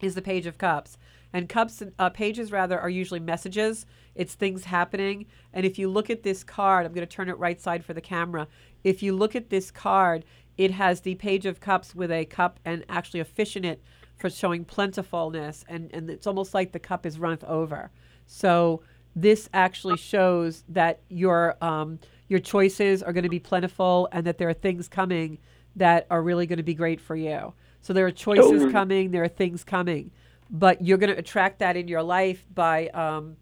is 0.00 0.14
the 0.14 0.22
Page 0.22 0.46
of 0.46 0.58
Cups. 0.58 0.98
And 1.32 1.48
cups 1.48 1.82
uh, 1.98 2.10
pages 2.10 2.52
rather 2.52 2.78
are 2.78 2.88
usually 2.88 3.20
messages. 3.20 3.84
It's 4.14 4.34
things 4.34 4.64
happening. 4.64 5.26
And 5.52 5.66
if 5.66 5.78
you 5.78 5.88
look 5.88 6.08
at 6.08 6.22
this 6.22 6.42
card, 6.42 6.86
I'm 6.86 6.92
going 6.92 7.06
to 7.06 7.14
turn 7.14 7.28
it 7.28 7.38
right 7.38 7.60
side 7.60 7.84
for 7.84 7.92
the 7.92 8.00
camera. 8.00 8.48
If 8.84 9.02
you 9.02 9.14
look 9.14 9.36
at 9.36 9.50
this 9.50 9.70
card, 9.70 10.24
it 10.56 10.70
has 10.72 11.00
the 11.00 11.14
page 11.16 11.46
of 11.46 11.60
cups 11.60 11.94
with 11.94 12.10
a 12.10 12.24
cup 12.24 12.58
and 12.64 12.84
actually 12.88 13.20
a 13.20 13.24
fish 13.24 13.56
in 13.56 13.64
it 13.64 13.82
for 14.16 14.28
showing 14.28 14.64
plentifulness, 14.64 15.64
and 15.68 15.90
and 15.94 16.10
it's 16.10 16.26
almost 16.26 16.52
like 16.52 16.72
the 16.72 16.78
cup 16.78 17.06
is 17.06 17.18
runneth 17.18 17.44
over. 17.44 17.90
So 18.26 18.82
this 19.14 19.48
actually 19.54 19.96
shows 19.96 20.64
that 20.68 21.00
your 21.08 21.56
um, 21.62 22.00
your 22.28 22.40
choices 22.40 23.02
are 23.02 23.12
going 23.12 23.24
to 23.24 23.30
be 23.30 23.38
plentiful, 23.38 24.08
and 24.12 24.26
that 24.26 24.38
there 24.38 24.48
are 24.48 24.54
things 24.54 24.88
coming 24.88 25.38
that 25.76 26.06
are 26.10 26.22
really 26.22 26.46
going 26.46 26.58
to 26.58 26.62
be 26.62 26.74
great 26.74 27.00
for 27.00 27.16
you. 27.16 27.52
So 27.80 27.92
there 27.92 28.06
are 28.06 28.10
choices 28.10 28.64
Oh. 28.64 28.70
coming, 28.70 29.10
there 29.10 29.22
are 29.22 29.28
things 29.28 29.64
coming, 29.64 30.10
but 30.50 30.82
you're 30.82 30.98
going 30.98 31.12
to 31.12 31.18
attract 31.18 31.58
that 31.60 31.76
in 31.76 31.88
your 31.88 32.02
life 32.02 32.44
by 32.54 32.88
um, 32.88 33.36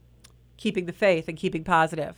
keeping 0.56 0.86
the 0.86 0.92
faith 0.92 1.28
and 1.28 1.36
keeping 1.36 1.64
positive. 1.64 2.16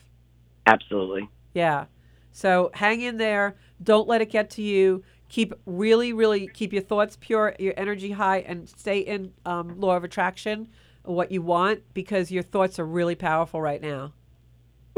Absolutely. 0.66 1.28
Yeah. 1.54 1.86
So 2.32 2.70
hang 2.74 3.00
in 3.00 3.16
there. 3.16 3.56
Don't 3.82 4.08
let 4.08 4.20
it 4.20 4.30
get 4.30 4.50
to 4.50 4.62
you. 4.62 5.02
Keep 5.28 5.54
really, 5.66 6.12
really 6.12 6.48
keep 6.48 6.72
your 6.72 6.82
thoughts 6.82 7.16
pure, 7.20 7.54
your 7.58 7.74
energy 7.76 8.12
high, 8.12 8.38
and 8.38 8.68
stay 8.68 8.98
in 9.00 9.32
um, 9.44 9.78
law 9.80 9.96
of 9.96 10.04
attraction, 10.04 10.68
what 11.04 11.30
you 11.30 11.42
want, 11.42 11.82
because 11.94 12.30
your 12.30 12.42
thoughts 12.42 12.78
are 12.78 12.84
really 12.86 13.14
powerful 13.14 13.60
right 13.60 13.80
now. 13.80 14.12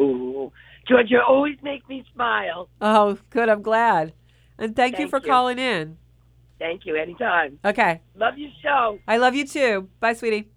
Ooh. 0.00 0.52
George, 0.90 1.08
you 1.08 1.20
always 1.20 1.56
make 1.62 1.88
me 1.88 2.04
smile. 2.12 2.68
Oh, 2.80 3.16
good. 3.30 3.48
I'm 3.48 3.62
glad. 3.62 4.12
And 4.58 4.74
thank, 4.74 4.98
you 4.98 5.06
for 5.06 5.20
you. 5.20 5.24
calling 5.24 5.58
in. 5.58 5.96
Thank 6.58 6.84
you. 6.84 6.96
Anytime. 6.96 7.60
Okay. 7.64 8.00
Love 8.16 8.36
your 8.36 8.50
show. 8.60 8.98
I 9.06 9.18
love 9.18 9.36
you 9.36 9.46
too. 9.46 9.88
Bye, 10.00 10.14
sweetie. 10.14 10.50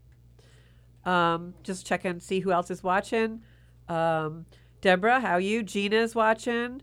Um, 1.05 1.53
just 1.61 1.85
check 1.85 2.03
and 2.03 2.21
see 2.21 2.39
who 2.39 2.51
else 2.51 2.71
is 2.71 2.81
watching. 2.81 3.43
Um, 3.87 4.47
Deborah, 4.81 5.19
how 5.19 5.37
you? 5.37 5.61
Gina's 5.61 6.15
watching. 6.15 6.81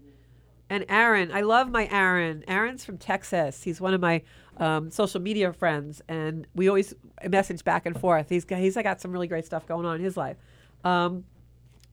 And 0.70 0.84
Aaron. 0.88 1.32
I 1.32 1.40
love 1.40 1.70
my 1.70 1.88
Aaron. 1.90 2.44
Aaron's 2.46 2.84
from 2.84 2.98
Texas. 2.98 3.64
He's 3.64 3.80
one 3.80 3.94
of 3.94 4.00
my 4.00 4.22
um, 4.58 4.92
social 4.92 5.20
media 5.20 5.52
friends, 5.52 6.00
and 6.08 6.46
we 6.54 6.68
always 6.68 6.94
message 7.28 7.64
back 7.64 7.84
and 7.84 7.98
forth. 7.98 8.28
He's 8.28 8.44
got, 8.44 8.60
he's 8.60 8.76
got 8.76 9.00
some 9.00 9.10
really 9.10 9.26
great 9.26 9.44
stuff 9.44 9.66
going 9.66 9.86
on 9.86 9.96
in 9.96 10.02
his 10.02 10.16
life. 10.16 10.36
Um, 10.84 11.24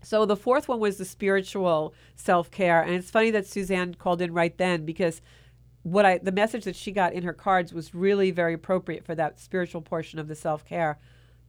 so 0.07 0.25
the 0.25 0.37
fourth 0.37 0.69
one 0.69 0.79
was 0.79 0.95
the 0.95 1.03
spiritual 1.03 1.93
self 2.15 2.49
care, 2.49 2.81
and 2.81 2.93
it's 2.93 3.11
funny 3.11 3.29
that 3.31 3.45
Suzanne 3.45 3.93
called 3.93 4.21
in 4.21 4.31
right 4.31 4.57
then 4.57 4.85
because 4.85 5.21
what 5.83 6.05
I 6.05 6.17
the 6.19 6.31
message 6.31 6.63
that 6.63 6.77
she 6.77 6.93
got 6.93 7.11
in 7.11 7.23
her 7.23 7.33
cards 7.33 7.73
was 7.73 7.93
really 7.93 8.31
very 8.31 8.53
appropriate 8.53 9.03
for 9.03 9.15
that 9.15 9.37
spiritual 9.37 9.81
portion 9.81 10.17
of 10.17 10.29
the 10.29 10.35
self 10.35 10.63
care. 10.63 10.97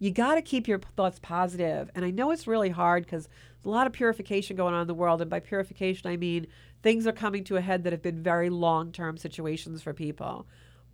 You 0.00 0.10
got 0.10 0.34
to 0.34 0.42
keep 0.42 0.66
your 0.66 0.80
thoughts 0.80 1.20
positive, 1.22 1.88
and 1.94 2.04
I 2.04 2.10
know 2.10 2.32
it's 2.32 2.48
really 2.48 2.70
hard 2.70 3.04
because 3.04 3.28
there's 3.28 3.66
a 3.66 3.70
lot 3.70 3.86
of 3.86 3.92
purification 3.92 4.56
going 4.56 4.74
on 4.74 4.80
in 4.80 4.88
the 4.88 4.94
world, 4.94 5.20
and 5.20 5.30
by 5.30 5.38
purification 5.38 6.10
I 6.10 6.16
mean 6.16 6.48
things 6.82 7.06
are 7.06 7.12
coming 7.12 7.44
to 7.44 7.56
a 7.58 7.60
head 7.60 7.84
that 7.84 7.92
have 7.92 8.02
been 8.02 8.24
very 8.24 8.50
long 8.50 8.90
term 8.90 9.18
situations 9.18 9.82
for 9.82 9.92
people. 9.92 10.48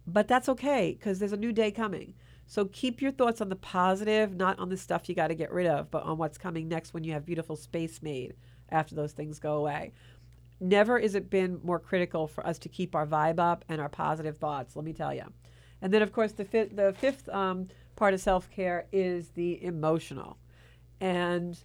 But 0.07 0.29
that's 0.29 0.50
okay 0.50 0.98
because 0.98 1.18
there's 1.18 1.33
a 1.33 1.38
new 1.38 1.53
day 1.53 1.70
coming. 1.70 2.12
So 2.47 2.67
keep 2.67 3.01
your 3.01 3.13
thoughts 3.13 3.41
on 3.41 3.49
the 3.49 3.57
positive, 3.57 4.35
not 4.35 4.59
on 4.59 4.69
the 4.69 4.77
stuff 4.77 5.09
you 5.09 5.15
got 5.15 5.29
to 5.29 5.35
get 5.35 5.53
rid 5.53 5.67
of, 5.67 5.91
but 5.91 6.03
on 6.03 6.19
what's 6.19 6.39
coming 6.39 6.69
next 6.69 6.93
when 6.93 7.05
you 7.05 7.13
have 7.13 7.25
beautiful 7.25 7.57
space 7.57 8.03
made 8.03 8.35
after 8.69 8.95
those 8.95 9.13
things 9.13 9.39
go 9.39 9.55
away. 9.55 9.93
Never 10.61 11.01
has 11.01 11.15
it 11.15 11.31
been 11.31 11.61
more 11.63 11.79
critical 11.79 12.27
for 12.27 12.47
us 12.47 12.59
to 12.61 12.69
keep 12.69 12.95
our 12.95 13.07
vibe 13.07 13.39
up 13.39 13.65
and 13.69 13.81
our 13.81 13.89
positive 13.89 14.39
thoughts, 14.39 14.77
let 14.77 14.85
me 14.85 14.93
tell 14.93 15.15
you. 15.15 15.25
And 15.83 15.93
then, 15.93 16.03
of 16.03 16.13
course, 16.13 16.33
the, 16.33 16.45
fi- 16.45 16.65
the 16.65 16.95
fifth 16.99 17.29
um, 17.29 17.69
part 17.97 18.15
of 18.15 18.21
self 18.21 18.51
care 18.51 18.87
is 18.93 19.31
the 19.31 19.63
emotional. 19.63 20.39
And 21.01 21.63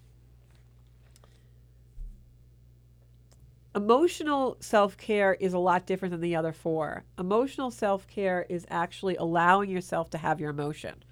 emotional 3.75 4.58
self 4.60 4.97
care 4.97 5.34
is 5.36 5.53
a 5.53 5.60
lot 5.60 5.86
different 5.86 6.12
than 6.12 6.21
the 6.21 6.36
other 6.36 6.51
four. 6.51 7.03
Emotional 7.17 7.71
self 7.71 8.08
care 8.08 8.45
is 8.49 8.65
actually 8.69 9.15
allowing 9.17 9.69
yourself 9.69 10.10
to 10.12 10.17
have 10.17 10.39
your 10.39 10.49
emotion. 10.49 11.03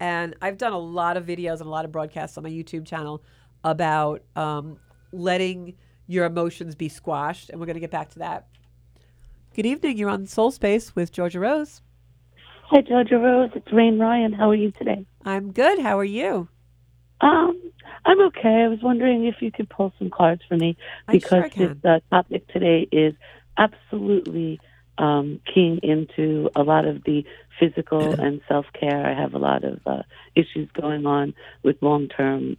And 0.00 0.34
I've 0.42 0.58
done 0.58 0.72
a 0.72 0.78
lot 0.78 1.16
of 1.16 1.24
videos 1.24 1.60
and 1.60 1.62
a 1.62 1.70
lot 1.70 1.84
of 1.84 1.92
broadcasts 1.92 2.36
on 2.36 2.44
my 2.44 2.50
YouTube 2.50 2.86
channel 2.86 3.22
about 3.62 4.22
um, 4.34 4.78
letting 5.12 5.74
your 6.08 6.24
emotions 6.24 6.74
be 6.74 6.88
squashed. 6.88 7.50
And 7.50 7.60
we're 7.60 7.66
going 7.66 7.74
to 7.74 7.80
get 7.80 7.92
back 7.92 8.10
to 8.10 8.18
that. 8.18 8.48
Good 9.54 9.66
evening. 9.66 9.98
You're 9.98 10.10
on 10.10 10.26
Soul 10.26 10.50
Space 10.50 10.96
with 10.96 11.12
Georgia 11.12 11.38
Rose. 11.38 11.82
Hi, 12.64 12.80
Georgia 12.80 13.18
Rose. 13.18 13.50
It's 13.54 13.72
Rain 13.72 13.98
Ryan. 13.98 14.32
How 14.32 14.50
are 14.50 14.54
you 14.54 14.72
today? 14.72 15.06
I'm 15.24 15.52
good. 15.52 15.78
How 15.78 15.98
are 15.98 16.04
you? 16.04 16.48
Um, 17.22 17.58
I'm 18.04 18.20
okay. 18.26 18.64
I 18.64 18.68
was 18.68 18.80
wondering 18.82 19.26
if 19.26 19.36
you 19.40 19.52
could 19.52 19.70
pull 19.70 19.92
some 19.98 20.10
cards 20.10 20.42
for 20.48 20.56
me 20.56 20.76
because 21.08 21.44
sure 21.52 21.68
this 21.68 21.76
uh, 21.84 22.00
topic 22.10 22.46
today 22.48 22.88
is 22.90 23.14
absolutely 23.56 24.60
um, 24.98 25.40
keying 25.52 25.78
into 25.82 26.50
a 26.56 26.62
lot 26.62 26.84
of 26.84 27.04
the 27.04 27.24
physical 27.60 28.14
and 28.18 28.40
self 28.48 28.66
care. 28.78 29.06
I 29.06 29.18
have 29.18 29.34
a 29.34 29.38
lot 29.38 29.62
of 29.64 29.80
uh, 29.86 30.02
issues 30.34 30.68
going 30.72 31.06
on 31.06 31.34
with 31.62 31.76
long 31.80 32.08
term 32.08 32.56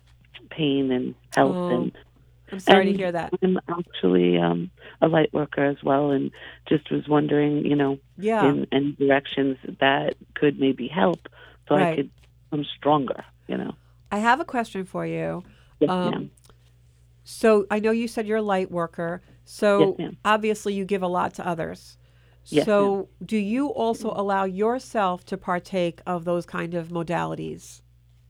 pain 0.49 0.91
and 0.91 1.15
health 1.36 1.58
Oh, 1.60 1.76
and 1.76 1.91
I'm 2.52 2.60
sorry 2.60 2.86
to 2.86 2.93
hear 2.93 3.12
that. 3.12 3.34
I'm 3.41 3.60
actually 3.67 4.38
um, 4.38 4.71
a 5.02 5.08
light 5.08 5.34
worker 5.34 5.65
as 5.65 5.78
well, 5.84 6.12
and 6.12 6.32
just 6.69 6.89
was 6.91 7.08
wondering, 7.08 7.65
you 7.65 7.76
know, 7.76 7.97
Yeah. 8.17 8.45
in 8.49 8.67
any 8.71 8.91
directions 8.93 9.58
that 9.80 10.15
could 10.36 10.60
maybe 10.60 10.88
help, 10.88 11.28
so 11.67 11.76
Right. 11.76 11.93
I 11.93 11.95
could 11.95 12.12
become 12.49 12.65
stronger. 12.78 13.26
You 13.47 13.58
know. 13.58 13.76
I 14.13 14.19
have 14.19 14.39
a 14.39 14.45
question 14.45 14.86
for 14.86 15.08
you. 15.08 15.43
Yes, 15.80 15.89
Um, 15.89 16.12
ma'am. 16.12 16.32
So 17.23 17.65
I 17.71 17.80
know 17.80 17.89
you 17.89 18.08
said 18.08 18.28
you're 18.28 18.38
a 18.38 18.43
light 18.56 18.69
worker. 18.69 19.23
So 19.43 19.80
Yes, 19.80 19.97
ma'am. 19.97 20.17
obviously 20.23 20.76
you 20.76 20.86
give 20.86 21.02
a 21.02 21.08
lot 21.08 21.34
to 21.36 21.47
others. 21.47 21.97
Yes, 22.45 22.65
so 22.65 23.10
do 23.26 23.38
you 23.38 23.69
also 23.69 24.12
allow 24.15 24.43
yourself 24.43 25.26
to 25.26 25.38
partake 25.38 25.99
of 26.06 26.26
those 26.26 26.45
kind 26.45 26.76
of 26.76 26.89
modalities? 26.89 27.82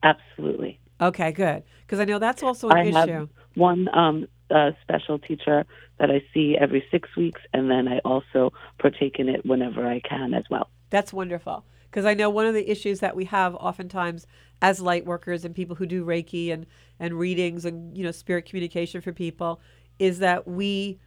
Absolutely. 0.04 0.80
Okay, 1.02 1.32
good. 1.34 1.64
Because 1.82 2.00
I 2.00 2.06
know 2.06 2.20
that's 2.20 2.44
also 2.44 2.70
an 2.70 2.78
I 2.78 2.86
issue. 2.86 3.12
have 3.12 3.30
one 3.56 3.90
um, 3.94 4.28
uh, 4.52 4.72
special 4.84 5.20
teacher 5.20 5.66
that 6.00 6.10
I 6.10 6.24
see 6.34 6.56
every 6.58 6.86
six 6.92 7.10
weeks, 7.18 7.42
and 7.54 7.70
then 7.70 7.88
I 7.90 8.00
also 8.06 8.54
partake 8.80 9.20
in 9.20 9.28
it 9.28 9.46
whenever 9.46 9.86
I 9.86 10.00
can 10.00 10.34
as 10.34 10.44
well. 10.50 10.70
That's 10.92 11.12
wonderful. 11.12 11.66
Because 11.94 12.06
I 12.08 12.16
know 12.16 12.32
one 12.32 12.48
of 12.48 12.56
the 12.56 12.72
issues 12.72 13.02
that 13.02 13.16
we 13.16 13.26
have 13.26 13.54
oftentimes 13.54 14.26
as 14.64 14.82
light 14.82 15.06
workers 15.06 15.46
and 15.46 15.54
people 15.54 15.76
who 15.76 15.86
do 15.86 16.04
Reiki 16.04 16.52
and, 16.52 16.66
and 17.00 17.14
readings 17.14 17.66
and 17.66 17.96
you 17.96 18.04
know 18.04 18.10
spirit 18.12 18.46
communication 18.46 19.00
for 19.00 19.14
people 19.14 19.62
is 20.00 20.18
that 20.18 20.48
we 20.48 21.00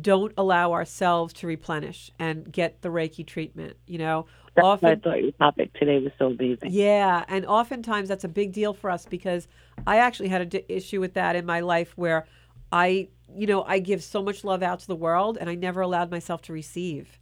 don't 0.00 0.32
allow 0.38 0.70
ourselves 0.72 1.32
to 1.32 1.48
replenish 1.48 2.12
and 2.20 2.50
get 2.52 2.80
the 2.82 2.90
Reiki 2.90 3.26
treatment. 3.26 3.76
You 3.88 3.98
know, 3.98 4.26
That's 4.54 4.62
why 4.62 4.68
I 4.68 4.72
often 4.74 5.00
thought 5.00 5.20
your 5.20 5.32
topic 5.32 5.72
today 5.72 5.98
was 5.98 6.12
so 6.16 6.26
amazing. 6.26 6.70
Yeah, 6.70 7.24
and 7.26 7.44
oftentimes 7.44 8.08
that's 8.08 8.22
a 8.22 8.28
big 8.28 8.52
deal 8.52 8.72
for 8.72 8.88
us 8.88 9.06
because 9.06 9.48
I 9.84 9.96
actually 9.96 10.28
had 10.28 10.54
an 10.54 10.62
issue 10.68 11.00
with 11.00 11.14
that 11.14 11.34
in 11.34 11.44
my 11.44 11.58
life 11.58 11.92
where 11.96 12.28
I, 12.70 13.08
you 13.34 13.48
know, 13.48 13.64
I 13.64 13.80
give 13.80 14.00
so 14.00 14.22
much 14.22 14.44
love 14.44 14.62
out 14.62 14.78
to 14.78 14.86
the 14.86 14.94
world 14.94 15.38
and 15.40 15.50
I 15.50 15.56
never 15.56 15.80
allowed 15.80 16.08
myself 16.08 16.40
to 16.42 16.52
receive. 16.52 17.18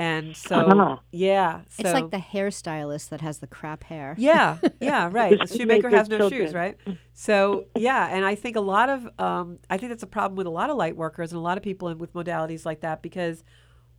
And 0.00 0.34
so, 0.34 0.56
Ah. 0.70 1.00
yeah, 1.12 1.60
so 1.68 1.82
It's 1.82 1.92
like 1.92 2.10
the 2.10 2.16
hairstylist 2.16 3.10
that 3.10 3.20
has 3.20 3.40
the 3.40 3.46
crap 3.46 3.84
hair. 3.84 4.14
yeah, 4.16 4.56
yeah, 4.80 5.10
right. 5.12 5.36
The 5.38 5.44
A 5.44 5.46
shoemaker 5.46 5.90
shoemaker 5.90 5.90
has 5.90 6.08
no 6.08 6.16
children. 6.18 6.40
shoes, 6.46 6.54
right? 6.54 6.76
So 7.12 7.66
yeah, 7.76 8.08
and 8.10 8.24
I 8.24 8.34
think 8.34 8.56
a 8.56 8.62
lot 8.62 8.88
of, 8.88 9.06
um, 9.18 9.58
I 9.68 9.76
think 9.76 9.90
that's 9.90 10.02
a 10.02 10.06
problem 10.06 10.36
with 10.38 10.46
a 10.46 10.50
lot 10.60 10.70
of 10.70 10.78
light 10.78 10.96
workers 10.96 11.32
and 11.32 11.38
a 11.38 11.42
lot 11.42 11.58
of 11.58 11.62
people 11.62 11.94
with 11.96 12.14
modalities 12.14 12.64
like 12.64 12.80
that 12.80 13.02
because 13.02 13.44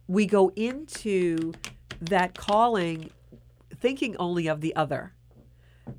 we 0.08 0.26
go 0.26 0.52
into 0.56 1.54
that 2.02 2.34
calling 2.34 3.12
thinking 3.80 4.16
only 4.18 4.48
of 4.48 4.60
the 4.62 4.76
other, 4.76 5.14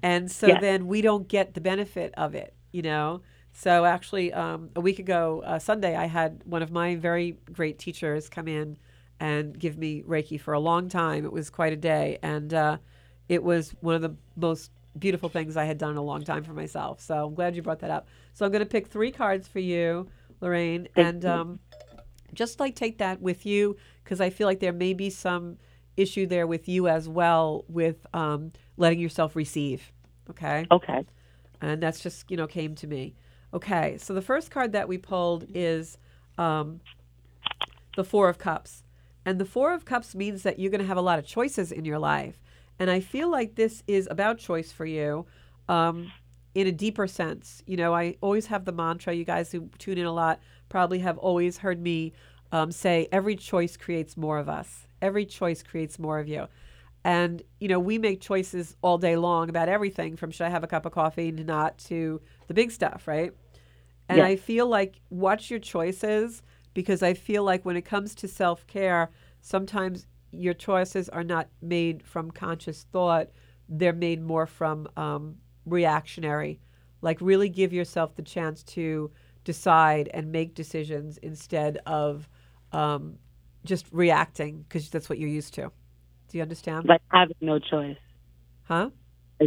and 0.03 0.29
so 0.33 0.49
Yes. 0.49 0.61
then 0.61 0.88
we 0.88 1.01
don't 1.01 1.29
get 1.29 1.55
the 1.55 1.61
benefit 1.61 2.12
of 2.17 2.35
it, 2.35 2.55
you 2.73 2.83
know. 2.83 3.23
So 3.53 3.85
actually, 3.85 4.33
um, 4.33 4.71
a 4.75 4.81
week 4.81 4.99
ago, 4.99 5.43
uh, 5.47 5.61
Sunday, 5.61 5.95
I 5.95 6.07
had 6.07 6.43
one 6.45 6.62
of 6.62 6.73
my 6.73 6.97
very 6.97 7.37
great 7.53 7.79
teachers 7.79 8.29
come 8.29 8.49
in 8.49 8.79
and 9.23 9.57
give 9.59 9.79
me 9.79 10.03
Reiki 10.03 10.41
for 10.41 10.53
a 10.53 10.59
long 10.61 10.89
time. 10.89 11.25
It 11.25 11.33
was 11.33 11.49
quite 11.49 11.73
a 11.73 11.77
day, 11.77 12.19
and 12.23 12.53
uh, 12.53 12.79
it 13.29 13.43
was 13.43 13.75
one 13.81 13.95
of 13.95 14.03
the 14.03 14.17
most 14.37 14.73
beautiful 14.99 15.29
things 15.29 15.57
I 15.57 15.65
had 15.65 15.79
done 15.79 15.93
in 15.93 15.97
a 15.97 16.03
long 16.03 16.25
time 16.25 16.43
for 16.43 16.53
myself. 16.53 17.01
So 17.01 17.27
I'm 17.29 17.35
glad 17.35 17.55
you 17.55 17.63
brought 17.63 17.79
that 17.81 17.91
up. 17.91 18.09
So 18.35 18.45
I'm 18.45 18.53
going 18.53 18.61
to 18.65 18.67
pick 18.67 18.89
three 18.89 19.13
cards 19.13 19.47
for 19.47 19.61
you, 19.61 20.09
Lorraine, 20.41 20.89
Thank 20.95 21.07
and 21.07 21.25
um, 21.25 21.61
just 22.35 22.59
like 22.61 22.75
take 22.75 22.99
that 22.99 23.23
with 23.23 23.47
you 23.47 23.77
because 24.03 24.21
I 24.21 24.31
feel 24.31 24.49
like 24.49 24.61
there 24.61 24.73
may 24.73 24.93
be 24.93 25.09
some 25.09 25.57
issue 25.97 26.27
there 26.27 26.47
with 26.49 26.69
you 26.69 26.89
as 26.89 27.09
well 27.09 27.65
with 27.69 28.05
um, 28.15 28.53
letting 28.77 28.99
yourself 28.99 29.37
receive. 29.37 29.93
Okay 30.31 30.67
Okay. 30.71 31.05
and 31.61 31.83
that's 31.83 32.01
just 32.01 32.31
you 32.31 32.37
know 32.37 32.47
came 32.47 32.75
to 32.75 32.87
me 32.87 33.15
okay 33.55 33.97
so 33.99 34.15
the 34.15 34.23
first 34.23 34.51
card 34.51 34.73
that 34.73 34.89
we 34.89 34.99
pulled 34.99 35.47
is 35.55 35.99
um, 36.39 36.81
the 37.95 38.05
four 38.05 38.29
of 38.29 38.39
cups 38.39 38.83
and 39.25 39.39
the 39.39 39.45
four 39.45 39.73
of 39.73 39.85
cups 39.85 40.15
means 40.15 40.43
that 40.43 40.59
you're 40.59 40.71
going 40.71 40.81
to 40.81 40.87
have 40.87 40.97
a 40.97 41.03
lot 41.03 41.19
of 41.19 41.27
choices 41.27 41.73
in 41.73 41.85
your 41.85 41.99
life 41.99 42.41
And 42.79 42.91
I 42.91 43.01
feel 43.01 43.31
like 43.31 43.55
this 43.55 43.83
is 43.87 44.09
about 44.11 44.39
choice 44.39 44.73
for 44.73 44.87
you 44.87 45.27
um, 45.69 46.13
in 46.55 46.67
a 46.67 46.73
deeper 46.73 47.07
sense. 47.07 47.63
You 47.67 47.77
know, 47.77 47.95
I 47.95 48.17
always 48.21 48.47
have 48.47 48.65
the 48.65 48.73
mantra, 48.73 49.13
you 49.15 49.25
guys 49.25 49.53
who 49.53 49.69
tune 49.79 49.99
in 49.99 50.07
a 50.07 50.13
lot 50.13 50.41
probably 50.69 50.99
have 51.01 51.19
always 51.19 51.59
heard 51.59 51.81
me 51.81 52.13
um, 52.51 52.73
say, 52.73 53.09
every 53.13 53.37
choice 53.37 53.77
creates 53.77 54.17
more 54.17 54.39
of 54.39 54.49
us, 54.49 54.87
every 55.01 55.25
choice 55.27 55.63
creates 55.63 55.99
more 55.99 56.19
of 56.19 56.29
you. 56.29 56.49
And, 57.05 57.43
you 57.61 57.69
know, 57.69 57.81
we 57.81 57.99
make 57.99 58.21
choices 58.21 58.77
all 58.83 58.99
day 58.99 59.17
long 59.17 59.49
about 59.49 59.69
everything 59.69 60.17
from 60.17 60.31
should 60.31 60.47
I 60.47 60.51
have 60.51 60.63
a 60.65 60.69
cup 60.69 60.87
of 60.87 60.93
coffee 60.93 61.33
to 61.33 61.45
not 61.45 61.79
to 61.79 62.21
the 62.49 62.55
big 62.55 62.71
stuff, 62.71 63.09
right? 63.09 63.33
And 64.09 64.19
Yes. 64.19 64.25
I 64.25 64.37
feel 64.37 64.67
like 64.67 65.01
watch 65.11 65.51
your 65.51 65.61
choices 65.61 66.43
because 66.75 67.03
I 67.03 67.15
feel 67.15 67.45
like 67.45 67.65
when 67.65 67.77
it 67.77 67.85
comes 67.85 68.15
to 68.17 68.29
self 68.29 68.67
care, 68.67 69.11
sometimes 69.41 70.07
your 70.31 70.55
choices 70.55 71.09
are 71.09 71.25
not 71.25 71.49
made 71.61 72.03
from 72.03 72.31
conscious 72.31 72.87
thought, 72.93 73.29
they're 73.69 73.93
made 73.93 74.23
more 74.23 74.47
from 74.47 74.89
um, 74.97 75.37
reactionary. 75.67 76.61
Like, 77.01 77.21
really 77.21 77.49
give 77.49 77.73
yourself 77.73 78.15
the 78.15 78.23
chance 78.23 78.63
to 78.65 79.11
decide 79.45 80.09
and 80.15 80.31
make 80.31 80.55
decisions 80.55 81.19
instead 81.19 81.79
of 81.87 82.29
um, 82.73 83.19
just 83.65 83.87
reacting 83.93 84.63
because 84.63 84.89
that's 84.89 85.09
what 85.09 85.19
you're 85.19 85.29
used 85.29 85.55
to. 85.55 85.71
Do 86.29 86.39
you 86.39 86.43
understand? 86.43 86.87
Like 86.87 87.03
having 87.09 87.37
no 87.41 87.59
choice. 87.59 87.97
Huh? 88.63 88.91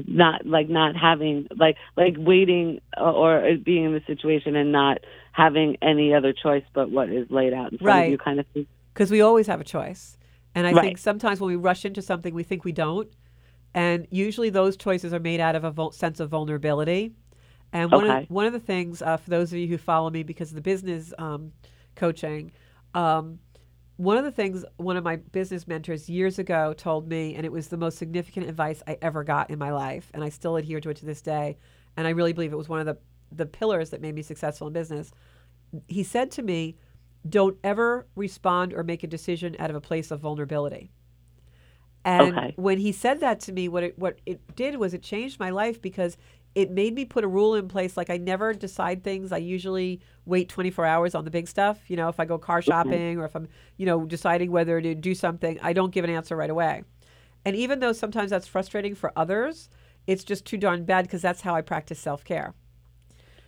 Not 0.07 0.45
like 0.45 0.69
not 0.69 0.95
having 0.95 1.47
like 1.57 1.75
like 1.97 2.15
waiting 2.17 2.79
uh, 2.99 3.11
or 3.11 3.43
being 3.63 3.85
in 3.85 3.93
the 3.93 4.01
situation 4.07 4.55
and 4.55 4.71
not 4.71 4.99
having 5.31 5.77
any 5.81 6.13
other 6.13 6.33
choice 6.33 6.63
but 6.73 6.89
what 6.91 7.09
is 7.09 7.29
laid 7.29 7.53
out 7.53 7.71
in 7.71 7.77
front 7.77 7.87
Right. 7.87 8.03
of 8.05 8.11
you 8.11 8.17
kind 8.17 8.39
of 8.39 8.45
thing. 8.53 8.67
because 8.93 9.11
we 9.11 9.21
always 9.21 9.47
have 9.47 9.59
a 9.61 9.65
choice. 9.65 10.17
And 10.53 10.65
I 10.65 10.71
Right. 10.71 10.81
think 10.83 10.97
sometimes 10.97 11.41
when 11.41 11.49
we 11.49 11.57
rush 11.57 11.83
into 11.83 12.01
something, 12.01 12.33
we 12.33 12.43
think 12.43 12.63
we 12.63 12.71
don't. 12.71 13.09
And 13.73 14.07
usually 14.09 14.49
those 14.49 14.77
choices 14.77 15.13
are 15.13 15.19
made 15.19 15.41
out 15.41 15.53
of 15.55 15.65
a 15.65 15.71
vul- 15.71 15.91
sense 15.91 16.21
of 16.21 16.29
vulnerability. 16.29 17.11
And 17.73 17.91
one, 17.91 18.05
Okay. 18.05 18.23
of, 18.23 18.29
one 18.29 18.45
of 18.45 18.53
the 18.53 18.59
things, 18.61 19.01
uh, 19.01 19.17
for 19.17 19.29
those 19.29 19.51
of 19.51 19.59
you 19.59 19.67
who 19.67 19.77
follow 19.77 20.09
me 20.09 20.23
because 20.23 20.49
of 20.51 20.55
the 20.55 20.61
business 20.61 21.13
um, 21.17 21.51
coaching, 21.95 22.53
um, 22.93 23.39
one 23.97 24.17
of 24.17 24.23
the 24.23 24.31
things 24.31 24.65
one 24.77 24.97
of 24.97 25.03
my 25.03 25.15
business 25.17 25.67
mentors 25.67 26.09
years 26.09 26.39
ago 26.39 26.73
told 26.73 27.07
me, 27.07 27.35
and 27.35 27.45
it 27.45 27.51
was 27.51 27.69
the 27.69 27.77
most 27.77 27.97
significant 27.97 28.47
advice 28.49 28.83
I 28.87 28.97
ever 29.01 29.23
got 29.23 29.49
in 29.49 29.59
my 29.59 29.71
life, 29.71 30.11
and 30.13 30.23
I 30.23 30.29
still 30.29 30.57
adhere 30.57 30.81
to 30.81 30.89
it 30.89 30.97
to 30.97 31.05
this 31.05 31.21
day. 31.21 31.57
And 31.97 32.05
I 32.05 32.11
really 32.11 32.33
believe 32.33 32.51
it 32.51 32.57
was 32.57 32.69
one 32.69 32.79
of 32.79 32.85
the, 32.85 32.97
the 33.31 33.45
pillars 33.45 33.91
that 33.91 34.01
made 34.01 34.15
me 34.15 34.21
successful 34.21 34.67
in 34.67 34.73
business. 34.73 35.11
He 35.87 36.03
said 36.03 36.31
to 36.31 36.41
me, 36.41 36.77
don't 37.27 37.57
ever 37.63 38.05
respond 38.15 38.73
or 38.73 38.83
make 38.83 39.03
a 39.03 39.07
decision 39.07 39.55
out 39.59 39.69
of 39.69 39.75
a 39.75 39.81
place 39.81 40.11
of 40.11 40.19
vulnerability. 40.19 40.91
And 42.03 42.37
Okay. 42.37 42.53
when 42.55 42.77
he 42.77 42.91
said 42.91 43.19
that 43.21 43.39
to 43.41 43.51
me, 43.51 43.67
what 43.67 43.83
it 43.83 43.97
what 43.97 44.19
it 44.25 44.55
did 44.55 44.75
was 44.77 44.93
it 44.93 45.01
changed 45.01 45.39
my 45.39 45.49
life 45.49 45.81
because 45.81 46.17
it 46.55 46.71
made 46.71 46.95
me 46.95 47.03
put 47.03 47.25
a 47.25 47.27
rule 47.27 47.55
in 47.55 47.67
place. 47.67 47.97
Like 47.97 48.09
I 48.09 48.17
never 48.17 48.53
decide 48.53 49.03
things. 49.03 49.33
I 49.33 49.37
usually 49.37 49.99
wait 50.25 50.47
24 50.47 50.85
hours 50.85 51.13
on 51.13 51.25
the 51.25 51.31
big 51.31 51.49
stuff. 51.49 51.79
You 51.89 51.97
know, 51.97 52.07
if 52.07 52.19
I 52.19 52.25
go 52.25 52.37
car 52.37 52.61
mm-hmm. 52.61 52.71
shopping 52.71 53.19
or 53.19 53.25
if 53.25 53.35
I'm, 53.35 53.49
you 53.75 53.85
know, 53.85 54.05
deciding 54.05 54.51
whether 54.51 54.79
to 54.79 54.95
do 54.95 55.13
something, 55.13 55.59
I 55.61 55.73
don't 55.73 55.91
give 55.91 56.05
an 56.05 56.09
answer 56.09 56.35
right 56.35 56.49
away. 56.49 56.83
And 57.43 57.55
even 57.55 57.81
though 57.81 57.93
sometimes 57.93 58.31
that's 58.31 58.47
frustrating 58.47 58.95
for 58.95 59.11
others, 59.15 59.69
it's 60.07 60.23
just 60.23 60.45
too 60.45 60.57
darn 60.57 60.85
bad 60.85 61.05
because 61.05 61.21
that's 61.21 61.41
how 61.41 61.55
I 61.55 61.61
practice 61.61 61.99
self 61.99 62.23
care. 62.23 62.53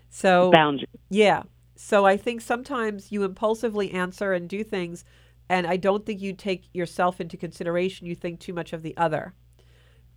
So 0.10 0.52
Boundary. 0.52 0.88
yeah. 1.10 1.44
So 1.76 2.06
I 2.06 2.18
think 2.18 2.42
sometimes 2.42 3.12
you 3.12 3.24
impulsively 3.24 3.92
answer 3.92 4.34
and 4.34 4.50
do 4.50 4.64
things, 4.64 5.06
and 5.48 5.66
I 5.68 5.78
don't 5.78 6.06
think 6.06 6.22
you 6.22 6.34
take 6.34 6.68
yourself 6.74 7.22
into 7.22 7.38
consideration. 7.38 8.08
You 8.08 8.16
think 8.16 8.40
too 8.40 8.54
much 8.54 8.74
of 8.74 8.82
the 8.82 8.98
other. 8.98 9.34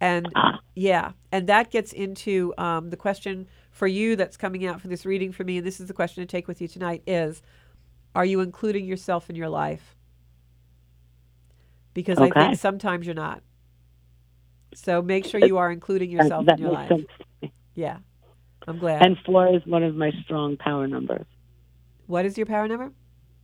And 0.00 0.32
Ah. 0.34 0.58
yeah, 0.74 1.12
and 1.30 1.46
that 1.48 1.70
gets 1.70 1.92
into 1.92 2.54
um, 2.56 2.90
the 2.90 2.96
question 2.96 3.46
for 3.70 3.86
you 3.86 4.16
that's 4.16 4.36
coming 4.36 4.64
out 4.66 4.80
for 4.80 4.88
this 4.88 5.04
reading 5.04 5.30
for 5.32 5.44
me, 5.44 5.58
and 5.58 5.66
this 5.66 5.78
is 5.80 5.86
the 5.88 5.94
question 5.94 6.22
to 6.22 6.26
take 6.26 6.48
with 6.48 6.60
you 6.62 6.68
tonight: 6.68 7.02
is 7.06 7.42
Are 8.14 8.24
you 8.24 8.40
including 8.40 8.86
yourself 8.86 9.28
in 9.28 9.36
your 9.36 9.48
life? 9.50 9.96
Because 11.92 12.18
I 12.18 12.30
think 12.30 12.58
sometimes 12.58 13.06
you're 13.06 13.14
not. 13.14 13.42
So 14.74 15.02
make 15.02 15.24
sure 15.26 15.40
you 15.40 15.58
are 15.58 15.70
including 15.70 16.10
yourself 16.10 16.46
that 16.46 16.58
in 16.58 16.64
your 16.64 16.72
life. 16.72 16.92
Yeah, 17.74 17.98
I'm 18.66 18.78
glad. 18.78 19.02
And 19.02 19.16
four 19.24 19.54
is 19.54 19.62
one 19.64 19.82
of 19.82 19.94
my 19.94 20.10
strong 20.24 20.56
power 20.56 20.86
numbers. 20.86 21.24
what 22.06 22.24
is 22.26 22.36
your 22.36 22.46
power 22.46 22.66
number? 22.68 22.90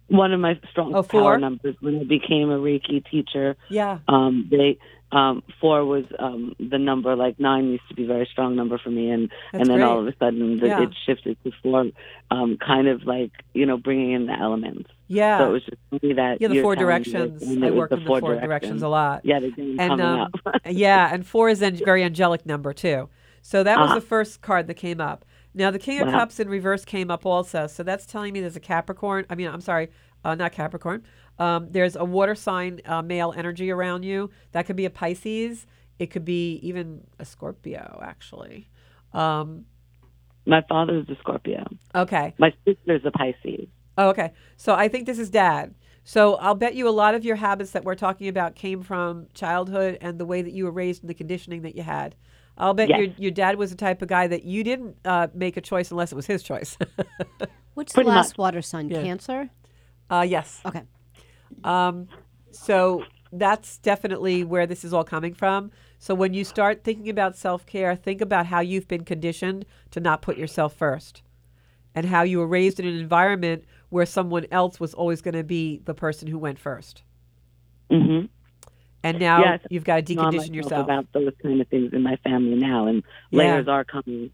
One 0.09 0.33
of 0.33 0.41
my 0.41 0.61
strong 0.71 0.95
Oh, 0.95 1.03
power 1.03 1.39
numbers 1.39 1.75
when 1.81 2.01
I 2.01 2.05
became 2.05 2.51
a 2.51 2.59
Reiki 2.59 3.05
teacher. 3.11 3.57
Yeah. 3.71 3.99
Um, 4.09 4.49
they 4.51 4.79
um, 5.13 5.43
four 5.61 5.85
was 5.85 6.05
um, 6.19 6.55
the 6.59 6.79
number. 6.79 7.15
Like 7.17 7.39
nine 7.39 7.67
used 7.67 7.89
to 7.89 7.95
be 7.95 8.05
a 8.05 8.07
very 8.09 8.29
strong 8.31 8.57
number 8.57 8.77
for 8.79 8.91
me, 8.91 9.11
and 9.11 9.31
That's 9.53 9.63
and 9.63 9.71
then 9.71 9.79
great. 9.79 9.87
all 9.87 10.01
of 10.01 10.07
a 10.07 10.15
sudden 10.19 10.59
the, 10.61 10.67
Yeah. 10.67 10.83
it 10.83 10.91
shifted 11.07 11.37
to 11.45 11.53
four, 11.63 11.87
um, 12.31 12.59
kind 12.59 12.89
of 12.89 13.05
like 13.05 13.31
you 13.55 13.67
know 13.67 13.77
bringing 13.79 14.13
in 14.13 14.27
the 14.27 14.33
elements. 14.39 14.91
Yeah. 15.09 15.39
So 15.39 15.49
it 15.51 15.53
was 15.53 15.63
just 15.65 15.77
funny 15.91 16.13
that 16.15 16.41
yeah, 16.41 16.49
the 16.49 16.61
four 16.63 16.75
telling 16.75 16.89
me 16.89 16.99
this, 17.05 17.13
directions. 17.13 17.63
I 17.65 17.71
work 17.71 17.93
in 17.93 18.01
the 18.01 18.05
four 18.07 18.21
directions. 18.21 18.83
a 18.83 18.89
lot. 18.89 19.21
Yeah, 19.25 19.39
they 19.39 19.51
didn't 19.51 19.79
And 19.79 19.91
coming 20.01 20.07
um, 20.07 20.31
yeah, 20.71 21.15
and 21.15 21.25
four 21.27 21.49
is 21.49 21.63
a 21.63 21.71
very 21.71 22.03
angelic 22.03 22.45
number 22.45 22.73
too. 22.73 23.09
So 23.43 23.63
that 23.63 23.79
was 23.79 23.91
Ah. 23.93 23.95
the 23.95 24.01
first 24.01 24.41
card 24.43 24.67
that 24.67 24.75
came 24.75 25.01
up. 25.01 25.25
Now 25.55 25.71
the 25.71 25.79
King 25.79 26.01
of 26.01 26.09
Wow. 26.09 26.19
Cups 26.19 26.41
in 26.41 26.49
reverse 26.49 26.85
came 26.85 27.11
up 27.13 27.25
also. 27.25 27.69
So 27.69 27.83
that's 27.85 28.05
telling 28.07 28.33
me 28.33 28.41
there's 28.41 28.57
a 28.57 28.61
Capricorn. 28.61 29.25
I 29.31 29.37
mean, 29.37 29.47
I'm 29.47 29.61
sorry, 29.61 29.89
uh, 30.25 30.35
not 30.35 30.51
Capricorn. 30.51 31.05
Um, 31.39 31.69
there's 31.71 31.97
a 31.97 32.05
water 32.05 32.35
sign 32.35 32.81
uh, 32.87 33.03
male 33.03 33.35
energy 33.37 33.71
around 33.71 34.05
you. 34.05 34.31
That 34.53 34.67
could 34.67 34.77
be 34.77 34.85
a 34.87 34.91
Pisces. 34.91 35.67
It 35.99 36.07
could 36.11 36.25
be 36.25 36.55
even 36.63 37.03
a 37.19 37.25
Scorpio, 37.25 38.01
actually. 38.03 38.69
Um, 39.13 39.65
My 40.47 40.59
is 40.59 41.09
a 41.09 41.17
Scorpio. 41.21 41.65
okay. 41.95 42.35
My 42.39 42.53
sister's 42.67 43.03
a 43.05 43.11
Pisces. 43.11 43.69
Oh, 43.99 44.09
okay. 44.11 44.33
So 44.57 44.75
I 44.75 44.89
think 44.89 45.07
this 45.07 45.19
is 45.19 45.31
dad. 45.31 45.75
So 46.05 46.35
I'll 46.37 46.55
bet 46.55 46.75
you 46.75 46.89
a 46.89 46.91
lot 46.91 47.15
of 47.15 47.25
your 47.25 47.37
habits 47.37 47.73
that 47.73 47.85
we're 47.85 47.95
talking 47.97 48.29
about 48.29 48.55
came 48.55 48.83
from 48.83 49.27
childhood 49.35 49.99
and 50.01 50.19
the 50.21 50.25
way 50.25 50.43
that 50.43 50.53
you 50.53 50.65
were 50.65 50.71
raised 50.71 51.03
and 51.03 51.11
the 51.11 51.15
conditioning 51.15 51.63
that 51.63 51.75
you 51.75 51.83
had. 51.83 52.15
I'll 52.59 52.75
bet 52.75 52.89
Yes. 52.89 52.99
your 52.99 53.09
your 53.19 53.31
dad 53.33 53.57
was 53.57 53.71
the 53.71 53.77
type 53.77 54.01
of 54.03 54.09
guy 54.09 54.27
that 54.29 54.45
you 54.45 54.63
didn't 54.65 54.97
uh, 55.05 55.27
make 55.35 55.57
a 55.57 55.61
choice 55.61 55.91
unless 55.91 56.13
it 56.13 56.15
was 56.15 56.27
his 56.27 56.43
choice. 56.43 56.79
What's 57.75 57.93
Pretty 57.93 58.09
the 58.09 58.15
last 58.15 58.31
much. 58.31 58.39
water 58.39 58.63
sign? 58.63 58.89
Yeah. 58.89 59.03
Cancer? 59.03 59.51
uh, 60.11 60.25
yes. 60.27 60.61
Okay. 60.65 60.83
Um, 61.65 62.09
so 62.51 63.05
that's 63.33 63.79
definitely 63.79 64.45
where 64.45 64.67
this 64.67 64.85
is 64.85 64.93
all 64.95 65.05
coming 65.05 65.35
from. 65.35 65.71
So 65.99 66.15
when 66.15 66.35
you 66.35 66.45
start 66.45 66.85
thinking 66.85 67.09
about 67.09 67.37
self 67.37 67.67
care, 67.67 67.97
think 67.97 68.21
about 68.21 68.47
how 68.47 68.61
you've 68.61 68.89
been 68.89 69.05
conditioned 69.05 69.65
to 69.91 70.01
not 70.01 70.23
put 70.23 70.37
yourself 70.37 70.75
first, 70.75 71.23
and 71.95 72.07
how 72.07 72.23
you 72.23 72.39
were 72.39 72.47
raised 72.47 72.79
in 72.79 72.87
an 72.87 72.97
environment 72.99 73.65
where 73.89 74.07
someone 74.07 74.47
else 74.51 74.79
was 74.79 74.93
always 74.95 75.23
going 75.23 75.35
to 75.35 75.45
be 75.45 75.81
the 75.85 75.95
person 75.95 76.29
who 76.29 76.39
went 76.39 76.59
first. 76.59 77.03
Mm-hmm. 77.91 78.27
And 79.03 79.19
now 79.21 79.41
Yes. 79.41 79.61
you've 79.71 79.85
got 79.85 80.05
to 80.05 80.15
decondition 80.15 80.55
yourself. 80.55 80.85
about 80.85 81.07
those 81.13 81.33
kind 81.43 81.61
of 81.61 81.69
things 81.69 81.93
in 81.93 82.03
my 82.03 82.17
family 82.17 82.57
now, 82.57 82.87
and 82.89 83.03
Yeah. 83.31 83.39
layers 83.39 83.69
are 83.69 83.85
coming, 83.85 84.31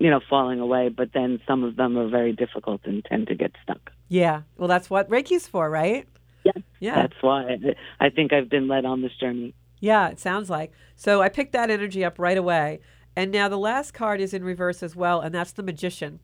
you 0.00 0.10
know, 0.10 0.20
falling 0.28 0.60
away. 0.60 0.88
But 0.88 1.12
then 1.12 1.40
some 1.46 1.62
of 1.64 1.76
them 1.76 1.96
are 1.96 2.08
very 2.08 2.32
difficult 2.32 2.80
and 2.84 3.04
tend 3.04 3.28
to 3.28 3.34
get 3.34 3.52
stuck. 3.62 3.92
Yeah. 4.08 4.42
Well, 4.58 4.68
that's 4.68 4.90
what 4.90 5.08
Reiki's 5.08 5.46
for, 5.46 5.70
right? 5.70 6.06
Yes. 6.44 6.58
Yeah. 6.80 6.94
That's 6.96 7.22
why 7.22 7.58
I, 8.00 8.10
think 8.10 8.32
I've 8.32 8.48
been 8.48 8.68
led 8.68 8.84
on 8.84 9.02
this 9.02 9.14
journey. 9.20 9.54
Yeah, 9.80 10.08
it 10.08 10.18
sounds 10.18 10.50
like. 10.50 10.72
So 10.96 11.22
I 11.22 11.28
picked 11.28 11.52
that 11.52 11.70
energy 11.70 12.04
up 12.04 12.18
right 12.18 12.38
away. 12.38 12.80
And 13.14 13.30
now 13.30 13.48
the 13.48 13.58
last 13.58 13.92
card 13.92 14.20
is 14.20 14.32
in 14.32 14.42
reverse 14.42 14.82
as 14.82 14.96
well, 14.96 15.20
and 15.20 15.34
that's 15.34 15.52
the 15.52 15.62
magician. 15.62 16.20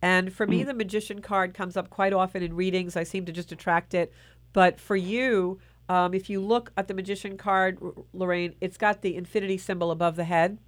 And 0.00 0.32
for 0.32 0.46
me, 0.46 0.64
the 0.64 0.74
magician 0.74 1.20
card 1.20 1.54
comes 1.54 1.76
up 1.76 1.90
quite 1.90 2.12
often 2.12 2.42
in 2.42 2.54
readings. 2.54 2.96
I 2.96 3.02
seem 3.04 3.24
to 3.26 3.32
just 3.32 3.52
attract 3.52 3.94
it. 3.94 4.12
But 4.52 4.80
for 4.80 4.96
you, 4.96 5.58
um, 5.88 6.14
if 6.14 6.30
you 6.30 6.40
look 6.40 6.72
at 6.76 6.88
the 6.88 6.94
magician 6.94 7.36
card, 7.36 7.78
Lorraine, 8.12 8.54
it's 8.60 8.76
got 8.76 9.02
the 9.02 9.14
infinity 9.14 9.58
symbol 9.58 9.90
above 9.90 10.16
the 10.16 10.24
head. 10.24 10.58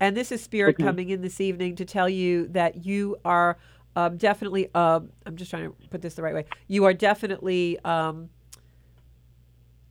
And 0.00 0.16
this 0.16 0.32
is 0.32 0.42
spirit 0.42 0.76
Okay. 0.76 0.84
coming 0.84 1.10
in 1.10 1.22
this 1.22 1.40
evening 1.40 1.76
to 1.76 1.84
tell 1.84 2.08
you 2.08 2.48
that 2.48 2.86
you 2.86 3.16
are 3.24 3.58
um, 3.98 4.16
definitely, 4.16 4.72
um, 4.76 5.10
I'm 5.26 5.34
just 5.34 5.50
trying 5.50 5.64
to 5.64 5.88
put 5.90 6.02
this 6.02 6.14
the 6.14 6.22
right 6.22 6.32
way. 6.32 6.44
You 6.68 6.84
are 6.84 6.94
definitely 6.94 7.80
um, 7.84 8.30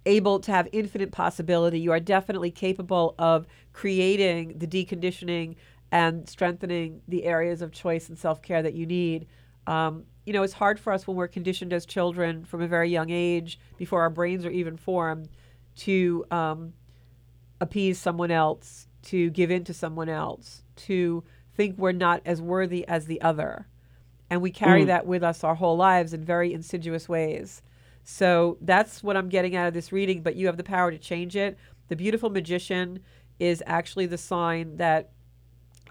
able 0.06 0.40
to 0.40 0.52
have 0.54 0.70
infinite 0.72 1.12
possibility. 1.12 1.82
You 1.82 1.92
are 1.92 2.00
definitely 2.00 2.50
capable 2.50 3.16
of 3.20 3.48
creating 3.74 4.60
the 4.60 4.66
deconditioning 4.66 5.58
and 5.92 6.28
strengthening 6.30 7.02
the 7.10 7.26
areas 7.26 7.62
of 7.62 7.74
choice 7.74 8.08
and 8.08 8.18
self 8.18 8.42
care 8.42 8.64
that 8.64 8.76
you 8.76 8.86
need. 8.86 9.28
Um, 9.68 10.06
you 10.26 10.32
know, 10.32 10.44
it's 10.44 10.54
hard 10.54 10.80
for 10.80 10.94
us 10.94 11.06
when 11.06 11.18
we're 11.18 11.28
conditioned 11.28 11.74
as 11.74 11.86
children 11.86 12.46
from 12.46 12.62
a 12.62 12.68
very 12.68 12.90
young 12.90 13.10
age, 13.10 13.60
before 13.76 14.00
our 14.00 14.10
brains 14.10 14.46
are 14.46 14.50
even 14.50 14.78
formed, 14.78 15.28
to 15.80 16.24
um, 16.32 16.72
appease 17.60 18.00
someone 18.00 18.32
else, 18.32 18.88
to 19.04 19.30
give 19.32 19.52
in 19.52 19.66
to 19.66 19.74
someone 19.74 20.08
else, 20.08 20.64
to 20.78 21.26
think 21.56 21.78
we're 21.78 21.92
not 21.92 22.22
as 22.26 22.42
worthy 22.42 22.88
as 22.88 23.08
the 23.08 23.20
other. 23.20 23.68
And 24.30 24.42
we 24.42 24.52
carry 24.52 24.84
Mm. 24.84 24.88
that 24.88 25.06
with 25.08 25.24
us 25.24 25.44
our 25.44 25.56
whole 25.56 25.78
lives 25.78 26.14
in 26.14 26.24
very 26.24 26.54
insidious 26.54 27.08
ways. 27.08 27.62
So 28.04 28.58
that's 28.62 29.04
what 29.04 29.18
I'm 29.18 29.30
getting 29.30 29.56
out 29.56 29.68
of 29.68 29.74
this 29.74 29.92
reading, 29.92 30.22
but 30.22 30.36
you 30.36 30.48
have 30.48 30.58
the 30.58 30.64
power 30.64 30.92
to 30.92 30.98
change 30.98 31.36
it. 31.36 31.58
The 31.88 31.96
beautiful 31.96 32.30
magician 32.30 33.00
is 33.40 33.64
actually 33.66 34.06
the 34.06 34.18
sign 34.18 34.78
that 34.78 35.12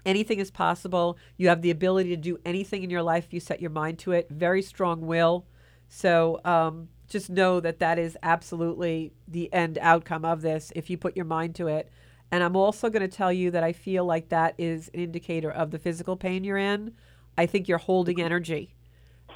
anything 0.05 0.39
is 0.39 0.51
possible. 0.51 1.17
You 1.37 1.49
have 1.49 1.61
the 1.61 1.71
ability 1.71 2.09
to 2.09 2.17
do 2.17 2.39
anything 2.45 2.83
in 2.83 2.89
your 2.89 3.03
life 3.03 3.25
if 3.25 3.33
you 3.33 3.39
set 3.39 3.61
your 3.61 3.69
mind 3.71 3.99
to 3.99 4.11
it. 4.11 4.29
Very 4.29 4.61
strong 4.61 5.01
will. 5.05 5.45
So 5.89 6.39
um, 6.45 6.89
just 7.07 7.29
know 7.29 7.59
that 7.59 7.79
that 7.79 7.97
is 7.99 8.17
absolutely 8.23 9.13
the 9.27 9.51
end 9.53 9.77
outcome 9.81 10.25
of 10.25 10.41
this 10.41 10.71
if 10.75 10.89
you 10.89 10.97
put 10.97 11.15
your 11.15 11.25
mind 11.25 11.55
to 11.55 11.67
it. 11.67 11.89
And 12.31 12.43
I'm 12.43 12.55
also 12.55 12.89
going 12.89 13.07
to 13.07 13.15
tell 13.15 13.31
you 13.31 13.51
that 13.51 13.63
I 13.63 13.71
feel 13.73 14.05
like 14.05 14.29
that 14.29 14.55
is 14.57 14.89
an 14.93 14.99
indicator 14.99 15.49
of 15.49 15.71
the 15.71 15.79
physical 15.79 16.17
pain 16.17 16.43
you're 16.43 16.57
in. 16.57 16.93
I 17.37 17.45
think 17.45 17.67
you're 17.67 17.77
holding 17.77 18.21
energy, 18.21 18.75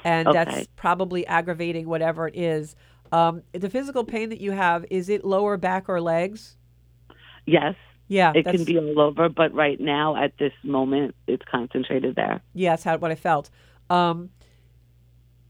and 0.04 0.28
Okay. 0.28 0.44
that's 0.44 0.66
probably 0.76 1.26
aggravating 1.26 1.88
whatever 1.88 2.28
it 2.28 2.36
is. 2.36 2.74
Um, 3.12 3.42
the 3.52 3.68
physical 3.70 4.04
pain 4.04 4.30
that 4.30 4.40
you 4.40 4.52
have 4.52 4.84
is 4.90 5.08
it 5.08 5.24
lower 5.24 5.56
back 5.56 5.88
or 5.88 6.00
legs? 6.00 6.56
Yes, 7.46 7.74
Yeah, 8.08 8.32
it 8.34 8.44
can 8.44 8.64
be 8.64 8.78
all 8.78 9.00
over, 9.00 9.28
but 9.28 9.52
right 9.54 9.78
now 9.80 10.16
at 10.16 10.36
this 10.38 10.52
moment, 10.62 11.14
it's 11.26 11.44
concentrated 11.50 12.14
there. 12.16 12.40
Yes, 12.54 12.84
how 12.84 12.96
what 12.98 13.10
I 13.10 13.14
felt. 13.14 13.50
Um, 13.90 14.30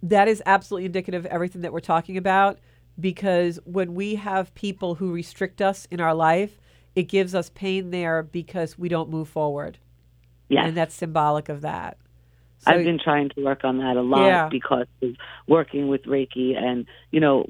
that 0.03 0.27
is 0.29 0.43
absolutely 0.47 0.87
indicative 0.87 1.25
of 1.25 1.31
everything 1.31 1.62
that 1.62 1.73
we're 1.73 1.81
talking 1.81 2.17
about 2.17 2.59
because 2.99 3.59
when 3.65 3.95
we 3.95 4.17
have 4.17 4.55
people 4.55 4.97
who 4.97 5.12
restrict 5.12 5.62
us 5.62 5.87
in 5.91 6.01
our 6.01 6.15
life, 6.15 6.61
it 6.95 7.05
gives 7.05 7.35
us 7.35 7.51
pain 7.51 7.91
there 7.91 8.23
because 8.23 8.79
we 8.79 8.88
don't 8.88 9.09
move 9.11 9.29
forward. 9.29 9.79
Yes. 10.49 10.67
And 10.69 10.77
that's 10.77 10.95
symbolic 10.95 11.49
of 11.49 11.61
that. 11.62 11.97
So, 12.64 12.70
I've 12.72 12.85
been 12.85 12.98
trying 13.03 13.29
to 13.31 13.44
work 13.44 13.64
on 13.64 13.79
that 13.79 13.96
a 13.96 14.03
lot 14.03 14.27
Yeah. 14.27 14.48
because 14.48 14.87
of 15.03 15.16
working 15.48 15.88
with 15.88 16.05
Reiki 16.05 16.57
and, 16.57 16.87
you 17.11 17.18
know, 17.20 17.44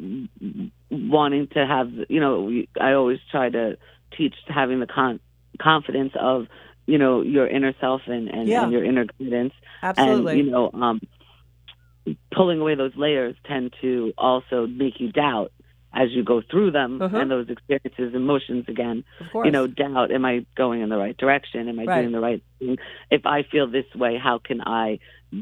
wanting 0.90 1.48
to 1.48 1.66
have, 1.66 1.90
you 2.08 2.18
know, 2.20 2.50
I 2.80 2.92
always 2.94 3.18
try 3.30 3.50
to 3.50 3.76
teach 4.16 4.34
having 4.48 4.80
the 4.80 4.86
con- 4.86 5.20
confidence 5.60 6.12
of, 6.18 6.46
you 6.86 6.96
know, 6.96 7.20
your 7.20 7.46
inner 7.46 7.74
self 7.78 8.02
and, 8.06 8.28
and, 8.28 8.48
Yeah. 8.48 8.62
and 8.62 8.72
your 8.72 8.84
inner 8.84 9.04
guidance. 9.18 9.52
absolutely. 9.82 10.32
And, 10.38 10.46
you 10.46 10.50
know, 10.50 10.70
um, 10.72 11.00
pulling 12.34 12.60
away 12.60 12.74
those 12.74 12.96
layers 12.96 13.36
tend 13.44 13.74
to 13.82 14.12
also 14.16 14.66
make 14.66 14.98
you 14.98 15.12
doubt 15.12 15.52
as 15.94 16.10
you 16.12 16.22
go 16.24 16.40
through 16.50 16.70
them 16.70 17.00
Uh-huh. 17.02 17.16
and 17.18 17.30
those 17.30 17.48
experiences, 17.48 18.06
and 18.14 18.14
emotions 18.16 18.64
again 18.68 19.04
of 19.20 19.26
course. 19.30 19.46
you 19.46 19.52
know, 19.52 19.66
doubt. 19.66 20.10
Am 20.10 20.24
I 20.24 20.44
going 20.56 20.80
in 20.80 20.88
the 20.88 20.96
right 20.96 21.16
direction? 21.16 21.68
Am 21.68 21.78
I 21.78 21.84
Right. 21.84 22.00
doing 22.00 22.12
the 22.12 22.20
right 22.20 22.42
thing? 22.58 22.78
If 23.10 23.26
I 23.26 23.42
feel 23.42 23.66
this 23.66 23.84
way, 23.94 24.16
how 24.18 24.38
can 24.38 24.60
I 24.62 24.98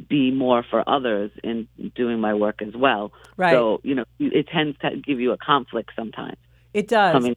be 0.09 0.31
more 0.31 0.63
for 0.71 0.89
others 0.89 1.31
in 1.43 1.69
doing 1.95 2.21
my 2.21 2.35
work 2.35 2.63
as 2.63 2.75
well? 2.75 3.13
right. 3.37 3.53
So, 3.53 3.81
you 3.83 3.95
know, 3.95 4.05
it 4.19 4.47
tends 4.49 4.77
to 4.79 4.97
give 4.97 5.21
you 5.21 5.33
a 5.33 5.37
conflict 5.39 5.91
sometimes. 5.97 6.37
it 6.73 6.87
does. 6.89 7.17
I 7.17 7.19
mean, 7.19 7.35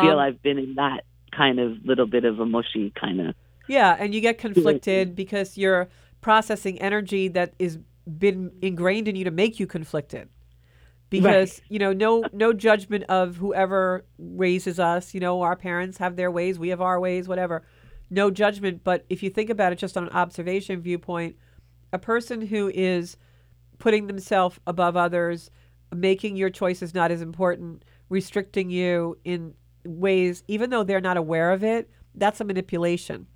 feel 0.00 0.12
Um, 0.18 0.18
I've 0.18 0.42
been 0.42 0.58
in 0.58 0.74
that 0.74 1.04
kind 1.32 1.58
of 1.58 1.84
little 1.84 2.06
bit 2.06 2.24
of 2.24 2.38
a 2.40 2.46
mushy 2.46 2.90
kind 2.90 3.20
of. 3.20 3.34
Yeah, 3.66 3.96
and 3.98 4.14
you 4.14 4.20
get 4.20 4.36
conflicted 4.38 5.14
because 5.16 5.56
you're 5.56 5.88
processing 6.20 6.78
energy 6.80 7.28
that 7.28 7.54
is 7.58 7.78
been 8.18 8.50
ingrained 8.60 9.08
in 9.08 9.16
you 9.16 9.24
to 9.24 9.30
make 9.30 9.58
you 9.58 9.66
conflicted. 9.66 10.28
Because 11.22 11.62
you 11.68 11.78
know, 11.78 11.92
no 11.92 12.24
no 12.32 12.52
judgment 12.52 13.04
of 13.08 13.36
whoever 13.36 14.04
raises 14.18 14.78
us. 14.78 15.14
You 15.14 15.20
know, 15.20 15.42
our 15.42 15.56
parents 15.56 15.98
have 15.98 16.16
their 16.16 16.30
ways, 16.30 16.58
we 16.58 16.68
have 16.68 16.80
our 16.80 17.00
ways, 17.00 17.28
whatever. 17.28 17.64
No 18.10 18.30
judgment, 18.30 18.84
but 18.84 19.04
if 19.08 19.22
you 19.22 19.30
think 19.30 19.50
about 19.50 19.72
it 19.72 19.76
just 19.76 19.96
on 19.96 20.04
an 20.04 20.10
observation 20.10 20.80
viewpoint, 20.80 21.36
a 21.92 21.98
person 21.98 22.42
who 22.42 22.70
is 22.74 23.16
putting 23.78 24.06
themselves 24.06 24.58
above 24.66 24.96
others, 24.96 25.50
making 25.94 26.36
your 26.36 26.50
choices 26.50 26.94
not 26.94 27.10
as 27.10 27.22
important, 27.22 27.84
restricting 28.08 28.70
you 28.70 29.18
in 29.24 29.54
ways, 29.84 30.42
even 30.48 30.70
though 30.70 30.84
they're 30.84 31.00
not 31.00 31.16
aware 31.16 31.52
of 31.52 31.64
it, 31.64 31.90
that's 32.14 32.40
a 32.40 32.44
manipulation. 32.44 33.26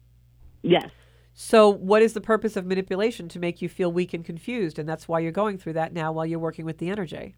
Yes. 0.63 0.91
So, 1.35 1.69
what 1.69 2.03
is 2.03 2.15
the 2.15 2.21
purpose 2.21 2.57
of 2.57 2.67
manipulation? 2.67 3.29
To 3.29 3.39
make 3.39 3.63
you 3.63 3.69
feel 3.69 3.93
weak 3.93 4.13
and 4.13 4.25
confused. 4.25 4.79
And 4.79 4.89
that's 4.89 5.07
why 5.07 5.21
you're 5.21 5.31
going 5.31 5.57
through 5.57 5.75
that 5.75 5.93
now 5.93 6.11
while 6.11 6.27
you're 6.27 6.39
working 6.39 6.65
with 6.65 6.79
the 6.79 6.91
energy. 6.91 7.37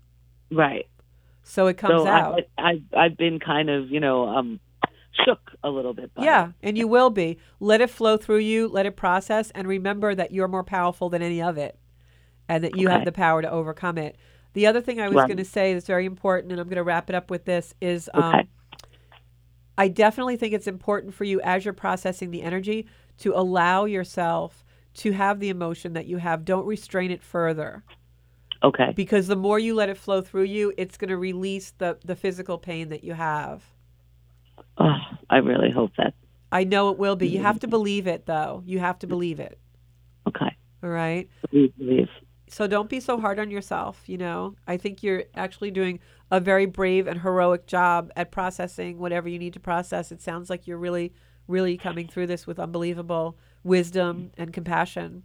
Right. 0.50 0.86
So, 1.42 1.66
it 1.66 1.78
comes 1.78 2.02
so 2.02 2.06
out. 2.06 2.40
I, 2.58 2.62
I, 2.94 3.04
I've 3.04 3.16
been 3.16 3.40
kind 3.40 3.70
of, 3.70 3.90
you 3.90 4.00
know, 4.00 4.28
um, 4.28 4.60
shook 5.24 5.50
a 5.62 5.70
little 5.70 5.94
bit. 5.94 6.14
By 6.14 6.24
yeah. 6.24 6.48
it. 6.48 6.54
And 6.62 6.78
you 6.78 6.86
will 6.86 7.10
be. 7.10 7.38
Let 7.58 7.80
it 7.80 7.90
flow 7.90 8.16
through 8.16 8.38
you, 8.38 8.68
let 8.68 8.86
it 8.86 8.96
process, 8.96 9.50
and 9.52 9.66
remember 9.66 10.14
that 10.14 10.32
you're 10.32 10.48
more 10.48 10.64
powerful 10.64 11.08
than 11.08 11.22
any 11.22 11.42
of 11.42 11.58
it 11.58 11.78
and 12.48 12.64
that 12.64 12.76
you 12.76 12.88
have 12.88 13.04
the 13.04 13.12
power 13.12 13.42
to 13.42 13.50
overcome 13.50 13.96
it. 13.98 14.16
The 14.54 14.66
other 14.66 14.80
thing 14.80 15.00
I 15.00 15.08
was 15.08 15.16
Right. 15.16 15.28
going 15.28 15.36
to 15.36 15.44
say 15.44 15.72
that's 15.72 15.86
very 15.86 16.04
important, 16.04 16.50
and 16.50 16.60
I'm 16.60 16.66
going 16.66 16.76
to 16.76 16.82
wrap 16.82 17.08
it 17.08 17.14
up 17.14 17.30
with 17.30 17.44
this, 17.44 17.74
is 17.80 18.10
um, 18.14 18.34
Okay. 18.34 18.48
I 19.78 19.88
definitely 19.88 20.36
think 20.36 20.52
it's 20.52 20.66
important 20.66 21.14
for 21.14 21.24
you 21.24 21.40
as 21.42 21.64
you're 21.64 21.72
processing 21.72 22.30
the 22.32 22.42
energy 22.42 22.86
to 23.18 23.32
allow 23.34 23.84
yourself 23.84 24.64
to 24.94 25.12
have 25.12 25.38
the 25.40 25.48
emotion 25.48 25.92
that 25.92 26.06
you 26.06 26.18
have. 26.18 26.44
Don't 26.44 26.66
restrain 26.66 27.10
it 27.10 27.22
further. 27.22 27.84
Okay. 28.62 28.92
because 28.94 29.26
the 29.26 29.36
more 29.36 29.58
you 29.58 29.74
let 29.74 29.88
it 29.88 29.96
flow 29.96 30.20
through 30.20 30.44
you, 30.44 30.72
it's 30.76 30.96
going 30.96 31.08
to 31.08 31.16
release 31.16 31.72
the 31.78 31.98
the 32.04 32.14
physical 32.14 32.58
pain 32.58 32.90
that 32.90 33.02
you 33.02 33.14
have. 33.14 33.62
Oh, 34.78 34.96
I 35.28 35.38
really 35.38 35.70
hope 35.70 35.92
that. 35.96 36.14
I 36.52 36.64
know 36.64 36.90
it 36.90 36.98
will 36.98 37.16
be. 37.16 37.28
You 37.28 37.40
have 37.40 37.60
to 37.60 37.66
mm-hmm. 37.66 37.70
believe 37.70 38.06
it 38.06 38.26
though. 38.26 38.62
You 38.66 38.78
have 38.78 38.98
to 39.00 39.06
believe 39.06 39.40
it. 39.40 39.58
Okay. 40.26 40.56
All 40.82 40.90
right? 40.90 41.28
Please 41.48 41.72
believe. 41.78 42.08
So 42.48 42.66
don't 42.66 42.90
be 42.90 42.98
so 42.98 43.20
hard 43.20 43.38
on 43.38 43.50
yourself, 43.50 44.02
you 44.06 44.18
know. 44.18 44.56
I 44.66 44.76
think 44.76 45.02
you're 45.02 45.24
actually 45.36 45.70
doing 45.70 46.00
a 46.32 46.40
very 46.40 46.66
brave 46.66 47.06
and 47.06 47.20
heroic 47.20 47.66
job 47.66 48.10
at 48.16 48.32
processing 48.32 48.98
whatever 48.98 49.28
you 49.28 49.38
need 49.38 49.52
to 49.52 49.60
process. 49.60 50.10
It 50.10 50.20
sounds 50.20 50.50
like 50.50 50.66
you're 50.66 50.78
really 50.78 51.12
really 51.50 51.76
coming 51.76 52.06
through 52.06 52.28
this 52.28 52.46
with 52.46 52.58
unbelievable 52.58 53.36
wisdom 53.64 54.30
and 54.38 54.52
compassion. 54.52 55.24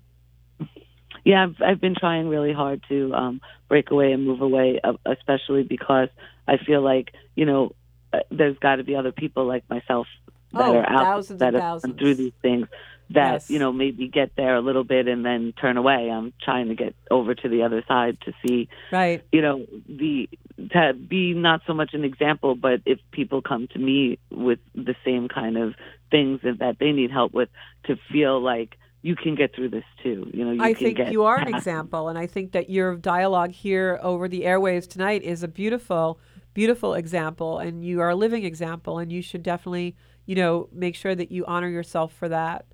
Yeah, 1.23 1.43
I've, 1.43 1.55
I've 1.61 1.81
been 1.81 1.95
trying 1.95 2.27
really 2.29 2.53
hard 2.53 2.83
to 2.89 3.13
um, 3.13 3.41
break 3.69 3.91
away 3.91 4.11
and 4.11 4.25
move 4.25 4.41
away, 4.41 4.79
uh, 4.83 4.93
especially 5.05 5.63
because 5.63 6.09
I 6.47 6.57
feel 6.57 6.81
like 6.81 7.13
you 7.35 7.45
know 7.45 7.75
uh, 8.13 8.19
there's 8.31 8.57
got 8.59 8.77
to 8.77 8.83
be 8.83 8.95
other 8.95 9.11
people 9.11 9.45
like 9.45 9.63
myself 9.69 10.07
that 10.53 10.61
Oh, 10.61 10.75
are 10.77 10.89
out 10.89 11.05
thousands 11.05 11.39
that 11.39 11.53
and 11.53 11.63
have 11.63 11.81
gone 11.81 11.97
through 11.97 12.15
these 12.15 12.33
things 12.41 12.67
that 13.11 13.33
Yes. 13.33 13.49
you 13.49 13.59
know 13.59 13.71
maybe 13.71 14.07
get 14.07 14.31
there 14.35 14.55
a 14.55 14.61
little 14.61 14.83
bit 14.83 15.07
and 15.07 15.25
then 15.25 15.53
turn 15.59 15.77
away. 15.77 16.09
I'm 16.11 16.33
trying 16.41 16.69
to 16.69 16.75
get 16.75 16.95
over 17.11 17.35
to 17.35 17.49
the 17.49 17.63
other 17.63 17.83
side 17.87 18.17
to 18.25 18.33
see 18.45 18.67
Right. 18.91 19.23
you 19.31 19.41
know 19.41 19.65
the 19.87 20.29
to 20.71 20.93
be 20.93 21.33
not 21.33 21.61
so 21.67 21.73
much 21.73 21.93
an 21.93 22.03
example, 22.03 22.55
but 22.55 22.81
if 22.85 22.99
people 23.11 23.41
come 23.41 23.67
to 23.73 23.79
me 23.79 24.17
with 24.31 24.59
the 24.73 24.95
same 25.03 25.27
kind 25.27 25.57
of 25.57 25.75
things 26.09 26.39
that, 26.43 26.59
that 26.59 26.77
they 26.79 26.91
need 26.93 27.11
help 27.11 27.33
with, 27.33 27.49
to 27.85 27.97
feel 28.11 28.39
like 28.39 28.77
you 29.05 29.15
can 29.15 29.35
get 29.35 29.53
through 29.53 29.69
this 29.69 29.83
too. 30.01 30.27
You 30.33 30.45
know, 30.45 30.51
you 30.51 30.63
I 30.63 30.73
think 30.73 30.97
you 31.11 31.25
are 31.25 31.37
an 31.37 31.47
example, 31.47 32.09
and 32.09 32.17
I 32.17 32.25
think 32.25 32.53
that 32.53 32.71
your 32.71 32.95
dialogue 32.95 33.51
here 33.51 33.99
over 34.01 34.27
the 34.27 34.41
airwaves 34.41 34.87
tonight 34.87 35.21
is 35.21 35.43
a 35.43 35.47
beautiful, 35.47 36.19
beautiful 36.55 36.95
example, 36.95 37.59
and 37.59 37.85
you 37.85 38.01
are 38.01 38.09
a 38.09 38.15
living 38.15 38.45
example, 38.45 38.97
and 38.97 39.11
you 39.11 39.21
should 39.21 39.43
definitely, 39.43 39.95
you 40.25 40.33
know, 40.33 40.69
make 40.71 40.95
sure 40.95 41.13
that 41.13 41.31
you 41.31 41.45
honor 41.45 41.69
yourself 41.69 42.13
for 42.13 42.27
that. 42.29 42.65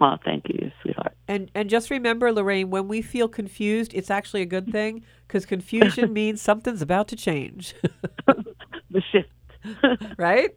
Oh, 0.00 0.16
thank 0.24 0.48
you, 0.48 0.72
sweetheart. 0.82 1.16
And 1.28 1.52
and 1.54 1.70
just 1.70 1.88
remember, 1.88 2.32
Lorraine, 2.32 2.70
when 2.70 2.88
we 2.88 3.00
feel 3.00 3.28
confused, 3.28 3.94
it's 3.94 4.10
actually 4.10 4.42
a 4.42 4.46
good 4.46 4.72
thing 4.72 5.04
because 5.28 5.46
confusion 5.46 6.12
means 6.20 6.42
something's 6.42 6.82
about 6.82 7.06
to 7.08 7.16
change, 7.16 7.76
The 8.26 9.02
shift. 9.12 9.28
right? 10.18 10.50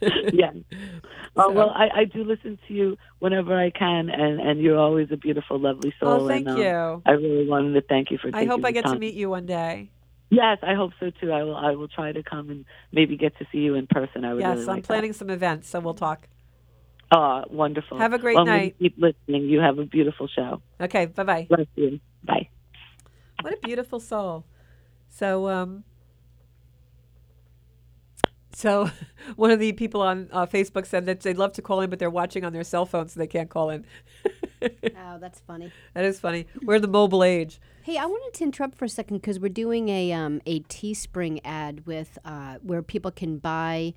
yeah. 0.00 0.52
Oh, 1.36 1.48
So- 1.48 1.52
well, 1.52 1.70
I, 1.70 2.00
I 2.00 2.04
do 2.04 2.24
listen 2.24 2.58
to 2.68 2.74
you 2.74 2.96
whenever 3.18 3.58
I 3.58 3.70
can, 3.70 4.10
and, 4.10 4.40
and 4.40 4.60
you're 4.60 4.78
always 4.78 5.08
a 5.10 5.16
beautiful, 5.16 5.58
lovely 5.58 5.94
soul. 6.00 6.22
Oh, 6.22 6.28
thank 6.28 6.46
and, 6.48 6.56
um, 6.56 6.62
you. 6.62 7.02
I 7.06 7.12
really 7.12 7.48
wanted 7.48 7.74
to 7.74 7.82
thank 7.82 8.10
you 8.10 8.18
for. 8.18 8.30
I 8.32 8.44
hope 8.44 8.64
I 8.64 8.72
get 8.72 8.86
to 8.86 8.98
meet 8.98 9.14
you 9.14 9.30
one 9.30 9.46
day. 9.46 9.90
Yes, 10.30 10.58
I 10.62 10.74
hope 10.74 10.92
so 11.00 11.10
too. 11.10 11.32
I 11.32 11.42
will. 11.42 11.56
I 11.56 11.72
will 11.72 11.88
try 11.88 12.12
to 12.12 12.22
come 12.22 12.50
and 12.50 12.64
maybe 12.92 13.16
get 13.16 13.36
to 13.38 13.46
see 13.50 13.58
you 13.58 13.74
in 13.74 13.88
person. 13.88 14.24
I 14.24 14.34
would 14.34 14.40
Yes, 14.40 14.58
really 14.58 14.62
I'm 14.62 14.76
like 14.76 14.84
planning 14.84 15.12
some 15.12 15.28
events, 15.28 15.68
so 15.68 15.80
we'll 15.80 15.94
talk. 15.94 16.22
That. 17.10 17.18
Oh, 17.18 17.44
wonderful. 17.50 17.98
Have 17.98 18.12
a 18.12 18.18
great 18.18 18.36
well, 18.36 18.46
night. 18.46 18.76
Keep 18.78 18.96
listening. 18.98 19.42
You 19.48 19.58
have 19.58 19.80
a 19.80 19.84
beautiful 19.84 20.28
show. 20.28 20.62
Okay, 20.80 21.06
bye 21.06 21.24
bye. 21.24 21.46
Bless 21.48 21.66
you. 21.74 21.98
Bye. 22.22 22.48
What 23.42 23.54
a 23.54 23.58
beautiful 23.58 23.98
soul. 23.98 24.44
So, 25.08 25.48
um, 25.48 25.82
so 28.60 28.90
one 29.36 29.50
of 29.50 29.58
the 29.58 29.72
people 29.72 30.02
on 30.02 30.28
uh, 30.32 30.46
Facebook 30.46 30.86
said 30.86 31.06
that 31.06 31.20
they'd 31.20 31.38
love 31.38 31.52
to 31.54 31.62
call 31.62 31.80
in, 31.80 31.90
but 31.90 31.98
they're 31.98 32.10
watching 32.10 32.44
on 32.44 32.52
their 32.52 32.64
cell 32.64 32.86
phone, 32.86 33.08
so 33.08 33.18
they 33.18 33.26
can't 33.26 33.48
call 33.50 33.70
in. 33.70 33.84
Oh, 34.62 35.16
that's 35.18 35.40
funny. 35.40 35.72
that 35.94 36.04
is 36.04 36.20
funny. 36.20 36.46
We're 36.62 36.74
in 36.76 36.82
the 36.82 36.88
mobile 36.88 37.24
age. 37.24 37.60
Hey, 37.82 37.96
I 37.96 38.04
wanted 38.04 38.34
to 38.38 38.44
interrupt 38.44 38.74
for 38.76 38.84
a 38.84 38.88
second 38.90 39.16
because 39.16 39.40
we're 39.40 39.48
doing 39.48 39.88
a 39.88 40.12
um, 40.12 40.42
a 40.44 40.60
Teespring 40.64 41.40
ad 41.44 41.86
with 41.86 42.18
uh, 42.26 42.56
where 42.62 42.82
people 42.82 43.10
can 43.10 43.38
buy 43.38 43.94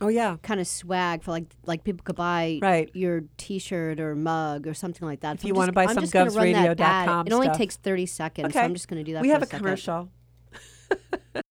Oh 0.00 0.08
yeah, 0.08 0.36
kind 0.42 0.60
of 0.60 0.66
swag 0.66 1.22
for 1.22 1.30
like 1.30 1.46
like 1.64 1.84
people 1.84 2.02
could 2.04 2.16
buy 2.16 2.58
Right. 2.60 2.90
your 2.94 3.22
T-shirt 3.38 3.98
or 3.98 4.14
mug 4.14 4.66
or 4.66 4.74
something 4.74 5.08
like 5.08 5.20
that. 5.20 5.36
If 5.36 5.40
So 5.42 5.48
you 5.48 5.54
wanna 5.54 5.68
just- 5.68 5.74
buy 5.74 5.84
I'm 5.84 5.94
some 5.94 6.02
just 6.02 6.12
gonna 6.12 6.30
run 6.30 6.52
that 6.52 6.68
ad. 6.80 7.08
govsradio.com 7.08 7.26
It 7.28 7.32
only 7.32 7.48
takes 7.50 7.76
thirty 7.78 8.04
seconds, 8.06 8.52
so 8.52 8.58
Okay. 8.60 8.64
I'm 8.64 8.74
just 8.74 8.88
going 8.88 9.00
to 9.00 9.04
do 9.04 9.14
that. 9.14 9.22
we 9.22 9.28
for 9.28 9.32
have 9.34 9.42
a 9.42 9.46
second. 9.46 9.58
commercial. 9.60 10.10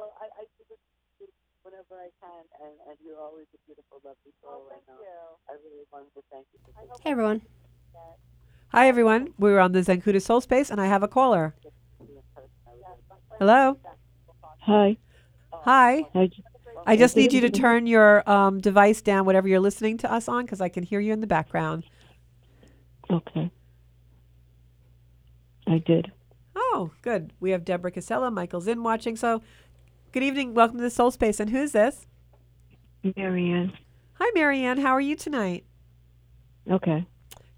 well, 0.00 0.12
I, 0.20 0.24
I 0.40 0.44
do 0.56 0.64
this 0.70 0.78
whenever 1.62 2.00
I 2.00 2.08
can, 2.24 2.44
and, 2.64 2.74
and 2.88 2.96
you're 3.04 3.20
always 3.20 3.46
a 3.54 3.58
beautiful, 3.66 4.00
lovely 4.02 4.32
soul. 4.42 4.64
and 4.72 4.80
uh, 4.88 5.52
I 5.52 5.60
really 5.62 5.84
wanted 5.92 6.08
to 6.14 6.22
thank 6.32 6.46
you. 6.52 6.58
For 6.64 7.02
Hey, 7.04 7.10
everyone. 7.10 7.42
Hi, 8.68 8.88
everyone. 8.88 9.34
We're 9.38 9.58
on 9.58 9.72
the 9.72 9.80
Zencuda 9.80 10.22
Soul 10.22 10.40
Space, 10.40 10.70
and 10.70 10.80
I 10.80 10.86
have 10.86 11.02
a 11.02 11.08
caller. 11.08 11.54
Hello. 13.38 13.78
Hi. 14.60 14.96
Hi. 15.52 16.06
I 16.86 16.96
just 16.96 17.16
need 17.16 17.32
you 17.32 17.42
to 17.42 17.50
turn 17.50 17.86
your 17.86 18.28
um, 18.30 18.58
device 18.60 19.02
down, 19.02 19.26
whatever 19.26 19.48
you're 19.48 19.60
listening 19.60 19.98
to 19.98 20.12
us 20.12 20.28
on, 20.28 20.44
because 20.44 20.60
I 20.62 20.70
can 20.70 20.82
hear 20.82 21.00
you 21.00 21.12
in 21.12 21.20
the 21.20 21.26
background. 21.26 21.84
okay. 23.10 23.50
I 25.66 25.78
did. 25.78 26.10
Oh, 26.56 26.90
good. 27.02 27.32
We 27.40 27.50
have 27.50 27.64
Deborah 27.64 27.90
Casella, 27.90 28.30
Michael's 28.30 28.66
in 28.66 28.82
watching. 28.82 29.16
So, 29.16 29.42
good 30.12 30.22
evening. 30.22 30.54
Welcome 30.54 30.78
to 30.78 30.82
the 30.82 30.90
Soul 30.90 31.10
Space. 31.10 31.40
And 31.40 31.50
who's 31.50 31.72
this? 31.72 32.06
Marianne. 33.16 33.72
Hi, 34.14 34.30
Marianne. 34.34 34.78
How 34.78 34.90
are 34.92 35.00
you 35.00 35.16
tonight? 35.16 35.64
Okay. 36.70 37.06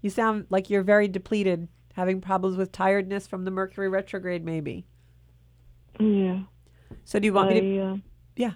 You 0.01 0.09
sound 0.09 0.45
like 0.49 0.69
you're 0.69 0.83
very 0.83 1.07
depleted, 1.07 1.67
having 1.93 2.21
problems 2.21 2.57
with 2.57 2.71
tiredness 2.71 3.27
from 3.27 3.45
the 3.45 3.51
Mercury 3.51 3.89
retrograde, 3.89 4.43
maybe. 4.45 4.85
Yeah. 5.99 6.43
So, 7.05 7.19
do 7.19 7.25
you 7.25 7.33
want 7.33 7.49
I, 7.51 7.53
me 7.53 7.61
to? 7.61 7.79
uh, 7.81 7.95
Yeah. 8.35 8.51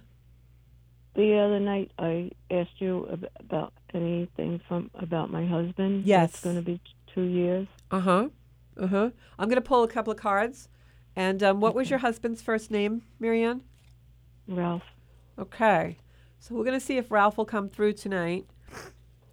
the 1.16 1.38
other 1.38 1.60
night 1.60 1.91
I 2.00 2.32
asked 2.52 2.80
you 2.80 3.08
about 3.39 3.74
anything 3.93 4.62
from 4.68 4.89
about 4.95 5.32
my 5.32 5.45
husband. 5.45 6.06
Yes. 6.06 6.36
It's 6.36 6.43
going 6.43 6.56
to 6.56 6.62
be 6.62 6.80
two 7.14 7.24
years. 7.24 7.68
Uh 7.91 8.00
huh. 8.00 8.30
Uh 8.80 8.88
huh. 8.88 9.10
I'm 9.38 9.50
going 9.50 9.62
to 9.62 9.68
pull 9.68 9.84
a 9.84 9.88
couple 9.88 10.12
of 10.14 10.20
cards. 10.20 10.70
And 11.16 11.41
um, 11.41 11.60
what 11.60 11.74
was 11.74 11.89
your 11.89 12.00
husband's 12.00 12.41
first 12.43 12.70
name, 12.70 13.02
Marianne? 13.20 13.62
Ralph. 14.48 14.84
Okay. 15.38 15.98
So 16.39 16.56
we're 16.56 16.64
going 16.64 16.80
to 16.80 16.86
see 16.86 16.98
if 16.98 17.12
Ralph 17.12 17.38
will 17.38 17.45
come 17.45 17.70
through 17.70 17.93
tonight. 17.93 18.45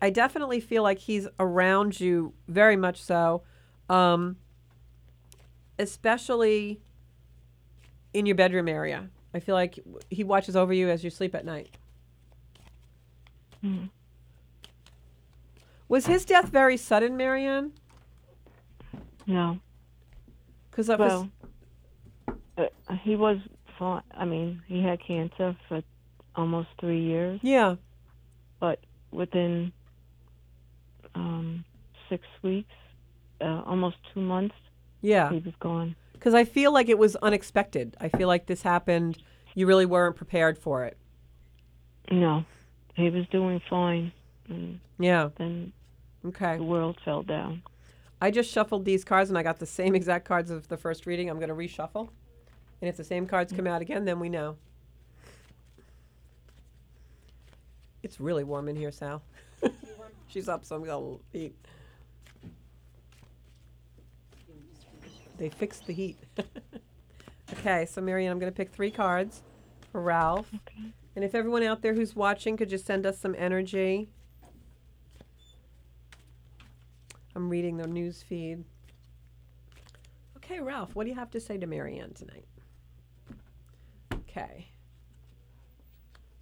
I 0.01 0.11
definitely 0.11 0.61
feel 0.61 0.83
like 0.83 0.99
he's 0.99 1.29
around 1.39 2.01
you 2.01 2.35
very 2.49 2.77
much 2.77 3.03
so, 3.03 3.43
um, 3.89 4.37
especially 5.79 6.81
in 8.13 8.27
your 8.27 8.35
bedroom 8.35 8.69
area. 8.69 9.09
I 9.33 9.41
feel 9.41 9.55
like 9.55 9.79
he 10.11 10.25
watches 10.25 10.57
over 10.57 10.73
you 10.73 10.89
as 10.89 11.03
you 11.03 11.11
sleep 11.11 11.35
at 11.35 11.45
night. 11.45 11.71
Mm. 13.65 13.89
Was 15.89 16.07
his 16.07 16.25
death 16.25 16.51
very 16.51 16.77
sudden, 16.77 17.17
Marianne? 17.17 17.73
No. 19.27 19.59
Because 20.71 20.89
Well, 20.89 21.31
uh, 22.59 22.67
he 23.03 23.17
was 23.17 23.39
fine. 23.79 24.03
I 24.17 24.25
mean, 24.25 24.63
he 24.67 24.83
had 24.83 25.01
cancer 25.05 25.57
for 25.69 25.83
almost 26.37 26.69
three 26.81 27.01
years, 27.03 27.41
yeah, 27.43 27.77
but 28.61 28.81
within 29.11 29.73
um, 31.15 31.65
six 32.09 32.25
weeks, 32.43 32.73
uh, 33.41 33.63
almost 33.67 33.97
two 34.13 34.21
months, 34.21 34.55
yeah. 35.01 35.31
he 35.31 35.39
was 35.39 35.55
gone. 35.61 35.95
Because 36.13 36.35
I 36.35 36.45
feel 36.45 36.73
like 36.73 36.89
it 36.89 36.99
was 36.99 37.17
unexpected. 37.17 37.97
I 38.01 38.09
feel 38.09 38.29
like 38.29 38.47
this 38.47 38.63
happened. 38.63 39.19
You 39.55 39.67
really 39.67 39.87
weren't 39.87 40.17
prepared 40.17 40.59
for 40.59 40.85
it. 40.85 40.97
No, 42.11 42.45
he 42.95 43.11
was 43.11 43.27
doing 43.29 43.61
fine, 43.69 44.13
and 44.49 44.81
Yeah. 44.99 45.31
then 45.37 45.73
Okay. 46.25 46.57
the 46.57 46.65
world 46.65 46.99
fell 47.05 47.23
down. 47.23 47.63
I 48.21 48.31
just 48.31 48.51
shuffled 48.51 48.85
these 48.87 49.05
cards 49.05 49.29
and 49.29 49.39
I 49.39 49.43
got 49.43 49.59
the 49.59 49.67
same 49.67 49.95
exact 50.01 50.25
cards 50.25 50.51
of 50.51 50.69
the 50.69 50.77
first 50.77 51.05
reading. 51.07 51.29
I'm 51.29 51.39
going 51.39 51.49
to 51.51 51.55
reshuffle. 51.55 52.09
And 52.85 52.89
if 52.91 52.99
the 52.99 53.05
same 53.05 53.27
cards 53.27 53.51
come 53.51 53.67
out 53.67 53.81
again, 53.81 54.05
then 54.05 54.21
we 54.21 54.29
know. 54.29 54.59
It's 58.03 58.21
really 58.21 58.45
warm 58.45 58.69
in 58.69 58.77
here, 58.77 58.93
Sal. 58.93 59.23
She's 60.29 60.51
up, 60.51 60.67
so 60.67 60.77
I'm 60.77 60.85
going 60.85 61.19
to 61.33 61.39
eat. 61.39 61.57
They 65.39 65.49
fixed 65.49 65.87
the 65.87 65.95
heat. 65.95 66.19
okay, 67.55 67.87
so 67.87 68.03
Marianne, 68.03 68.33
I'm 68.33 68.39
going 68.39 68.53
to 68.53 68.55
pick 68.55 68.71
three 68.71 68.91
cards 68.91 69.41
for 69.91 70.03
Ralph. 70.03 70.51
Okay. 70.55 70.93
And 71.17 71.25
if 71.25 71.35
everyone 71.35 71.63
out 71.63 71.81
there 71.81 71.95
who's 71.95 72.15
watching 72.15 72.59
could 72.59 72.69
just 72.69 72.85
send 72.85 73.07
us 73.07 73.19
some 73.19 73.35
energy. 73.39 74.11
I'm 77.35 77.49
reading 77.49 77.79
the 77.79 77.87
news 77.87 78.23
feed. 78.23 78.63
Okay, 80.37 80.61
Ralph, 80.61 80.95
what 80.95 81.05
do 81.05 81.09
you 81.09 81.17
have 81.17 81.31
to 81.31 81.41
say 81.41 81.57
to 81.57 81.67
Marianne 81.67 82.13
tonight? 82.13 82.45
Okay. 84.37 84.69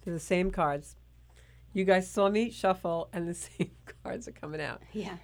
They're 0.03 0.13
the 0.13 0.19
same 0.19 0.51
cards. 0.51 0.95
You 1.73 1.85
guys 1.85 2.09
saw 2.09 2.29
me 2.29 2.49
shuffle, 2.49 3.09
and 3.13 3.27
the 3.27 3.33
same 3.33 3.71
cards 4.03 4.27
are 4.27 4.31
coming 4.31 4.61
out. 4.61 4.81
Yeah. 4.93 5.17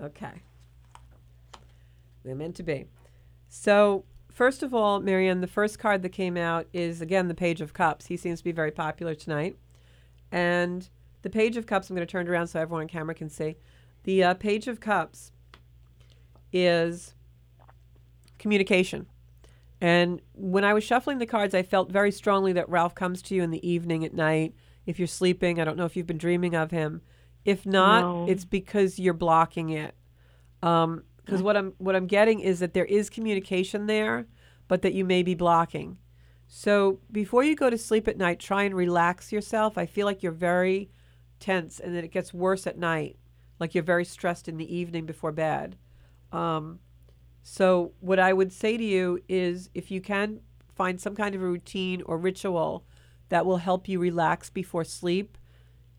Okay. 0.00 0.42
They're 2.24 2.34
meant 2.34 2.56
to 2.56 2.62
be. 2.62 2.86
So, 3.48 4.04
first 4.30 4.62
of 4.62 4.74
all, 4.74 5.00
Marianne, 5.00 5.40
the 5.40 5.46
first 5.46 5.78
card 5.78 6.02
that 6.02 6.10
came 6.10 6.36
out 6.36 6.66
is 6.72 7.00
again 7.00 7.28
the 7.28 7.34
Page 7.34 7.60
of 7.60 7.72
Cups. 7.72 8.06
He 8.06 8.16
seems 8.16 8.40
to 8.40 8.44
be 8.44 8.52
very 8.52 8.70
popular 8.70 9.14
tonight. 9.14 9.56
And 10.30 10.88
the 11.22 11.30
Page 11.30 11.56
of 11.56 11.66
Cups, 11.66 11.90
I'm 11.90 11.96
going 11.96 12.06
to 12.06 12.10
turn 12.10 12.26
it 12.26 12.30
around 12.30 12.48
so 12.48 12.60
everyone 12.60 12.82
on 12.82 12.88
camera 12.88 13.14
can 13.14 13.28
see. 13.28 13.56
The 14.04 14.24
uh, 14.24 14.34
Page 14.34 14.68
of 14.68 14.80
Cups 14.80 15.32
is 16.52 17.14
communication. 18.38 19.06
And 19.80 20.20
when 20.34 20.64
I 20.64 20.74
was 20.74 20.84
shuffling 20.84 21.18
the 21.18 21.26
cards, 21.26 21.54
I 21.54 21.62
felt 21.62 21.90
very 21.90 22.12
strongly 22.12 22.52
that 22.52 22.68
Ralph 22.68 22.94
comes 22.94 23.22
to 23.22 23.34
you 23.34 23.42
in 23.42 23.50
the 23.50 23.66
evening 23.66 24.04
at 24.04 24.12
night. 24.12 24.54
If 24.84 24.98
you're 24.98 25.08
sleeping, 25.08 25.60
I 25.60 25.64
don't 25.64 25.76
know 25.76 25.86
if 25.86 25.96
you've 25.96 26.06
been 26.06 26.18
dreaming 26.18 26.54
of 26.54 26.70
him. 26.70 27.00
If 27.44 27.64
not, 27.64 28.00
No. 28.02 28.26
it's 28.28 28.44
because 28.44 28.98
you're 28.98 29.14
blocking 29.14 29.70
it. 29.70 29.94
Um, 30.62 31.04
because 31.24 31.42
what 31.42 31.56
I'm 31.56 31.74
what 31.78 31.94
I'm 31.94 32.06
getting 32.06 32.40
is 32.40 32.58
that 32.58 32.74
there 32.74 32.84
is 32.84 33.08
communication 33.08 33.86
there, 33.86 34.26
but 34.68 34.82
that 34.82 34.94
you 34.94 35.04
may 35.04 35.22
be 35.22 35.34
blocking. 35.34 35.98
So 36.48 36.98
before 37.12 37.44
you 37.44 37.54
go 37.54 37.70
to 37.70 37.78
sleep 37.78 38.08
at 38.08 38.18
night, 38.18 38.40
try 38.40 38.64
and 38.64 38.74
relax 38.74 39.30
yourself. 39.30 39.78
I 39.78 39.86
feel 39.86 40.06
like 40.06 40.22
you're 40.22 40.32
very 40.32 40.90
tense, 41.38 41.78
and 41.78 41.94
that 41.94 42.02
it 42.04 42.10
gets 42.10 42.34
worse 42.34 42.66
at 42.66 42.76
night. 42.78 43.16
Like 43.60 43.74
you're 43.74 43.84
very 43.84 44.04
stressed 44.04 44.48
in 44.48 44.56
the 44.56 44.74
evening 44.74 45.06
before 45.06 45.32
bed. 45.32 45.76
Um, 46.32 46.80
so 47.42 47.92
what 48.00 48.18
I 48.18 48.32
would 48.32 48.52
say 48.52 48.76
to 48.76 48.84
you 48.84 49.22
is, 49.28 49.70
if 49.74 49.90
you 49.90 50.00
can 50.00 50.40
find 50.74 51.00
some 51.00 51.14
kind 51.14 51.34
of 51.34 51.42
a 51.42 51.46
routine 51.46 52.02
or 52.02 52.18
ritual 52.18 52.84
that 53.28 53.46
will 53.46 53.58
help 53.58 53.88
you 53.88 53.98
relax 53.98 54.50
before 54.50 54.84
sleep, 54.84 55.36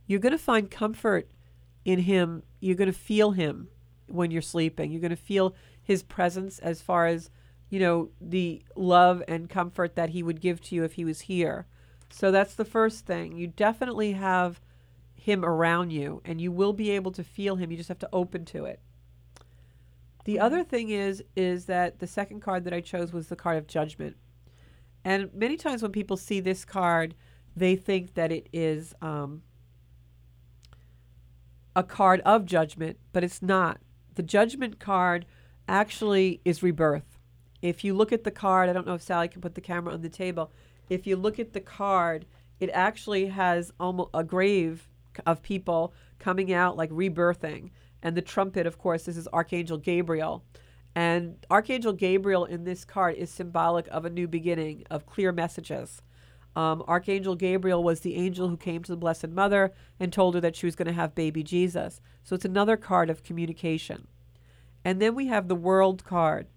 you're 0.07 0.19
going 0.19 0.31
to 0.31 0.37
find 0.37 0.69
comfort 0.69 1.29
in 1.85 1.99
him. 1.99 2.43
You're 2.59 2.75
going 2.75 2.91
to 2.91 2.97
feel 2.97 3.31
him 3.31 3.69
when 4.07 4.31
you're 4.31 4.41
sleeping. 4.41 4.91
You're 4.91 5.01
going 5.01 5.11
to 5.11 5.15
feel 5.15 5.55
his 5.81 6.03
presence 6.03 6.59
as 6.59 6.81
far 6.81 7.07
as, 7.07 7.29
you 7.69 7.79
know, 7.79 8.09
the 8.19 8.61
love 8.75 9.23
and 9.27 9.49
comfort 9.49 9.95
that 9.95 10.09
he 10.09 10.21
would 10.21 10.41
give 10.41 10.61
to 10.61 10.75
you 10.75 10.83
if 10.83 10.93
he 10.93 11.05
was 11.05 11.21
here. 11.21 11.65
So 12.09 12.29
that's 12.29 12.55
the 12.55 12.65
first 12.65 13.05
thing. 13.05 13.37
You 13.37 13.47
definitely 13.47 14.11
have 14.13 14.59
him 15.15 15.45
around 15.45 15.91
you 15.91 16.21
and 16.25 16.41
you 16.41 16.51
will 16.51 16.73
be 16.73 16.91
able 16.91 17.11
to 17.11 17.23
feel 17.23 17.55
him. 17.55 17.71
You 17.71 17.77
just 17.77 17.89
have 17.89 17.99
to 17.99 18.09
open 18.11 18.45
to 18.45 18.65
it. 18.65 18.79
The 20.25 20.39
other 20.39 20.63
thing 20.63 20.89
is 20.89 21.23
is 21.35 21.65
that 21.65 21.99
the 21.99 22.07
second 22.07 22.41
card 22.41 22.63
that 22.65 22.73
I 22.73 22.81
chose 22.81 23.11
was 23.11 23.27
the 23.27 23.35
card 23.35 23.57
of 23.57 23.67
judgment. 23.67 24.17
And 25.03 25.33
many 25.33 25.57
times 25.57 25.81
when 25.81 25.91
people 25.91 26.17
see 26.17 26.39
this 26.39 26.63
card, 26.63 27.15
they 27.55 27.75
think 27.75 28.13
that 28.13 28.31
it 28.31 28.47
is 28.53 28.93
um, 29.01 29.41
a 31.75 31.83
card 31.83 32.21
of 32.21 32.45
judgment, 32.45 32.97
but 33.11 33.23
it's 33.23 33.41
not. 33.41 33.79
The 34.15 34.23
judgment 34.23 34.79
card 34.79 35.25
actually 35.67 36.41
is 36.45 36.61
rebirth. 36.61 37.17
If 37.61 37.83
you 37.83 37.93
look 37.93 38.11
at 38.11 38.23
the 38.23 38.31
card, 38.31 38.69
I 38.69 38.73
don't 38.73 38.85
know 38.85 38.95
if 38.95 39.01
Sally 39.01 39.27
can 39.27 39.41
put 39.41 39.55
the 39.55 39.61
camera 39.61 39.93
on 39.93 40.01
the 40.01 40.09
table. 40.09 40.51
If 40.89 41.07
you 41.07 41.15
look 41.15 41.39
at 41.39 41.53
the 41.53 41.61
card, 41.61 42.25
it 42.59 42.69
actually 42.73 43.27
has 43.27 43.71
almost 43.79 44.09
a 44.13 44.23
grave 44.23 44.87
of 45.25 45.41
people 45.41 45.93
coming 46.19 46.53
out 46.53 46.77
like 46.77 46.89
rebirthing. 46.91 47.71
And 48.03 48.15
the 48.15 48.21
trumpet, 48.21 48.65
of 48.65 48.77
course, 48.77 49.03
this 49.03 49.17
is 49.17 49.27
Archangel 49.31 49.77
Gabriel. 49.77 50.43
And 50.95 51.37
Archangel 51.49 51.93
Gabriel 51.93 52.45
in 52.45 52.63
this 52.63 52.83
card 52.83 53.15
is 53.15 53.29
symbolic 53.29 53.87
of 53.89 54.05
a 54.05 54.09
new 54.09 54.27
beginning, 54.27 54.85
of 54.89 55.05
clear 55.05 55.31
messages. 55.31 56.01
Um, 56.55 56.83
Archangel 56.87 57.35
Gabriel 57.35 57.83
was 57.83 58.01
the 58.01 58.15
angel 58.15 58.49
who 58.49 58.57
came 58.57 58.83
to 58.83 58.91
the 58.91 58.97
Blessed 58.97 59.29
Mother 59.29 59.71
and 59.99 60.11
told 60.11 60.35
her 60.35 60.41
that 60.41 60.55
she 60.55 60.65
was 60.65 60.75
going 60.75 60.87
to 60.87 60.93
have 60.93 61.15
baby 61.15 61.43
Jesus. 61.43 62.01
So 62.23 62.35
it's 62.35 62.43
another 62.43 62.75
card 62.75 63.09
of 63.09 63.23
communication. 63.23 64.07
And 64.83 65.01
then 65.01 65.15
we 65.15 65.27
have 65.27 65.47
the 65.47 65.55
World 65.55 66.03
card, 66.03 66.47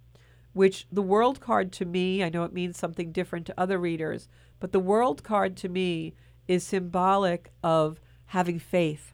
which 0.52 0.86
the 0.90 1.02
World 1.02 1.40
card 1.40 1.70
to 1.72 1.84
me, 1.84 2.24
I 2.24 2.28
know 2.28 2.44
it 2.44 2.52
means 2.52 2.76
something 2.76 3.12
different 3.12 3.46
to 3.46 3.60
other 3.60 3.78
readers, 3.78 4.28
but 4.58 4.72
the 4.72 4.80
World 4.80 5.22
card 5.22 5.56
to 5.58 5.68
me 5.68 6.14
is 6.48 6.64
symbolic 6.64 7.52
of 7.62 8.00
having 8.26 8.58
faith, 8.58 9.12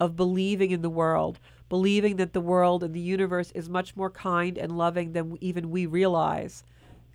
of 0.00 0.16
believing 0.16 0.70
in 0.70 0.82
the 0.82 0.90
world, 0.90 1.38
believing 1.68 2.16
that 2.16 2.32
the 2.32 2.40
world 2.40 2.82
and 2.82 2.94
the 2.94 3.00
universe 3.00 3.50
is 3.52 3.68
much 3.68 3.96
more 3.96 4.10
kind 4.10 4.58
and 4.58 4.76
loving 4.76 5.12
than 5.12 5.38
even 5.40 5.70
we 5.70 5.86
realize, 5.86 6.64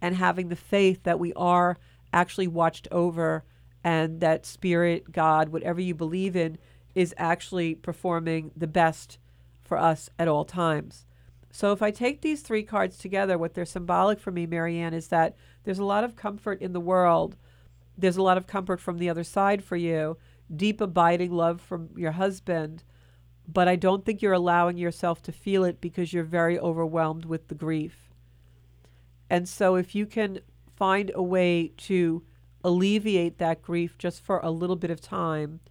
and 0.02 0.16
having 0.16 0.50
the 0.50 0.56
faith 0.56 1.04
that 1.04 1.20
we 1.20 1.34
are 1.34 1.78
actually 2.12 2.48
watched 2.48 2.88
over 2.92 3.44
and 3.84 4.20
that 4.20 4.46
spirit, 4.46 5.12
God, 5.12 5.50
whatever 5.50 5.80
you 5.80 5.94
believe 5.96 6.36
in, 6.36 6.58
is 6.96 7.14
actually 7.18 7.76
performing 7.76 8.52
the 8.58 8.68
best 8.68 9.18
for 9.62 9.78
us 9.78 10.10
at 10.18 10.28
all 10.28 10.44
times. 10.44 11.06
So 11.52 11.72
if 11.72 11.82
I 11.82 11.92
take 11.92 12.22
these 12.22 12.42
three 12.42 12.64
cards 12.64 12.98
together, 12.98 13.38
what 13.38 13.54
they're 13.54 13.66
symbolic 13.66 14.20
for 14.20 14.32
me, 14.32 14.46
Marianne, 14.46 14.94
is 14.94 15.08
that 15.08 15.36
there's 15.64 15.80
a 15.80 15.86
lot 15.86 16.04
of 16.04 16.16
comfort 16.16 16.62
in 16.62 16.74
the 16.74 16.80
world. 16.80 17.36
There's 17.98 18.18
a 18.18 18.24
lot 18.24 18.38
of 18.38 18.48
comfort 18.48 18.80
from 18.80 18.98
the 18.98 19.10
other 19.10 19.24
side 19.24 19.64
for 19.64 19.76
you, 19.76 20.18
deep 20.56 20.82
abiding 20.82 21.32
love 21.32 21.62
from 21.62 21.90
your 21.96 22.12
husband, 22.12 22.84
but 23.52 23.68
I 23.68 23.76
don't 23.76 24.06
think 24.06 24.22
you're 24.22 24.34
allowing 24.34 24.78
yourself 24.78 25.24
to 25.24 25.32
feel 25.32 25.64
it 25.64 25.82
because 25.82 26.14
you're 26.14 26.24
very 26.24 26.60
overwhelmed 26.60 27.26
with 27.26 27.48
the 27.48 27.56
grief. 27.56 28.12
And 29.30 29.50
so 29.50 29.76
if 29.76 29.96
you 29.96 30.06
can 30.06 30.40
find 30.76 31.12
a 31.16 31.24
way 31.24 31.72
to 31.78 32.24
alleviate 32.64 33.40
that 33.40 33.62
grief 33.62 33.98
just 33.98 34.24
for 34.24 34.40
a 34.44 34.52
little 34.52 34.76
bit 34.76 34.92
of 34.92 35.02
time 35.02 35.62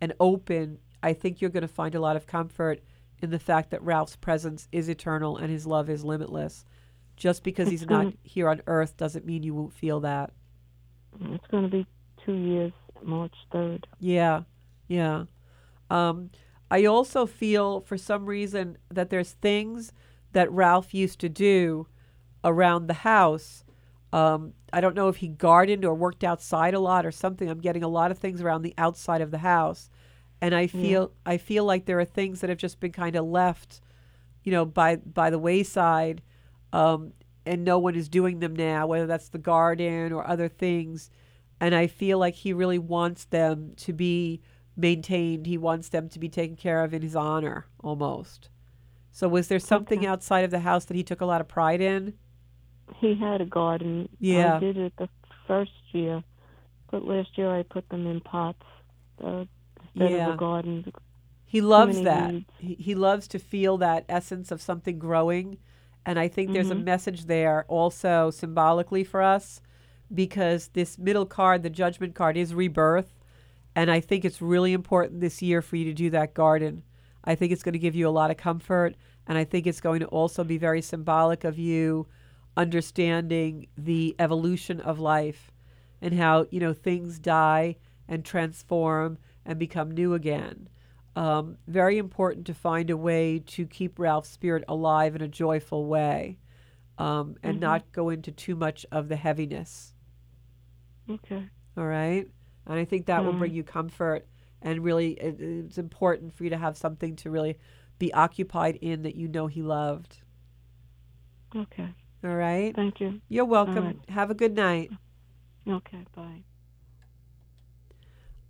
and 0.00 0.14
open, 0.18 0.78
I 1.02 1.12
think 1.12 1.40
you're 1.40 1.50
going 1.50 1.62
to 1.62 1.68
find 1.68 1.94
a 1.94 2.00
lot 2.00 2.16
of 2.16 2.26
comfort 2.26 2.80
in 3.20 3.30
the 3.30 3.38
fact 3.38 3.70
that 3.70 3.82
Ralph's 3.82 4.16
presence 4.16 4.66
is 4.72 4.88
eternal 4.88 5.36
and 5.36 5.50
his 5.50 5.66
love 5.66 5.90
is 5.90 6.04
limitless. 6.04 6.64
Just 7.16 7.42
because 7.42 7.68
he's 7.68 7.86
not 7.86 8.14
here 8.22 8.48
on 8.48 8.62
earth 8.66 8.96
doesn't 8.96 9.26
mean 9.26 9.42
you 9.42 9.54
won't 9.54 9.72
feel 9.74 10.00
that. 10.00 10.32
It's 11.20 11.46
going 11.50 11.64
to 11.64 11.68
be 11.70 11.86
two 12.24 12.34
years, 12.34 12.72
March 13.02 13.34
3rd. 13.52 13.84
Yeah, 13.98 14.42
yeah. 14.88 15.24
Um, 15.90 16.30
I 16.70 16.84
also 16.84 17.26
feel 17.26 17.80
for 17.80 17.96
some 17.96 18.26
reason 18.26 18.78
that 18.90 19.10
there's 19.10 19.32
things 19.32 19.92
that 20.32 20.50
Ralph 20.50 20.92
used 20.92 21.20
to 21.20 21.28
do 21.28 21.86
around 22.44 22.86
the 22.86 22.94
house. 22.94 23.64
Um, 24.12 24.54
I 24.72 24.80
don't 24.80 24.94
know 24.94 25.08
if 25.08 25.16
he 25.16 25.28
gardened 25.28 25.84
or 25.84 25.94
worked 25.94 26.24
outside 26.24 26.74
a 26.74 26.80
lot 26.80 27.06
or 27.06 27.12
something. 27.12 27.48
I'm 27.48 27.60
getting 27.60 27.82
a 27.82 27.88
lot 27.88 28.10
of 28.10 28.18
things 28.18 28.40
around 28.40 28.62
the 28.62 28.74
outside 28.78 29.20
of 29.20 29.30
the 29.30 29.38
house, 29.38 29.90
and 30.40 30.54
I 30.54 30.66
feel 30.66 31.12
I 31.24 31.38
feel 31.38 31.64
like 31.64 31.86
there 31.86 32.00
are 32.00 32.04
things 32.04 32.40
that 32.40 32.50
have 32.50 32.58
just 32.58 32.80
been 32.80 32.92
kind 32.92 33.16
of 33.16 33.24
left, 33.24 33.80
you 34.42 34.52
know, 34.52 34.64
by 34.64 34.96
by 34.96 35.30
the 35.30 35.38
wayside, 35.38 36.22
um, 36.72 37.12
and 37.44 37.64
no 37.64 37.78
one 37.78 37.94
is 37.94 38.08
doing 38.08 38.40
them 38.40 38.54
now. 38.54 38.86
Whether 38.86 39.06
that's 39.06 39.28
the 39.28 39.38
garden 39.38 40.12
or 40.12 40.26
other 40.26 40.48
things, 40.48 41.10
and 41.60 41.74
I 41.74 41.86
feel 41.86 42.18
like 42.18 42.34
he 42.34 42.52
really 42.52 42.78
wants 42.78 43.24
them 43.24 43.72
to 43.76 43.92
be 43.92 44.40
maintained. 44.76 45.46
He 45.46 45.58
wants 45.58 45.88
them 45.88 46.08
to 46.10 46.18
be 46.18 46.28
taken 46.28 46.56
care 46.56 46.82
of 46.84 46.92
in 46.94 47.02
his 47.02 47.16
honor, 47.16 47.66
almost. 47.82 48.48
So, 49.12 49.28
was 49.28 49.48
there 49.48 49.58
something 49.58 50.00
Okay. 50.00 50.06
outside 50.06 50.44
of 50.44 50.50
the 50.50 50.60
house 50.60 50.84
that 50.86 50.96
he 50.96 51.02
took 51.02 51.20
a 51.20 51.26
lot 51.26 51.40
of 51.40 51.48
pride 51.48 51.80
in? 51.80 52.14
He 52.96 53.14
had 53.14 53.40
a 53.40 53.46
garden. 53.46 54.08
Yeah. 54.18 54.56
I 54.56 54.60
did 54.60 54.76
it 54.76 54.92
the 54.96 55.08
first 55.46 55.72
year, 55.92 56.22
but 56.90 57.04
last 57.04 57.36
year 57.36 57.50
I 57.50 57.62
put 57.62 57.88
them 57.88 58.06
in 58.06 58.20
pots 58.20 58.62
uh, 59.24 59.44
instead 59.82 60.12
Yeah. 60.12 60.28
of 60.28 60.34
a 60.34 60.38
garden. 60.38 60.92
He 61.44 61.60
loves 61.60 62.02
that. 62.02 62.32
He, 62.58 62.74
he 62.74 62.94
loves 62.94 63.28
to 63.28 63.38
feel 63.38 63.78
that 63.78 64.04
essence 64.08 64.50
of 64.50 64.60
something 64.60 64.98
growing. 64.98 65.58
And 66.04 66.18
I 66.18 66.28
think 66.28 66.52
there's 66.52 66.70
a 66.70 66.74
Mhm. 66.74 66.84
message 66.84 67.26
there 67.26 67.64
also 67.68 68.30
symbolically 68.30 69.04
for 69.04 69.22
us 69.22 69.60
because 70.14 70.68
this 70.68 70.98
middle 70.98 71.26
card, 71.26 71.62
the 71.62 71.70
judgment 71.70 72.14
card, 72.14 72.36
is 72.36 72.54
rebirth. 72.54 73.14
And 73.76 73.90
I 73.90 74.00
think 74.00 74.24
it's 74.24 74.42
really 74.42 74.72
important 74.72 75.20
this 75.20 75.40
year 75.42 75.62
for 75.62 75.76
you 75.76 75.84
to 75.84 75.94
do 75.94 76.10
that 76.10 76.34
garden. 76.34 76.82
I 77.22 77.34
think 77.36 77.52
it's 77.52 77.62
going 77.62 77.74
to 77.74 77.78
give 77.78 77.94
you 77.94 78.08
a 78.08 78.10
lot 78.10 78.30
of 78.32 78.36
comfort. 78.38 78.96
And 79.26 79.36
I 79.36 79.44
think 79.44 79.66
it's 79.66 79.80
going 79.80 80.00
to 80.00 80.06
also 80.06 80.42
be 80.44 80.58
very 80.58 80.82
symbolic 80.82 81.44
of 81.44 81.58
you 81.58 82.08
understanding 82.56 83.66
the 83.76 84.16
evolution 84.18 84.80
of 84.80 84.98
life 84.98 85.52
and 86.00 86.14
how, 86.14 86.46
you 86.50 86.58
know, 86.58 86.72
things 86.72 87.18
die 87.18 87.76
and 88.08 88.24
transform 88.24 89.18
and 89.44 89.58
become 89.58 89.90
new 89.90 90.14
again. 90.14 90.68
Um, 91.14 91.58
very 91.66 91.98
important 91.98 92.46
to 92.46 92.54
find 92.54 92.90
a 92.90 92.96
way 92.96 93.38
to 93.40 93.66
keep 93.66 93.98
Ralph's 93.98 94.30
spirit 94.30 94.64
alive 94.68 95.14
in 95.16 95.22
a 95.22 95.28
joyful 95.28 95.86
way 95.86 96.38
um, 96.98 97.36
and 97.42 97.58
Mhm. 97.58 97.60
not 97.60 97.92
go 97.92 98.08
into 98.10 98.32
too 98.32 98.56
much 98.56 98.86
of 98.90 99.08
the 99.08 99.16
heaviness. 99.16 99.94
Okay. 101.08 101.48
All 101.76 101.86
right. 101.86 102.28
And 102.66 102.78
I 102.78 102.84
think 102.84 103.06
that 103.06 103.24
will 103.24 103.32
Mm. 103.32 103.38
bring 103.38 103.54
you 103.54 103.62
comfort. 103.62 104.26
And 104.62 104.82
really, 104.82 105.12
it, 105.12 105.40
it's 105.40 105.78
important 105.78 106.34
for 106.34 106.44
you 106.44 106.50
to 106.50 106.56
have 106.58 106.76
something 106.76 107.14
to 107.16 107.30
really 107.30 107.58
be 107.98 108.12
occupied 108.12 108.76
in 108.76 109.02
that 109.02 109.14
you 109.14 109.28
know 109.28 109.46
he 109.46 109.62
loved. 109.62 110.18
Okay. 111.54 111.88
All 112.24 112.34
right. 112.34 112.74
Thank 112.74 113.00
you. 113.00 113.20
You're 113.28 113.44
welcome. 113.44 113.84
right. 113.84 114.00
Have 114.08 114.30
a 114.30 114.34
good 114.34 114.54
night. 114.54 114.90
Okay. 115.68 116.04
Bye. 116.14 116.42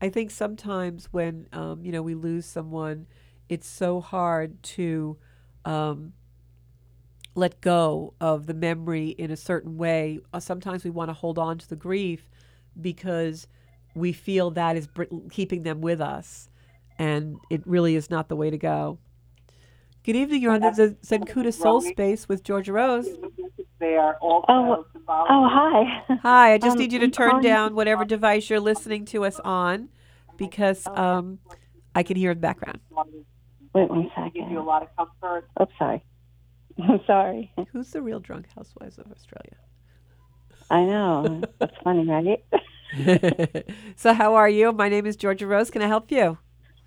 I 0.00 0.08
think 0.10 0.30
sometimes 0.30 1.06
when 1.12 1.48
um, 1.52 1.84
you 1.84 1.92
know 1.92 2.02
we 2.02 2.14
lose 2.14 2.46
someone, 2.46 3.06
it's 3.48 3.66
so 3.68 4.00
hard 4.00 4.62
to 4.62 5.16
um, 5.64 6.12
let 7.34 7.60
go 7.60 8.14
of 8.20 8.46
the 8.46 8.54
memory 8.54 9.08
in 9.10 9.30
a 9.30 9.36
certain 9.36 9.76
way. 9.76 10.18
Uh, 10.32 10.40
sometimes 10.40 10.84
we 10.84 10.90
want 10.90 11.08
to 11.08 11.14
hold 11.14 11.38
on 11.38 11.58
to 11.58 11.68
the 11.68 11.76
grief 11.76 12.30
because 12.80 13.46
we 13.97 14.12
feel 14.12 14.51
that 14.53 14.76
is 14.76 14.86
br- 14.86 15.05
keeping 15.30 15.62
them 15.62 15.80
with 15.80 16.01
us, 16.01 16.49
and 16.99 17.38
it 17.51 17.66
really 17.66 17.97
is 17.97 18.11
not 18.11 18.28
the 18.28 18.36
way 18.36 18.51
to 18.51 18.59
go. 18.59 18.99
Good 20.05 20.14
evening. 20.16 20.40
You're 20.42 20.53
on 20.53 20.61
the 20.61 20.72
Z- 20.72 20.97
Zencuda 21.03 21.53
Soul 21.53 21.80
Space 21.80 22.28
with 22.28 22.44
Georgia 22.44 22.72
Rose. 22.72 23.09
Oh, 23.82 24.44
oh, 24.49 25.49
hi. 25.49 26.03
Hi, 26.22 26.53
I 26.55 26.59
just 26.59 26.76
Um, 26.76 26.78
need 26.78 26.92
you 26.92 27.01
to 27.01 27.09
turn 27.09 27.42
down 27.42 27.74
whatever 27.74 28.05
device 28.05 28.49
you're 28.49 28.61
listening 28.61 29.05
to 29.07 29.24
us 29.24 29.40
on 29.40 29.88
because 30.36 30.86
um, 30.86 31.38
I 31.94 32.03
can 32.03 32.16
hear 32.16 32.34
the 32.34 32.40
background. 32.40 32.78
Wait 33.74 33.90
one 33.90 34.11
second. 34.14 34.51
you 34.51 34.59
a 34.59 34.62
lot 34.62 34.82
of 34.82 34.88
comfort. 34.97 35.49
Oh, 35.59 35.66
sorry. 35.78 36.05
I'm 36.82 37.01
sorry. 37.07 37.53
Who's 37.72 37.90
the 37.90 38.01
real 38.03 38.20
drunk 38.20 38.47
housewives 38.55 38.99
of 38.99 39.11
Australia? 39.11 39.57
I 40.70 40.84
know. 40.84 41.42
That's 41.59 41.76
funny, 41.82 42.07
right? 42.07 42.44
so, 43.97 44.12
how 44.14 44.34
are 44.34 44.49
you? 44.49 44.72
My 44.72 44.88
name 44.88 45.07
is 45.07 45.16
Georgia 45.16 45.47
Rose. 45.47 45.70
Can 45.70 45.82
I 45.82 45.86
help 45.86 46.11
you? 46.11 46.38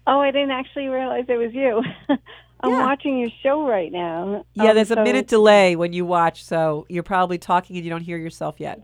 Oh, 0.07 0.19
I 0.19 0.31
didn't 0.31 0.51
actually 0.51 0.87
realize 0.87 1.25
it 1.27 1.37
was 1.37 1.53
you. 1.53 1.83
I'm 2.61 2.71
Yeah. 2.71 2.85
watching 2.85 3.19
your 3.19 3.29
show 3.41 3.67
right 3.67 3.91
now. 3.91 4.43
Yeah, 4.53 4.69
Um, 4.69 4.75
there's 4.75 4.91
a 4.91 4.95
so- 4.95 5.03
minute 5.03 5.27
delay 5.27 5.75
when 5.75 5.93
you 5.93 6.05
watch, 6.05 6.43
so 6.43 6.85
you're 6.89 7.03
probably 7.03 7.37
talking 7.37 7.75
and 7.77 7.85
you 7.85 7.89
don't 7.91 8.01
hear 8.01 8.17
yourself 8.17 8.59
yet. 8.59 8.81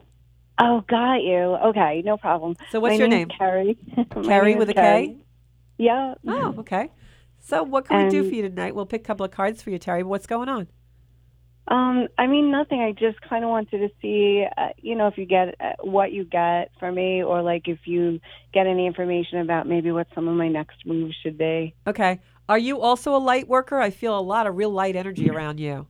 Oh, 0.59 0.81
got 0.87 1.15
you. 1.15 1.35
Okay, 1.67 2.01
no 2.05 2.15
problem. 2.15 2.55
So, 2.69 2.79
what's 2.79 2.93
My 2.93 2.97
your 2.99 3.07
name? 3.09 3.27
Carrie. 3.27 3.77
Carrie 4.23 4.55
with 4.55 4.69
a 4.69 4.73
K? 4.73 4.79
Carrie. 4.81 5.17
Yeah. 5.77 6.13
Oh, 6.27 6.55
okay. 6.59 6.91
So, 7.41 7.63
what 7.63 7.85
can 7.87 8.05
we 8.05 8.09
do 8.09 8.27
for 8.27 8.33
you 8.33 8.41
tonight? 8.43 8.73
We'll 8.73 8.85
pick 8.85 9.01
a 9.01 9.03
couple 9.03 9.25
of 9.25 9.31
cards 9.31 9.61
for 9.61 9.69
you, 9.71 9.77
Terry. 9.79 10.03
What's 10.03 10.25
going 10.27 10.47
on? 10.47 10.67
Um, 11.67 12.07
I 12.17 12.27
mean, 12.27 12.51
nothing. 12.51 12.81
I 12.81 12.91
just 12.91 13.19
kind 13.21 13.43
of 13.43 13.49
wanted 13.49 13.79
to 13.79 13.89
see, 14.01 14.45
uh, 14.57 14.69
you 14.77 14.95
know, 14.95 15.07
if 15.07 15.17
you 15.17 15.25
get 15.25 15.55
uh, 15.59 15.73
what 15.81 16.11
you 16.11 16.23
get 16.23 16.71
for 16.79 16.91
me, 16.91 17.23
or 17.23 17.41
like 17.41 17.67
if 17.67 17.79
you 17.85 18.19
get 18.53 18.67
any 18.67 18.85
information 18.85 19.39
about 19.39 19.67
maybe 19.67 19.91
what 19.91 20.07
some 20.13 20.27
of 20.27 20.35
my 20.35 20.47
next 20.47 20.85
moves 20.85 21.15
should 21.23 21.37
be. 21.37 21.73
Okay. 21.87 22.19
Are 22.47 22.59
you 22.59 22.81
also 22.81 23.15
a 23.15 23.17
light 23.17 23.47
worker? 23.47 23.79
I 23.79 23.89
feel 23.89 24.17
a 24.17 24.21
lot 24.21 24.45
of 24.45 24.55
real 24.55 24.69
light 24.69 24.95
energy 24.95 25.29
around 25.31 25.59
you. 25.59 25.87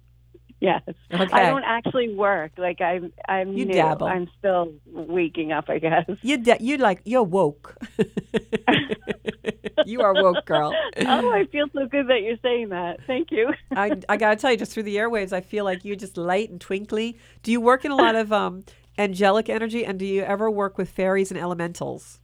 Yes. 0.62 0.82
Okay. 1.12 1.28
I 1.34 1.50
don't 1.50 1.64
actually 1.66 2.16
work. 2.16 2.54
Like 2.58 2.82
I'm, 2.82 3.12
I'm 3.28 3.54
You 3.54 3.66
new. 3.66 3.74
dabble. 3.74 4.08
I'm 4.08 4.30
still 4.40 4.74
waking 4.88 5.52
up, 5.52 5.66
I 5.70 5.80
guess. 5.80 6.10
You 6.22 6.38
de- 6.38 6.58
you 6.62 6.78
like 6.78 7.02
you're 7.04 7.24
woke. 7.24 7.76
you 9.86 10.02
are 10.02 10.14
woke, 10.14 10.46
girl. 10.46 10.74
oh, 11.06 11.32
I 11.32 11.46
feel 11.52 11.68
so 11.74 11.86
good 11.88 12.08
that 12.08 12.22
you're 12.22 12.38
saying 12.42 12.70
that. 12.70 13.00
Thank 13.06 13.32
you. 13.32 13.54
I 13.76 14.00
I 14.08 14.18
gotta 14.18 14.38
tell 14.38 14.52
you, 14.52 14.58
just 14.58 14.72
through 14.72 14.84
the 14.84 14.96
airwaves, 14.96 15.34
I 15.34 15.42
feel 15.42 15.66
like 15.66 15.84
you're 15.84 15.96
just 15.96 16.18
light 16.18 16.50
and 16.50 16.60
twinkly. 16.60 17.18
Do 17.44 17.52
you 17.52 17.60
work 17.60 17.86
in 17.86 17.92
a 17.92 17.96
lot 17.96 18.16
of 18.16 18.32
um 18.32 18.64
angelic 18.98 19.50
energy, 19.50 19.86
and 19.86 20.00
do 20.00 20.06
you 20.06 20.24
ever 20.24 20.50
work 20.50 20.78
with 20.78 20.90
fairies 20.90 21.32
and 21.32 21.40
elementals? 21.40 22.20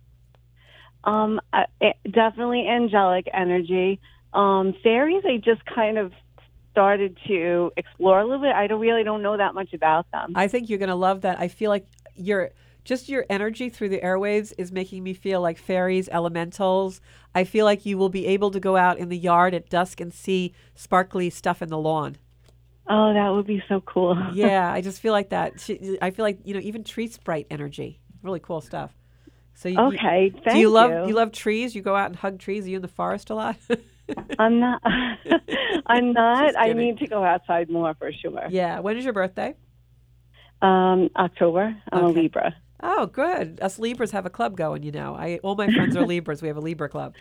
Um, 1.04 1.42
uh, 1.52 1.64
definitely 2.10 2.68
angelic 2.68 3.28
energy. 3.34 4.00
Um, 4.34 4.74
fairies, 4.84 5.24
I 5.26 5.38
just 5.38 5.66
kind 5.66 5.98
of 5.98 6.14
started 6.72 7.18
to 7.28 7.72
explore 7.78 8.20
a 8.20 8.24
little 8.26 8.42
bit. 8.42 8.54
I 8.54 8.68
don't 8.68 8.80
really 8.82 9.04
don't 9.04 9.22
know 9.22 9.38
that 9.38 9.54
much 9.54 9.74
about 9.74 10.10
them. 10.12 10.34
I 10.36 10.48
think 10.48 10.70
you're 10.70 10.80
gonna 10.80 10.96
love 10.96 11.22
that. 11.22 11.40
I 11.40 11.48
feel 11.48 11.70
like 11.70 11.86
your 12.16 12.52
just 12.84 13.10
your 13.10 13.26
energy 13.30 13.70
through 13.70 13.90
the 13.90 14.00
airwaves 14.00 14.54
is 14.58 14.72
making 14.72 15.04
me 15.04 15.14
feel 15.14 15.40
like 15.42 15.58
fairies, 15.58 16.10
elementals. 16.10 17.00
I 17.36 17.44
feel 17.44 17.66
like 17.66 17.86
you 17.86 17.98
will 17.98 18.10
be 18.10 18.26
able 18.28 18.50
to 18.52 18.60
go 18.60 18.76
out 18.76 18.98
in 18.98 19.10
the 19.10 19.18
yard 19.18 19.54
at 19.54 19.70
dusk 19.70 20.02
and 20.02 20.14
see 20.14 20.54
sparkly 20.76 21.30
stuff 21.30 21.62
in 21.62 21.70
the 21.70 21.78
lawn. 21.78 22.16
oh, 22.90 23.14
that 23.14 23.30
would 23.30 23.46
be 23.46 23.62
so 23.70 23.82
cool. 23.82 24.18
yeah, 24.34 24.72
I 24.72 24.82
just 24.82 25.00
feel 25.00 25.14
like 25.14 25.30
that. 25.30 25.54
I 26.02 26.10
feel 26.12 26.24
like 26.24 26.40
you 26.44 26.54
know 26.54 26.60
even 26.62 26.84
tree 26.84 27.08
sprite 27.08 27.48
energy, 27.52 28.00
really 28.24 28.40
cool 28.40 28.62
stuff. 28.62 28.96
So 29.54 29.70
you, 29.70 29.76
you- 29.80 29.88
Okay, 29.98 30.32
thank 30.44 30.56
do 30.56 30.58
you 30.60 30.70
love 30.70 30.90
you. 30.92 31.08
you 31.10 31.14
love 31.14 31.32
trees? 31.32 31.76
You 31.76 31.82
go 31.84 31.96
out 31.96 32.08
and 32.08 32.16
hug 32.16 32.40
trees. 32.40 32.66
Are 32.66 32.70
you 32.70 32.78
in 32.78 32.82
the 32.82 32.88
forest 32.88 33.30
a 33.30 33.36
lot? 33.36 33.58
I'm 34.40 34.60
not. 34.60 34.82
I'm 35.88 36.14
not. 36.14 36.56
I 36.58 36.74
need 36.74 36.98
to 37.00 37.08
go 37.08 37.24
outside 37.24 37.70
more 37.70 37.94
for 37.96 38.12
sure. 38.12 38.48
yeah. 38.50 38.80
When 38.80 38.98
is 38.98 39.04
your 39.04 39.14
birthday? 39.14 39.56
Um, 40.62 41.10
October. 41.16 41.76
I'm 41.92 42.06
Okay. 42.06 42.20
a 42.20 42.22
Libra. 42.24 42.56
Oh, 42.84 43.06
good. 43.08 43.60
Us 43.62 43.78
Libras 43.80 44.12
have 44.12 44.26
a 44.26 44.30
club 44.30 44.56
going, 44.58 44.84
you 44.84 44.92
know. 44.92 45.16
I 45.16 45.40
all 45.44 45.56
my 45.56 45.72
friends 45.72 45.96
are 45.96 46.06
Libras. 46.14 46.42
We 46.42 46.48
have 46.48 46.58
a 46.58 46.62
Libra 46.62 46.90
club. 46.90 47.16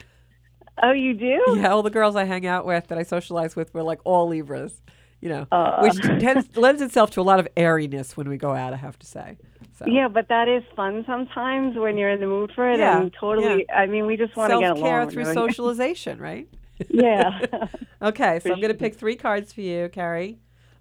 Oh, 0.82 0.92
you 0.92 1.14
do? 1.14 1.42
Yeah, 1.58 1.68
all 1.68 1.82
the 1.82 1.90
girls 1.90 2.16
I 2.16 2.24
hang 2.24 2.46
out 2.46 2.64
with 2.64 2.86
that 2.88 2.96
I 2.98 3.02
socialize 3.02 3.54
with 3.56 3.74
were 3.74 3.82
like 3.82 4.00
all 4.04 4.28
Libras, 4.28 4.80
you 5.20 5.28
know, 5.28 5.46
Uh. 5.52 5.80
which 5.82 6.00
tends, 6.20 6.56
lends 6.56 6.80
itself 6.80 7.10
to 7.12 7.20
a 7.20 7.22
lot 7.22 7.38
of 7.38 7.46
airiness 7.56 8.16
when 8.16 8.28
we 8.30 8.38
go 8.38 8.52
out, 8.52 8.72
I 8.72 8.76
have 8.76 8.98
to 9.00 9.06
say. 9.06 9.36
So 9.78 9.84
Yeah, 9.86 10.08
but 10.08 10.28
that 10.28 10.48
is 10.48 10.62
fun 10.74 11.04
sometimes 11.06 11.76
when 11.76 11.98
you're 11.98 12.08
in 12.10 12.20
the 12.20 12.26
mood 12.26 12.52
for 12.54 12.70
it. 12.70 12.78
Yeah, 12.78 13.00
and 13.00 13.12
totally. 13.12 13.68
I 13.70 13.86
mean, 13.86 14.06
we 14.06 14.16
just 14.16 14.34
want 14.36 14.52
to 14.52 14.58
get 14.60 14.68
self 14.68 14.80
care 14.80 15.00
along. 15.00 15.10
through 15.10 15.26
socialization, 15.34 16.18
right? 16.18 16.48
Yeah. 16.88 17.40
Okay, 18.02 18.40
so 18.40 18.50
I'm 18.50 18.60
going 18.60 18.72
to 18.72 18.78
pick 18.78 18.94
three 18.94 19.14
cards 19.14 19.52
for 19.52 19.60
you, 19.60 19.90
Carrie. 19.92 20.38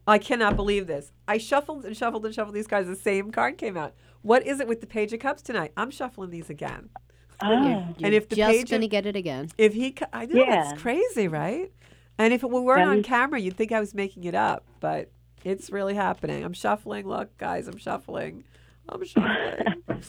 I 0.08 0.18
cannot 0.20 0.56
believe 0.56 0.88
this. 0.88 1.12
I 1.28 1.38
shuffled 1.38 1.84
and 1.84 1.95
shuffled 1.97 2.26
and 2.26 2.34
shuffled 2.34 2.56
these 2.56 2.66
cards. 2.66 2.88
The 2.88 2.95
same 2.95 3.30
card 3.30 3.58
came 3.58 3.76
out. 3.76 3.93
What 4.22 4.47
is 4.47 4.62
it 4.62 4.68
with 4.70 4.80
the 4.80 4.88
Page 4.88 5.12
of 5.12 5.20
Cups 5.20 5.41
tonight? 5.41 5.74
I'm 5.76 5.91
shuffling 5.91 6.30
these 6.30 6.50
again. 6.50 6.89
Oh. 7.43 7.93
and 8.02 8.14
if 8.14 8.30
the 8.30 8.38
Just 8.38 8.52
Page 8.52 8.70
gonna 8.72 8.86
of, 8.86 8.91
get 8.91 9.06
it 9.06 9.18
again. 9.18 9.50
if 9.58 9.74
he, 9.74 9.91
co- 9.91 10.06
I 10.14 10.28
know 10.28 10.43
Yeah. 10.45 10.72
it's 10.72 10.82
crazy, 10.82 11.28
right? 11.28 11.72
And 12.18 12.34
if 12.34 12.41
it 12.43 12.50
weren't 12.50 12.89
on 12.89 13.04
camera, 13.04 13.39
you'd 13.39 13.58
think 13.58 13.72
I 13.74 13.80
was 13.82 13.93
making 13.93 14.24
it 14.24 14.36
up, 14.36 14.64
but 14.80 15.12
it's 15.43 15.70
really 15.70 15.95
happening. 15.95 16.43
I'm 16.45 16.54
shuffling. 16.54 17.06
Look, 17.08 17.38
guys, 17.38 17.68
I'm 17.68 17.78
shuffling. 17.78 18.45
I'm 18.88 19.04
shuffling. 19.06 19.84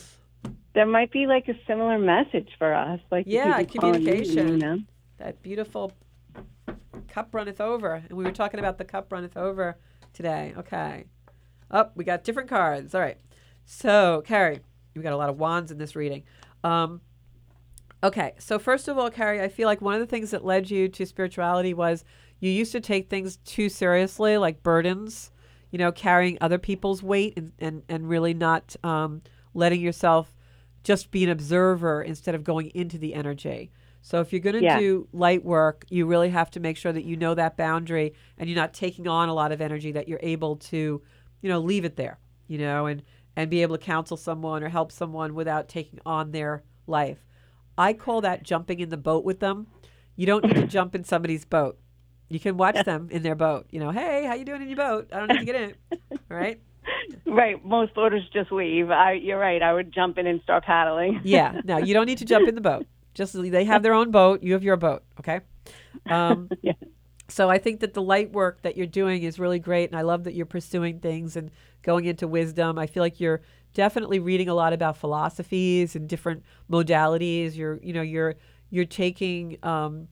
There 0.72 0.86
might 0.86 1.10
be 1.10 1.26
like 1.26 1.48
a 1.48 1.54
similar 1.66 1.98
message 1.98 2.50
for 2.56 2.72
us, 2.72 3.00
like 3.10 3.24
Yeah, 3.26 3.58
people 3.58 3.80
calling 3.80 3.94
communication. 4.04 4.48
You 4.48 4.56
know? 4.56 4.78
That 5.20 5.42
beautiful 5.42 5.92
cup 7.08 7.34
runneth 7.34 7.60
over. 7.60 7.94
And 7.94 8.12
we 8.18 8.24
were 8.24 8.32
talking 8.32 8.58
about 8.58 8.78
the 8.78 8.84
cup 8.84 9.12
runneth 9.12 9.36
over 9.36 9.78
today. 10.12 10.54
Okay. 10.56 11.04
Up, 11.70 11.92
we 11.94 12.04
got 12.04 12.24
different 12.24 12.48
cards. 12.48 12.94
All 12.94 13.00
right. 13.00 13.18
So, 13.64 14.22
Carrie, 14.26 14.60
we 14.96 15.02
got 15.02 15.12
a 15.12 15.16
lot 15.16 15.28
of 15.28 15.38
wands 15.38 15.70
in 15.70 15.78
this 15.78 15.94
reading. 15.94 16.24
Um, 16.64 17.00
okay. 18.02 18.32
So, 18.38 18.58
first 18.58 18.88
of 18.88 18.98
all, 18.98 19.10
Carrie, 19.10 19.40
I 19.40 19.48
feel 19.48 19.66
like 19.66 19.80
one 19.80 19.94
of 19.94 20.00
the 20.00 20.06
things 20.06 20.30
that 20.30 20.44
led 20.44 20.70
you 20.70 20.88
to 20.88 21.06
spirituality 21.06 21.74
was 21.74 22.04
you 22.40 22.50
used 22.50 22.72
to 22.72 22.80
take 22.80 23.08
things 23.08 23.36
too 23.44 23.68
seriously, 23.68 24.38
like 24.38 24.62
burdens, 24.62 25.30
you 25.70 25.78
know, 25.78 25.92
carrying 25.92 26.38
other 26.40 26.58
people's 26.58 27.02
weight 27.02 27.34
and, 27.36 27.52
and, 27.58 27.82
and 27.88 28.08
really 28.08 28.34
not 28.34 28.74
um, 28.82 29.22
letting 29.54 29.80
yourself 29.80 30.34
just 30.82 31.10
be 31.10 31.22
an 31.22 31.30
observer 31.30 32.02
instead 32.02 32.34
of 32.34 32.42
going 32.42 32.70
into 32.70 32.96
the 32.98 33.14
energy. 33.14 33.70
So 34.02 34.20
if 34.20 34.32
you're 34.32 34.40
going 34.40 34.56
to 34.56 34.62
Yeah. 34.62 34.78
do 34.78 35.08
light 35.12 35.44
work, 35.44 35.84
you 35.90 36.06
really 36.06 36.30
have 36.30 36.50
to 36.52 36.60
make 36.60 36.76
sure 36.76 36.92
that 36.92 37.04
you 37.04 37.16
know 37.16 37.34
that 37.34 37.56
boundary 37.56 38.14
and 38.38 38.48
you're 38.48 38.56
not 38.58 38.72
taking 38.72 39.06
on 39.06 39.28
a 39.28 39.34
lot 39.34 39.52
of 39.52 39.60
energy 39.60 39.92
that 39.92 40.08
you're 40.08 40.20
able 40.22 40.56
to, 40.56 41.02
you 41.42 41.48
know, 41.48 41.58
leave 41.60 41.84
it 41.84 41.96
there, 41.96 42.18
you 42.48 42.58
know, 42.58 42.86
and 42.86 43.02
and 43.36 43.48
be 43.48 43.62
able 43.62 43.76
to 43.78 43.82
counsel 43.84 44.16
someone 44.16 44.62
or 44.62 44.68
help 44.68 44.90
someone 44.90 45.34
without 45.34 45.68
taking 45.68 45.98
on 46.04 46.32
their 46.32 46.64
life. 46.86 47.24
I 47.78 47.92
call 47.92 48.20
that 48.22 48.42
jumping 48.42 48.80
in 48.80 48.88
the 48.88 48.96
boat 48.96 49.24
with 49.24 49.38
them. 49.40 49.68
You 50.16 50.26
don't 50.26 50.44
need 50.44 50.56
to 50.56 50.66
jump 50.78 50.94
in 50.94 51.04
somebody's 51.04 51.44
boat. 51.44 51.78
You 52.28 52.40
can 52.40 52.56
watch 52.56 52.84
them 52.84 53.08
in 53.10 53.22
their 53.22 53.34
boat. 53.36 53.66
You 53.70 53.80
know, 53.80 53.90
hey, 53.90 54.24
how 54.26 54.34
you 54.34 54.44
doing 54.44 54.62
in 54.62 54.68
your 54.68 54.76
boat? 54.76 55.08
I 55.12 55.18
don't 55.20 55.28
need 55.28 55.38
to 55.38 55.44
get 55.44 55.54
in 55.56 55.70
it. 55.70 55.76
Right? 56.28 56.60
Right. 57.26 57.62
Most 57.64 57.94
boaters 57.94 58.22
just 58.32 58.50
leave. 58.50 58.90
I, 58.90 59.12
you're 59.12 59.38
right. 59.38 59.62
I 59.62 59.72
would 59.72 59.92
jump 59.92 60.18
in 60.18 60.26
and 60.26 60.40
start 60.42 60.64
paddling. 60.64 61.20
Yeah. 61.22 61.60
No, 61.64 61.76
you 61.78 61.92
don't 61.94 62.06
need 62.06 62.18
to 62.18 62.24
jump 62.24 62.48
in 62.48 62.54
the 62.54 62.60
boat. 62.60 62.86
Just 63.14 63.40
they 63.40 63.64
have 63.64 63.82
their 63.82 63.94
own 63.94 64.10
boat. 64.10 64.42
You 64.42 64.52
have 64.52 64.62
your 64.62 64.76
boat. 64.76 65.02
Okay. 65.18 65.40
Um, 66.08 66.48
Yeah. 66.62 66.74
So 67.28 67.48
I 67.48 67.58
think 67.58 67.78
that 67.80 67.94
the 67.94 68.02
light 68.02 68.32
work 68.32 68.62
that 68.62 68.76
you're 68.76 68.86
doing 68.86 69.22
is 69.22 69.38
really 69.38 69.60
great, 69.60 69.88
and 69.88 69.96
I 69.96 70.02
love 70.02 70.24
that 70.24 70.34
you're 70.34 70.46
pursuing 70.46 70.98
things 70.98 71.36
and 71.36 71.50
going 71.82 72.04
into 72.04 72.26
wisdom. 72.26 72.76
I 72.76 72.86
feel 72.86 73.02
like 73.02 73.20
you're 73.20 73.40
definitely 73.72 74.18
reading 74.18 74.48
a 74.48 74.54
lot 74.54 74.72
about 74.72 74.96
philosophies 74.96 75.94
and 75.94 76.08
different 76.08 76.42
modalities. 76.68 77.54
You're, 77.54 77.78
you 77.82 77.92
know, 77.92 78.02
you're 78.02 78.34
you're 78.70 78.84
taking 78.84 79.58
um, 79.62 80.08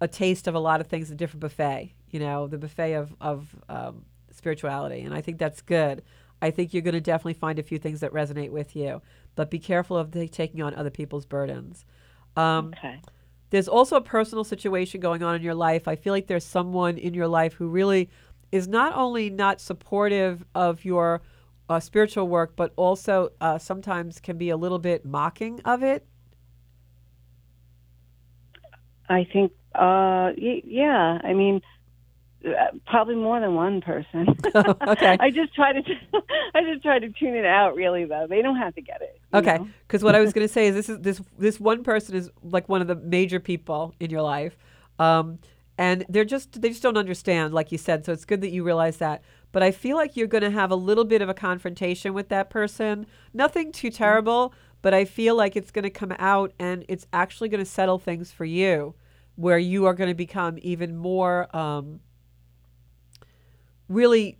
a 0.00 0.08
taste 0.08 0.48
of 0.48 0.54
a 0.54 0.58
lot 0.58 0.80
of 0.80 0.88
things, 0.88 1.10
a 1.10 1.14
different 1.14 1.40
buffet. 1.40 1.94
You 2.10 2.20
know, 2.20 2.48
the 2.48 2.58
buffet 2.58 2.94
of 2.94 3.14
of 3.20 3.54
um, 3.68 4.04
spirituality, 4.32 5.02
and 5.02 5.14
I 5.14 5.20
think 5.20 5.38
that's 5.38 5.60
good. 5.62 6.02
I 6.40 6.50
think 6.50 6.72
you're 6.72 6.82
going 6.82 6.94
to 6.94 7.00
definitely 7.00 7.34
find 7.34 7.58
a 7.58 7.64
few 7.64 7.78
things 7.78 8.00
that 8.00 8.12
resonate 8.12 8.50
with 8.50 8.76
you, 8.76 9.02
but 9.34 9.50
be 9.50 9.58
careful 9.58 9.96
of 9.96 10.12
the, 10.12 10.28
taking 10.28 10.62
on 10.62 10.74
other 10.74 10.90
people's 10.90 11.26
burdens. 11.26 11.84
Um, 12.38 12.76
Okay. 12.76 13.00
there's 13.50 13.68
also 13.68 13.96
a 13.96 14.00
personal 14.00 14.44
situation 14.44 15.00
going 15.00 15.22
on 15.22 15.34
in 15.36 15.42
your 15.42 15.54
life. 15.54 15.88
I 15.88 15.96
feel 15.96 16.12
like 16.12 16.26
there's 16.26 16.44
someone 16.44 16.98
in 16.98 17.14
your 17.14 17.28
life 17.28 17.54
who 17.54 17.68
really 17.68 18.10
is 18.52 18.68
not 18.68 18.94
only 18.94 19.30
not 19.30 19.60
supportive 19.60 20.44
of 20.54 20.84
your 20.84 21.22
uh, 21.68 21.80
spiritual 21.80 22.28
work, 22.28 22.54
but 22.56 22.72
also 22.76 23.30
uh, 23.40 23.58
sometimes 23.58 24.20
can 24.20 24.38
be 24.38 24.50
a 24.50 24.56
little 24.56 24.78
bit 24.78 25.04
mocking 25.04 25.60
of 25.64 25.82
it. 25.82 26.06
I 29.08 29.24
think. 29.32 29.52
Uh. 29.74 30.32
Y- 30.36 30.62
yeah. 30.64 31.20
I 31.22 31.32
mean. 31.34 31.60
Uh, 32.46 32.52
probably 32.86 33.16
more 33.16 33.40
than 33.40 33.54
one 33.54 33.80
person. 33.80 34.28
okay. 34.54 35.16
I 35.18 35.28
just 35.30 35.52
try 35.54 35.72
to, 35.72 35.82
I 36.54 36.62
just 36.62 36.82
try 36.82 37.00
to 37.00 37.08
tune 37.10 37.34
it 37.34 37.44
out. 37.44 37.74
Really, 37.74 38.04
though, 38.04 38.26
they 38.28 38.42
don't 38.42 38.56
have 38.56 38.76
to 38.76 38.80
get 38.80 39.02
it. 39.02 39.20
Okay, 39.34 39.58
because 39.86 40.04
what 40.04 40.14
I 40.14 40.20
was 40.20 40.32
going 40.34 40.46
to 40.46 40.52
say 40.52 40.68
is 40.68 40.74
this 40.76 40.88
is 40.88 41.00
this 41.00 41.20
this 41.36 41.58
one 41.58 41.82
person 41.82 42.14
is 42.14 42.30
like 42.44 42.68
one 42.68 42.80
of 42.80 42.86
the 42.86 42.94
major 42.94 43.40
people 43.40 43.92
in 43.98 44.10
your 44.10 44.22
life, 44.22 44.56
um, 45.00 45.40
and 45.78 46.06
they're 46.08 46.24
just 46.24 46.62
they 46.62 46.68
just 46.68 46.82
don't 46.82 46.96
understand, 46.96 47.54
like 47.54 47.72
you 47.72 47.78
said. 47.78 48.04
So 48.04 48.12
it's 48.12 48.24
good 48.24 48.40
that 48.42 48.50
you 48.50 48.62
realize 48.62 48.98
that. 48.98 49.22
But 49.50 49.64
I 49.64 49.72
feel 49.72 49.96
like 49.96 50.16
you're 50.16 50.28
going 50.28 50.44
to 50.44 50.50
have 50.50 50.70
a 50.70 50.76
little 50.76 51.04
bit 51.04 51.22
of 51.22 51.28
a 51.28 51.34
confrontation 51.34 52.14
with 52.14 52.28
that 52.28 52.50
person. 52.50 53.06
Nothing 53.34 53.72
too 53.72 53.90
terrible, 53.90 54.54
but 54.80 54.94
I 54.94 55.06
feel 55.06 55.34
like 55.34 55.56
it's 55.56 55.72
going 55.72 55.82
to 55.84 55.90
come 55.90 56.14
out 56.20 56.52
and 56.60 56.84
it's 56.86 57.06
actually 57.12 57.48
going 57.48 57.64
to 57.64 57.70
settle 57.70 57.98
things 57.98 58.30
for 58.30 58.44
you, 58.44 58.94
where 59.34 59.58
you 59.58 59.86
are 59.86 59.94
going 59.94 60.10
to 60.10 60.14
become 60.14 60.58
even 60.62 60.96
more. 60.96 61.54
Um, 61.56 61.98
really 63.88 64.38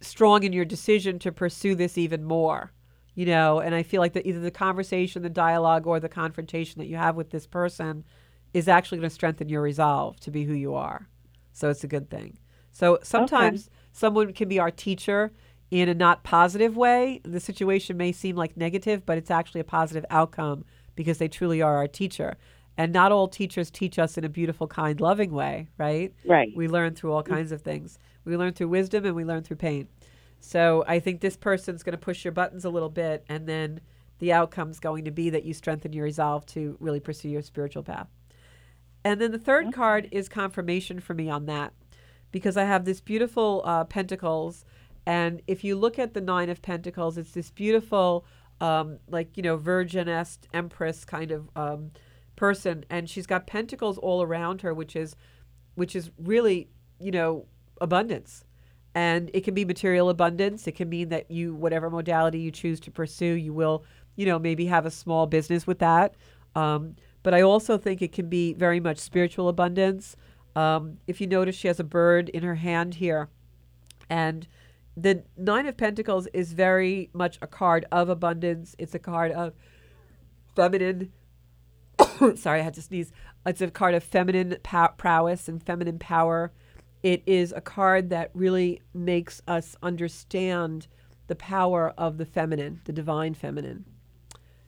strong 0.00 0.42
in 0.42 0.52
your 0.52 0.64
decision 0.64 1.18
to 1.18 1.32
pursue 1.32 1.74
this 1.74 1.96
even 1.96 2.24
more 2.24 2.72
you 3.14 3.26
know? 3.26 3.60
And 3.60 3.74
i 3.74 3.82
feel 3.82 4.00
like 4.00 4.12
that 4.14 4.26
either 4.26 4.40
the 4.40 4.50
conversation 4.50 5.22
the 5.22 5.30
dialogue 5.30 5.86
or 5.86 6.00
the 6.00 6.08
confrontation 6.08 6.78
that 6.80 6.86
you 6.86 6.96
have 6.96 7.16
with 7.16 7.30
this 7.30 7.46
person 7.46 8.04
is 8.54 8.68
actually 8.68 8.98
going 8.98 9.08
to 9.08 9.14
strengthen 9.14 9.48
your 9.48 9.62
resolve 9.62 10.20
to 10.20 10.30
be 10.30 10.44
who 10.44 10.52
you 10.52 10.74
are. 10.74 11.08
So 11.52 11.70
it's 11.70 11.84
a 11.84 11.88
good 11.88 12.10
thing. 12.10 12.38
So 12.70 12.98
sometimes 13.02 13.70
someone 13.92 14.32
can 14.32 14.48
be 14.48 14.58
our 14.58 14.70
teacher 14.70 15.32
in 15.70 15.88
a 15.88 15.94
not 15.94 16.22
positive 16.22 16.76
way. 16.76 17.20
The 17.24 17.40
situation 17.40 17.96
may 17.96 18.12
seem 18.12 18.36
like 18.36 18.56
negative 18.56 19.06
but 19.06 19.18
it's 19.18 19.30
actually 19.30 19.60
a 19.60 19.64
positive 19.64 20.04
outcome 20.10 20.64
because 20.94 21.18
they 21.18 21.28
truly 21.28 21.62
are 21.62 21.76
our 21.76 21.88
teacher. 21.88 22.36
And 22.78 22.92
not 22.92 23.12
all 23.12 23.28
teachers 23.28 23.70
teach 23.70 23.98
us 23.98 24.16
in 24.16 24.24
a 24.24 24.30
beautiful 24.30 24.66
kind 24.66 25.00
loving 25.00 25.32
way 25.32 25.68
right? 25.78 26.12
Right. 26.24 26.50
we 26.56 26.68
learn 26.68 26.94
through 26.94 27.12
all 27.12 27.22
mm. 27.22 27.28
kinds 27.28 27.52
of 27.52 27.62
things. 27.62 27.98
We 28.24 28.36
learn 28.36 28.52
through 28.52 28.68
wisdom 28.68 29.04
and 29.04 29.14
we 29.14 29.24
learn 29.24 29.42
through 29.42 29.56
pain. 29.56 29.88
So 30.40 30.84
I 30.88 30.98
think 30.98 31.20
this 31.20 31.36
person's 31.36 31.82
going 31.82 31.92
to 31.92 31.98
push 31.98 32.24
your 32.24 32.32
buttons 32.32 32.64
a 32.64 32.70
little 32.70 32.88
bit, 32.88 33.24
and 33.28 33.46
then 33.46 33.80
the 34.18 34.32
outcome's 34.32 34.80
going 34.80 35.04
to 35.04 35.10
be 35.10 35.30
that 35.30 35.44
you 35.44 35.54
strengthen 35.54 35.92
your 35.92 36.04
resolve 36.04 36.46
to 36.46 36.76
really 36.80 37.00
pursue 37.00 37.28
your 37.28 37.42
spiritual 37.42 37.84
path. 37.84 38.08
And 39.04 39.20
then 39.20 39.30
the 39.30 39.38
third 39.38 39.72
card 39.72 40.08
is 40.10 40.28
confirmation 40.28 41.00
for 41.00 41.14
me 41.14 41.30
on 41.30 41.46
that, 41.46 41.72
because 42.32 42.56
I 42.56 42.64
have 42.64 42.84
this 42.84 43.00
beautiful 43.00 43.62
uh, 43.64 43.84
Pentacles, 43.84 44.64
and 45.06 45.42
if 45.46 45.62
you 45.62 45.76
look 45.76 45.98
at 45.98 46.14
the 46.14 46.20
Nine 46.20 46.50
of 46.50 46.62
Pentacles, 46.62 47.18
it's 47.18 47.32
this 47.32 47.50
beautiful, 47.50 48.24
um, 48.60 48.98
like 49.08 49.36
you 49.36 49.42
know, 49.42 49.56
Virginess, 49.56 50.38
Empress 50.52 51.04
kind 51.04 51.30
of 51.30 51.48
um, 51.54 51.90
person, 52.34 52.84
and 52.90 53.08
she's 53.08 53.26
got 53.26 53.46
pentacles 53.46 53.98
all 53.98 54.22
around 54.22 54.62
her, 54.62 54.72
which 54.74 54.96
is, 54.96 55.14
which 55.74 55.94
is 55.94 56.10
really, 56.18 56.68
you 57.00 57.10
know, 57.10 57.46
abundance. 57.82 58.44
And 58.94 59.30
it 59.32 59.42
can 59.42 59.54
be 59.54 59.64
material 59.64 60.08
abundance. 60.10 60.66
It 60.66 60.72
can 60.72 60.88
mean 60.88 61.08
that 61.08 61.30
you, 61.30 61.54
whatever 61.54 61.90
modality 61.90 62.38
you 62.38 62.50
choose 62.50 62.78
to 62.80 62.90
pursue, 62.90 63.34
you 63.34 63.52
will, 63.52 63.84
you 64.16 64.26
know, 64.26 64.38
maybe 64.38 64.66
have 64.66 64.86
a 64.86 64.90
small 64.90 65.26
business 65.26 65.66
with 65.66 65.78
that. 65.78 66.14
Um, 66.54 66.96
but 67.22 67.34
I 67.34 67.42
also 67.42 67.78
think 67.78 68.02
it 68.02 68.12
can 68.12 68.28
be 68.28 68.52
very 68.52 68.80
much 68.80 68.98
spiritual 68.98 69.48
abundance. 69.48 70.16
Um, 70.54 70.98
if 71.06 71.20
you 71.20 71.26
notice, 71.26 71.56
she 71.56 71.68
has 71.68 71.80
a 71.80 71.84
bird 71.84 72.28
in 72.28 72.42
her 72.42 72.56
hand 72.56 72.94
here. 72.94 73.28
And 74.10 74.46
the 74.96 75.24
Nine 75.36 75.66
of 75.66 75.76
Pentacles 75.76 76.26
is 76.34 76.52
very 76.52 77.08
much 77.14 77.38
a 77.40 77.46
card 77.46 77.86
of 77.90 78.08
abundance. 78.08 78.76
It's 78.78 78.94
a 78.94 78.98
card 78.98 79.32
of 79.32 79.54
feminine. 80.54 81.12
sorry, 82.36 82.60
I 82.60 82.62
had 82.62 82.74
to 82.74 82.82
sneeze. 82.82 83.12
It's 83.46 83.60
a 83.60 83.70
card 83.70 83.94
of 83.94 84.04
feminine 84.04 84.56
pow- 84.62 84.94
prowess 84.98 85.48
and 85.48 85.62
feminine 85.62 85.98
power. 85.98 86.52
It 87.02 87.22
is 87.26 87.52
a 87.52 87.60
card 87.60 88.10
that 88.10 88.30
really 88.34 88.80
makes 88.94 89.42
us 89.48 89.76
understand 89.82 90.86
the 91.26 91.34
power 91.34 91.92
of 91.98 92.18
the 92.18 92.24
feminine, 92.26 92.80
the 92.84 92.92
divine 92.92 93.34
feminine. 93.34 93.84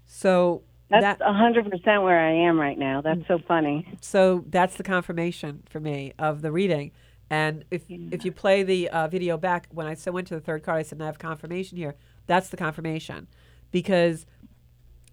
So 0.07 0.62
That's 0.91 1.20
a 1.20 1.32
hundred 1.32 1.70
percent 1.70 2.03
where 2.03 2.18
I 2.20 2.32
am 2.32 2.59
right 2.59 2.78
now. 2.78 3.01
That's 3.01 3.26
so 3.28 3.39
funny. 3.47 3.87
so 4.01 4.45
that's 4.49 4.76
the 4.76 4.82
confirmation 4.82 5.62
for 5.68 5.80
me 5.80 6.12
of 6.18 6.43
the 6.43 6.53
reading. 6.53 6.93
And 7.30 7.64
if 7.70 7.82
if 7.89 8.24
you 8.24 8.32
play 8.32 8.62
the 8.62 8.89
uh, 8.91 9.09
video 9.09 9.37
back, 9.37 9.68
when 9.72 9.87
I 9.87 9.95
so 9.95 10.12
went 10.12 10.26
to 10.28 10.35
the 10.35 10.41
third 10.41 10.62
card, 10.62 10.78
I 10.78 10.82
said, 10.82 11.01
"I 11.01 11.07
have 11.07 11.18
confirmation 11.18 11.78
here." 11.78 11.95
That's 12.26 12.49
the 12.49 12.57
confirmation, 12.57 13.28
because 13.70 14.26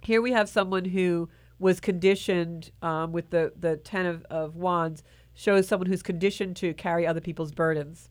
here 0.01 0.21
we 0.21 0.31
have 0.31 0.49
someone 0.49 0.85
who 0.85 1.29
was 1.57 1.79
conditioned 1.79 2.71
um, 2.81 3.11
with 3.11 3.29
the, 3.29 3.53
the 3.57 3.77
Ten 3.77 4.05
of, 4.07 4.25
of 4.25 4.55
Wands, 4.55 5.03
shows 5.33 5.67
someone 5.67 5.87
who's 5.87 6.03
conditioned 6.03 6.55
to 6.57 6.73
carry 6.73 7.05
other 7.05 7.21
people's 7.21 7.51
burdens. 7.51 8.09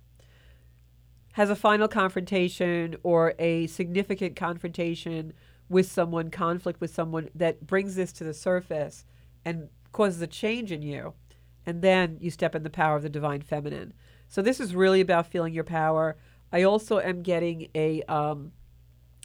Has 1.35 1.51
a 1.51 1.57
final 1.57 1.89
confrontation 1.89 2.97
or 3.03 3.35
a 3.39 3.66
significant 3.68 4.37
confrontation 4.37 5.33
with 5.68 5.91
someone, 5.91 6.31
conflict 6.31 6.81
with 6.81 6.93
someone 6.93 7.31
that 7.35 7.66
brings 7.66 7.95
this 7.95 8.12
to 8.12 8.25
the 8.25 8.35
surface 8.35 9.05
and 9.45 9.68
causes 9.93 10.21
a 10.21 10.27
change 10.27 10.73
in 10.73 10.83
you. 10.83 11.14
And 11.64 11.83
then 11.83 12.18
you 12.21 12.31
step 12.31 12.55
in 12.55 12.62
the 12.62 12.71
power 12.71 12.97
of 12.97 13.03
the 13.03 13.09
divine 13.09 13.43
feminine. 13.43 13.93
So 14.29 14.43
this 14.43 14.61
is 14.61 14.75
really 14.75 15.01
about 15.01 15.27
feeling 15.27 15.55
your 15.55 15.64
power. 15.64 16.16
I 16.53 16.64
also 16.64 16.99
am 16.99 17.23
getting 17.23 17.68
a 17.75 18.03
um, 18.03 18.53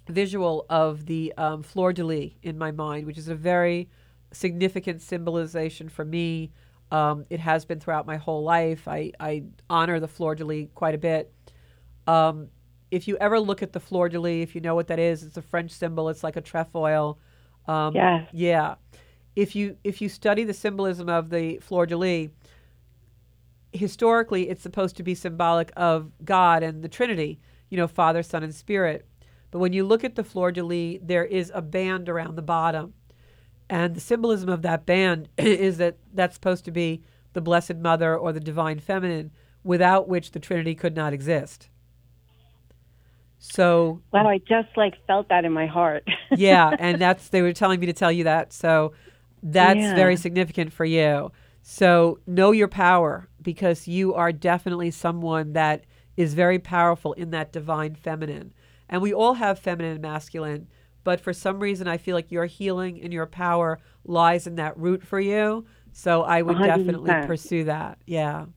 visual 0.08 0.66
of 0.70 1.06
the 1.08 1.34
um, 1.38 1.64
fleur 1.64 1.94
de 1.94 2.04
lis 2.04 2.32
in 2.44 2.58
my 2.58 2.72
mind, 2.72 3.06
which 3.06 3.18
is 3.18 3.28
a 3.28 3.36
very 3.36 3.90
significant 4.32 5.02
symbolization 5.02 5.90
for 5.90 6.06
me. 6.06 6.52
Um, 6.92 7.26
it 7.30 7.40
has 7.40 7.66
been 7.66 7.80
throughout 7.80 8.06
my 8.06 8.18
whole 8.18 8.44
life. 8.44 8.88
I, 8.88 9.12
I 9.20 9.44
honor 9.70 10.00
the 10.00 10.08
fleur 10.08 10.36
de 10.36 10.46
lis 10.46 10.68
quite 10.76 10.96
a 10.96 11.00
bit. 11.00 11.34
Um, 12.08 12.50
if 12.92 13.08
you 13.08 13.18
ever 13.18 13.40
look 13.40 13.64
at 13.64 13.74
the 13.74 13.80
fleur 13.80 14.10
de 14.10 14.20
lis, 14.20 14.44
if 14.44 14.56
you 14.56 14.62
know 14.62 14.76
what 14.76 14.88
that 14.88 15.00
is, 15.00 15.24
it's 15.24 15.38
a 15.38 15.42
French 15.42 15.72
symbol. 15.72 16.10
It's 16.10 16.24
like 16.24 16.36
a 16.36 16.42
trefoil. 16.42 17.20
Um, 17.68 17.96
Yes. 17.96 18.30
Yeah. 18.32 18.76
If 19.36 19.56
you 19.56 19.78
if 19.84 20.02
you 20.02 20.08
study 20.08 20.44
the 20.44 20.54
symbolism 20.54 21.10
of 21.10 21.30
the 21.30 21.58
fleur 21.58 21.86
de 21.86 21.98
lis, 21.98 22.30
historically 23.74 24.50
it's 24.50 24.62
supposed 24.62 24.96
to 24.98 25.04
be 25.04 25.16
symbolic 25.16 25.72
of 25.76 26.12
God 26.24 26.64
and 26.64 26.84
the 26.84 26.88
Trinity, 26.88 27.40
you 27.70 27.78
know, 27.78 27.88
Father, 27.88 28.24
Son, 28.24 28.44
and 28.44 28.56
Spirit. 28.56 29.06
But 29.52 29.60
when 29.60 29.74
you 29.74 29.84
look 29.84 30.04
at 30.04 30.16
the 30.16 30.24
fleur 30.24 30.52
de 30.52 30.64
lis, 30.64 31.00
there 31.02 31.26
is 31.26 31.52
a 31.54 31.62
band 31.62 32.08
around 32.08 32.36
the 32.36 32.42
bottom. 32.42 32.94
And 33.70 33.96
the 33.96 34.00
symbolism 34.00 34.50
of 34.50 34.62
that 34.62 34.86
band 34.86 35.30
is 35.38 35.78
that 35.78 35.98
that's 36.14 36.36
supposed 36.36 36.66
to 36.66 36.72
be 36.72 37.02
the 37.34 37.42
Blessed 37.42 37.76
Mother 37.76 38.16
or 38.18 38.32
the 38.32 38.40
Divine 38.40 38.80
Feminine, 38.80 39.32
without 39.64 40.08
which 40.08 40.32
the 40.32 40.40
Trinity 40.40 40.76
could 40.76 40.96
not 40.96 41.14
exist. 41.14 41.70
So, 43.40 44.02
Wow, 44.12 44.28
I 44.28 44.38
just 44.40 44.70
like 44.76 44.94
felt 45.06 45.30
that 45.30 45.46
in 45.46 45.52
my 45.52 45.66
heart. 45.68 46.08
yeah, 46.34 46.74
and 46.80 47.00
that's, 47.00 47.30
they 47.30 47.42
were 47.42 47.54
telling 47.54 47.80
me 47.80 47.86
to 47.88 47.94
tell 47.94 48.12
you 48.12 48.24
that. 48.24 48.54
So, 48.54 48.94
that's 49.44 49.80
Yeah. 49.80 49.94
very 49.94 50.16
significant 50.16 50.74
for 50.74 50.86
you. 50.86 51.32
So, 51.62 52.20
know 52.26 52.52
your 52.52 52.68
power 52.68 53.28
because 53.42 53.88
you 53.88 54.14
are 54.14 54.32
definitely 54.32 54.92
someone 54.92 55.54
that 55.54 55.86
is 56.18 56.34
very 56.34 56.60
powerful 56.60 57.14
in 57.14 57.32
that 57.32 57.52
divine 57.52 57.96
feminine. 57.96 58.54
And 58.90 59.02
we 59.02 59.14
all 59.14 59.34
have 59.36 59.60
feminine 59.60 59.94
and 59.94 60.02
masculine, 60.02 60.68
but 61.06 61.22
for 61.22 61.32
some 61.32 61.62
reason, 61.62 61.88
I 61.88 61.96
feel 61.98 62.16
like 62.16 62.32
your 62.32 62.46
healing 62.46 63.00
and 63.02 63.14
your 63.14 63.26
power 63.28 63.80
lies 64.04 64.46
in 64.48 64.56
that 64.56 64.78
root 64.78 65.02
for 65.02 65.20
you. 65.22 65.66
So, 65.94 66.24
I 66.24 66.42
would 66.42 66.58
definitely 66.58 67.12
100%. 67.12 67.28
pursue 67.28 67.64
that. 67.66 68.00
Yeah. 68.06 68.48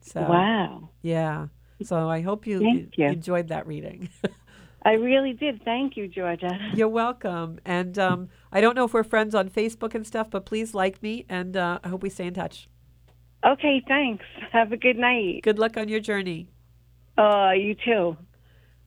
So, 0.00 0.22
Wow. 0.22 0.88
yeah. 1.02 1.48
So, 1.82 2.08
I 2.08 2.22
hope 2.22 2.46
you, 2.46 2.88
you. 2.96 3.06
enjoyed 3.06 3.48
that 3.48 3.66
reading. 3.66 4.08
I 4.82 4.92
really 4.92 5.34
did. 5.34 5.62
Thank 5.62 5.98
you, 5.98 6.08
Georgia. 6.08 6.56
You're 6.74 6.88
welcome. 6.88 7.58
And 7.66 7.98
um, 7.98 8.28
I 8.50 8.62
don't 8.62 8.74
know 8.74 8.84
if 8.86 8.94
we're 8.94 9.04
friends 9.04 9.34
on 9.34 9.50
Facebook 9.50 9.94
and 9.94 10.06
stuff, 10.06 10.30
but 10.30 10.46
please 10.46 10.72
like 10.72 11.02
me, 11.02 11.26
and 11.28 11.54
uh, 11.54 11.80
I 11.84 11.88
hope 11.88 12.02
we 12.02 12.08
stay 12.08 12.26
in 12.26 12.32
touch. 12.32 12.66
Okay, 13.44 13.82
thanks. 13.86 14.24
Have 14.52 14.72
a 14.72 14.78
good 14.78 14.96
night. 14.96 15.42
Good 15.42 15.58
luck 15.58 15.76
on 15.76 15.88
your 15.88 16.00
journey. 16.00 16.48
Uh, 17.18 17.50
you 17.50 17.74
too. 17.74 18.16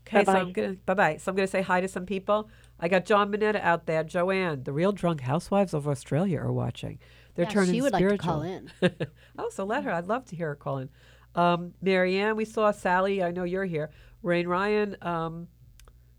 Okay, 0.08 0.26
so 0.26 0.34
Bye-bye. 0.34 0.40
I'm 0.40 0.52
gonna 0.52 0.76
bye 0.86 0.94
bye. 0.96 1.18
So 1.18 1.32
I'm 1.32 1.36
gonna 1.36 1.48
say 1.48 1.62
hi 1.62 1.80
to 1.82 1.88
some 1.88 2.06
people. 2.06 2.50
I 2.80 2.88
got 2.88 3.06
John 3.06 3.32
Minetta 3.32 3.66
out 3.66 3.86
there, 3.86 4.04
Joanne, 4.04 4.64
the 4.64 4.74
real 4.74 4.92
drunk 4.92 5.22
housewives 5.22 5.74
of 5.74 5.88
Australia 5.88 6.40
are 6.40 6.52
watching. 6.52 7.00
They're 7.36 7.46
Yeah, 7.46 7.52
turning 7.52 7.74
she 7.74 7.82
would 7.82 7.94
like 7.94 8.08
to 8.08 8.18
call 8.18 8.42
in. 8.42 8.72
oh, 9.38 9.50
so 9.50 9.64
let 9.64 9.84
her. 9.84 9.92
I'd 9.92 10.08
love 10.08 10.26
to 10.26 10.36
hear 10.36 10.50
her 10.50 10.56
call 10.56 10.80
in. 10.80 10.90
Um, 11.36 11.74
Marianne, 11.82 12.36
we 12.36 12.46
saw 12.46 12.72
Sally. 12.72 13.24
I 13.24 13.32
know 13.32 13.44
you're 13.44 13.66
here. 13.66 13.90
Rain 14.22 14.48
Ryan. 14.48 14.98
Um, 15.02 15.48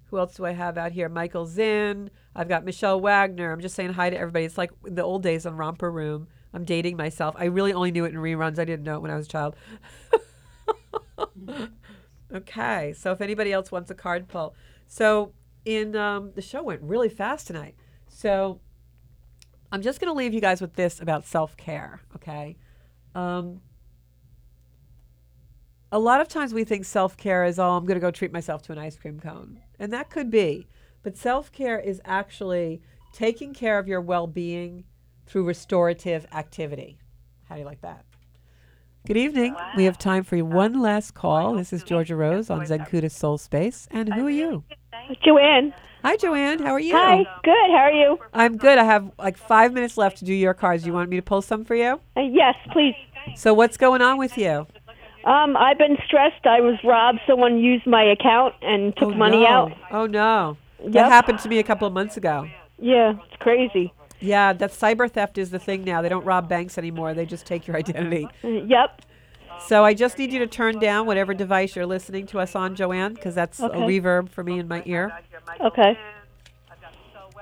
who 0.07 0.19
else 0.19 0.35
do 0.37 0.45
I 0.45 0.53
have 0.53 0.77
out 0.79 0.93
here? 0.93 1.09
Michael 1.09 1.47
Zinn. 1.47 2.11
I've 2.35 2.49
got 2.49 2.65
Michelle 2.65 3.01
Wagner. 3.01 3.53
I'm 3.53 3.61
just 3.61 3.75
saying 3.75 3.93
hi 3.93 4.11
to 4.11 4.17
everybody. 4.17 4.45
It's 4.45 4.59
like 4.59 4.71
the 4.83 5.03
old 5.03 5.23
days 5.23 5.47
on 5.47 5.57
Romper 5.57 5.91
Room. 5.91 6.29
I'm 6.53 6.65
dating 6.65 6.97
myself. 6.97 7.35
I 7.39 7.47
really 7.47 7.73
only 7.73 7.91
knew 7.91 8.05
it 8.05 8.13
in 8.15 8.21
reruns. 8.21 8.59
I 8.59 8.65
didn't 8.65 8.85
know 8.85 8.97
it 8.97 9.03
when 9.03 9.11
I 9.11 9.17
was 9.17 9.27
a 9.27 9.31
child. 9.31 9.57
okay, 12.35 12.93
so 12.97 13.13
if 13.13 13.21
anybody 13.21 13.53
else 13.53 13.73
wants 13.73 13.91
a 13.91 13.95
card 13.95 14.29
pull, 14.29 14.55
so 14.87 15.33
in 15.65 15.97
um, 15.97 16.33
the 16.35 16.43
show 16.43 16.63
went 16.63 16.83
really 16.83 17.09
fast 17.09 17.47
tonight. 17.47 17.75
So 18.09 18.61
I'm 19.73 19.83
just 19.83 20.01
going 20.01 20.13
to 20.13 20.17
leave 20.17 20.35
you 20.35 20.41
guys 20.41 20.61
with 20.61 20.75
this 20.75 21.01
about 21.01 21.27
self 21.27 21.57
care. 21.57 22.01
Okay. 22.17 22.57
Um, 23.15 23.61
a 25.91 25.99
lot 25.99 26.21
of 26.21 26.29
times 26.29 26.53
we 26.53 26.65
think 26.65 26.85
self 26.85 27.17
care 27.17 27.45
is, 27.45 27.59
oh, 27.59 27.71
I'm 27.71 27.85
going 27.85 27.97
to 27.97 28.01
go 28.01 28.11
treat 28.11 28.33
myself 28.33 28.63
to 28.63 28.73
an 28.73 28.79
ice 28.79 28.97
cream 28.97 29.21
cone. 29.21 29.61
And 29.79 29.93
that 29.93 30.11
could 30.11 30.31
be. 30.31 30.67
But 31.03 31.17
self 31.17 31.53
care 31.53 31.79
is 31.79 32.01
actually 32.05 32.83
taking 33.13 33.55
care 33.55 33.79
of 33.79 33.87
your 33.87 34.01
well 34.01 34.27
being 34.27 34.85
through 35.27 35.45
restorative 35.45 36.27
activity. 36.33 36.99
How 37.49 37.55
do 37.55 37.61
you 37.61 37.67
like 37.67 37.81
that? 37.83 38.05
Good 39.07 39.19
evening. 39.19 39.55
We 39.77 39.85
have 39.85 39.99
time 39.99 40.25
for 40.25 40.39
one 40.39 40.81
last 40.81 41.13
call. 41.13 41.57
This 41.57 41.75
is 41.75 41.83
Georgia 41.83 42.17
Rose 42.17 42.49
on 42.49 42.61
Zencuda 42.65 43.11
Soul 43.11 43.37
Space. 43.37 43.87
And 43.91 44.11
who 44.11 44.27
are 44.27 44.31
you? 44.31 44.65
Joanne. 45.23 45.75
Hi, 46.03 46.17
Joanne. 46.17 46.59
How 46.61 46.73
are 46.73 46.81
you? 46.81 46.95
Hi. 46.95 47.19
Good. 47.43 47.71
How 47.71 47.83
are 47.83 47.93
you? 47.93 48.19
I'm 48.33 48.57
good. 48.57 48.79
I 48.79 48.85
have 48.85 49.13
like 49.19 49.37
five 49.37 49.75
minutes 49.75 49.99
left 49.99 50.17
to 50.21 50.25
do 50.25 50.33
your 50.33 50.55
cards. 50.55 50.87
You 50.87 50.95
want 50.95 51.11
me 51.11 51.17
to 51.17 51.23
pull 51.23 51.43
some 51.43 51.67
for 51.67 51.75
you? 51.75 52.01
Uh, 52.17 52.23
yes, 52.23 52.55
please. 52.73 52.95
So, 53.37 53.53
what's 53.53 53.77
going 53.77 54.01
on 54.01 54.17
with 54.17 54.39
you? 54.39 54.67
Um, 55.27 55.55
I've 55.59 55.77
been 55.77 55.99
stressed. 56.07 56.47
I 56.47 56.63
was 56.63 56.79
robbed. 56.83 57.19
Someone 57.27 57.59
used 57.59 57.87
my 57.87 58.05
account 58.05 58.55
and 58.63 58.97
took 58.97 59.11
oh, 59.11 59.15
money 59.15 59.43
no. 59.43 59.47
out. 59.47 59.73
Oh, 59.91 60.07
no. 60.07 60.57
That 60.83 61.13
happened 61.13 61.41
to 61.41 61.49
me 61.51 61.59
a 61.59 61.63
couple 61.63 61.87
of 61.87 61.93
months 61.93 62.17
ago. 62.17 62.49
Yeah, 62.79 63.13
it's 63.31 63.37
crazy. 63.41 63.93
Yeah, 64.21 64.53
that 64.55 64.71
cyber 64.73 65.11
theft 65.11 65.39
is 65.39 65.51
the 65.51 65.59
thing 65.59 65.85
now. 65.85 66.01
They 66.03 66.09
don't 66.09 66.25
rob 66.25 66.49
banks 66.49 66.79
anymore. 66.79 67.15
They 67.15 67.27
just 67.27 67.47
take 67.47 67.67
your 67.67 67.77
identity. 67.77 68.27
Yep. 68.43 69.03
So 69.69 69.85
I 69.85 69.95
just 69.95 70.19
need 70.19 70.33
you 70.33 70.41
to 70.41 70.47
turn 70.47 70.79
down 70.79 71.07
whatever 71.07 71.33
device 71.33 71.77
you're 71.77 71.87
listening 71.87 72.27
to 72.29 72.41
us 72.41 72.55
on, 72.57 72.75
Joanne, 72.75 73.15
because 73.15 73.35
that's 73.35 73.61
a 73.61 73.69
reverb 73.69 74.29
for 74.29 74.43
me 74.43 74.59
in 74.59 74.67
my 74.67 74.83
ear. 74.85 75.13
Okay. 75.61 75.97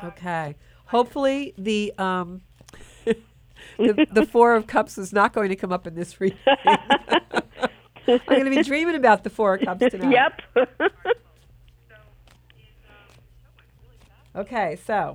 Okay. 0.04 0.56
Hopefully 0.86 1.54
the 1.56 1.92
um 1.98 2.42
the, 3.78 4.06
the 4.12 4.26
four 4.26 4.54
of 4.54 4.66
cups 4.66 4.98
is 4.98 5.12
not 5.12 5.32
going 5.32 5.48
to 5.48 5.56
come 5.56 5.72
up 5.72 5.86
in 5.86 5.94
this 5.94 6.20
reading. 6.20 6.38
I'm 6.46 8.20
going 8.28 8.44
to 8.44 8.50
be 8.50 8.62
dreaming 8.62 8.96
about 8.96 9.24
the 9.24 9.30
four 9.30 9.54
of 9.54 9.62
cups 9.62 9.84
tonight. 9.90 10.12
Yep. 10.56 10.68
Okay, 14.34 14.78
so. 14.86 15.14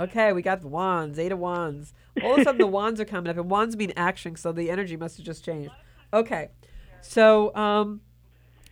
Okay, 0.00 0.32
we 0.32 0.42
got 0.42 0.60
the 0.60 0.68
wands, 0.68 1.18
eight 1.18 1.32
of 1.32 1.38
wands. 1.38 1.94
All 2.22 2.34
of 2.34 2.40
a 2.40 2.44
sudden, 2.44 2.58
the 2.58 2.66
wands 2.66 3.00
are 3.00 3.04
coming 3.04 3.30
up, 3.30 3.36
and 3.36 3.50
wands 3.50 3.76
mean 3.76 3.92
action, 3.96 4.36
so 4.36 4.52
the 4.52 4.70
energy 4.70 4.96
must 4.96 5.16
have 5.16 5.26
just 5.26 5.44
changed. 5.44 5.72
Okay, 6.12 6.48
so 7.00 7.54
um, 7.54 8.00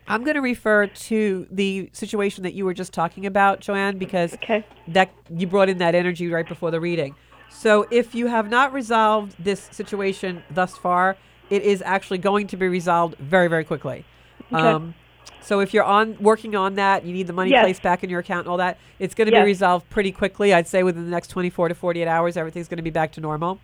I'm 0.09 0.25
going 0.25 0.35
to 0.35 0.41
refer 0.41 0.87
to 0.87 1.47
the 1.51 1.91
situation 1.93 2.43
that 2.43 2.55
you 2.55 2.65
were 2.65 2.75
just 2.75 2.93
talking 2.93 3.27
about, 3.27 3.61
Joanne, 3.61 3.99
because 3.99 4.35
okay. 4.35 4.67
that 4.89 5.13
you 5.29 5.47
brought 5.47 5.69
in 5.69 5.79
that 5.79 5.95
energy 5.95 6.29
right 6.29 6.49
before 6.49 6.71
the 6.71 6.81
reading. 6.81 7.15
So 7.49 7.87
if 7.91 8.15
you 8.15 8.27
have 8.27 8.49
not 8.49 8.73
resolved 8.73 9.35
this 9.39 9.69
situation 9.73 10.43
thus 10.51 10.77
far, 10.77 11.17
it 11.51 11.63
is 11.63 11.83
actually 11.83 12.19
going 12.19 12.47
to 12.49 12.57
be 12.57 12.69
resolved 12.69 13.17
very, 13.19 13.49
very 13.49 13.65
quickly. 13.65 14.05
Um, 14.53 14.95
so 15.41 15.61
if 15.61 15.73
you're 15.75 15.85
on 15.85 16.17
working 16.21 16.55
on 16.55 16.75
that, 16.77 17.05
you 17.05 17.13
need 17.13 17.27
the 17.27 17.33
money 17.33 17.51
Yes. 17.51 17.65
placed 17.65 17.83
back 17.83 18.05
in 18.05 18.11
your 18.11 18.21
account 18.21 18.41
and 18.41 18.49
all 18.49 18.57
that, 18.59 18.79
it's 18.99 19.15
going 19.15 19.27
to 19.27 19.33
Yes. 19.33 19.43
be 19.43 19.47
resolved 19.47 19.89
pretty 19.91 20.13
quickly. 20.13 20.53
I'd 20.55 20.69
say 20.69 20.83
within 20.83 21.05
the 21.05 21.11
next 21.11 21.29
24 21.29 21.69
to 21.69 21.75
48 21.75 22.07
hours, 22.07 22.37
everything's 22.37 22.69
going 22.69 22.77
to 22.77 22.83
be 22.83 22.91
back 22.91 23.13
to 23.13 23.21
normal. 23.21 23.59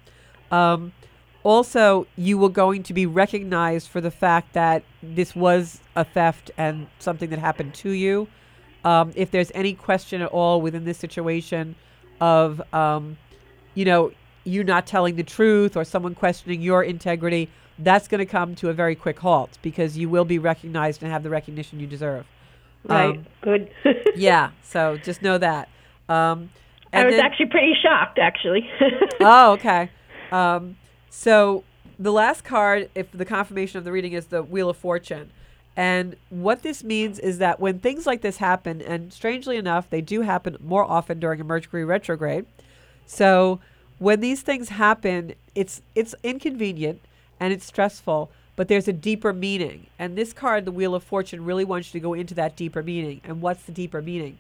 Um, 0.51 0.93
also, 1.45 2.07
you 2.17 2.39
were 2.39 2.49
going 2.49 2.83
to 2.85 2.93
be 2.93 3.07
recognized 3.07 3.89
for 3.89 4.01
the 4.01 4.11
fact 4.11 4.53
that 4.55 4.83
this 5.03 5.37
was 5.37 5.81
a 5.95 6.03
theft 6.05 6.51
and 6.57 6.89
something 6.99 7.31
that 7.31 7.39
happened 7.39 7.73
to 7.75 7.91
you. 7.91 8.27
Um, 8.85 9.13
if 9.15 9.31
there's 9.31 9.53
any 9.55 9.73
question 9.75 10.23
at 10.23 10.29
all 10.31 10.61
within 10.61 10.85
this 10.85 10.99
situation 10.99 11.77
of, 12.21 12.61
um, 12.75 13.17
you 13.75 13.85
know, 13.85 14.11
you 14.45 14.65
not 14.65 14.87
telling 14.87 15.17
the 15.17 15.23
truth 15.23 15.77
or 15.77 15.85
someone 15.85 16.15
questioning 16.15 16.63
your 16.63 16.83
integrity, 16.83 17.49
that's 17.79 18.09
going 18.09 18.19
to 18.19 18.27
come 18.27 18.55
to 18.57 18.69
a 18.71 18.73
very 18.73 18.95
quick 18.95 19.19
halt 19.19 19.59
because 19.63 19.99
you 19.99 20.09
will 20.09 20.25
be 20.25 20.39
recognized 20.39 21.03
and 21.03 21.13
have 21.13 21.23
the 21.23 21.31
recognition 21.31 21.79
you 21.81 21.87
deserve. 21.87 22.27
Right. 22.85 23.17
Um, 23.17 23.27
Good. 23.43 23.71
yeah. 24.17 24.51
So 24.63 24.97
just 24.99 25.23
know 25.23 25.39
that. 25.39 25.69
Um, 26.09 26.51
I 26.93 27.05
was 27.05 27.15
then- 27.17 27.25
actually 27.25 27.47
pretty 27.47 27.75
shocked, 27.83 28.19
actually. 28.19 28.69
oh, 29.21 29.53
okay. 29.53 29.91
Um, 30.33 30.77
so 31.11 31.65
the 31.99 32.13
last 32.13 32.45
card, 32.45 32.91
if 32.95 33.11
the 33.13 33.25
confirmation 33.25 33.79
of 33.79 33.85
the 33.85 33.93
reading 33.93 34.13
is 34.13 34.27
the 34.27 34.43
Wheel 34.43 34.71
of 34.71 34.77
Fortune, 34.77 35.31
And 35.77 36.17
what 36.31 36.63
this 36.63 36.83
means 36.83 37.19
is 37.19 37.37
that 37.39 37.61
when 37.61 37.81
things 37.81 38.07
like 38.07 38.23
this 38.23 38.39
happen, 38.39 38.81
and 38.81 39.13
strangely 39.13 39.57
enough, 39.59 39.91
they 39.91 40.01
do 40.01 40.23
happen 40.23 40.57
more 40.61 40.85
often 40.85 41.21
during 41.21 41.39
a 41.41 41.45
Mercury 41.45 41.85
retrograde. 41.85 42.47
So 43.05 43.61
when 43.99 44.21
these 44.21 44.41
things 44.43 44.71
happen, 44.71 45.35
it's 45.55 45.83
it's 45.95 46.15
inconvenient 46.23 47.01
and 47.39 47.53
it's 47.53 47.67
stressful, 47.67 48.31
but 48.57 48.69
there's 48.69 48.89
a 48.89 48.93
deeper 48.93 49.33
meaning. 49.33 49.87
And 49.99 50.17
this 50.17 50.33
card, 50.33 50.65
the 50.65 50.73
Wheel 50.73 50.95
of 50.95 51.05
Fortune, 51.05 51.45
really 51.45 51.65
wants 51.65 51.93
you 51.93 52.01
to 52.01 52.03
go 52.03 52.15
into 52.15 52.35
that 52.35 52.57
deeper 52.57 52.83
meaning. 52.83 53.21
And 53.25 53.41
what's 53.41 53.65
the 53.65 53.73
deeper 53.73 54.01
meaning? 54.01 54.39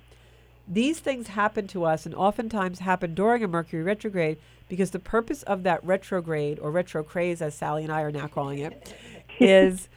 These 0.68 0.98
things 0.98 1.28
happen 1.28 1.68
to 1.68 1.84
us 1.84 2.06
and 2.06 2.14
oftentimes 2.14 2.80
happen 2.80 3.14
during 3.14 3.44
a 3.44 3.48
Mercury 3.48 3.82
retrograde 3.82 4.38
because 4.68 4.90
the 4.90 4.98
purpose 4.98 5.42
of 5.44 5.62
that 5.62 5.84
retrograde 5.84 6.58
or 6.58 6.72
retrocraze, 6.72 7.40
as 7.40 7.54
Sally 7.54 7.84
and 7.84 7.92
I 7.92 8.00
are 8.02 8.10
now 8.10 8.26
calling 8.26 8.58
it, 8.58 8.94
is 9.38 9.88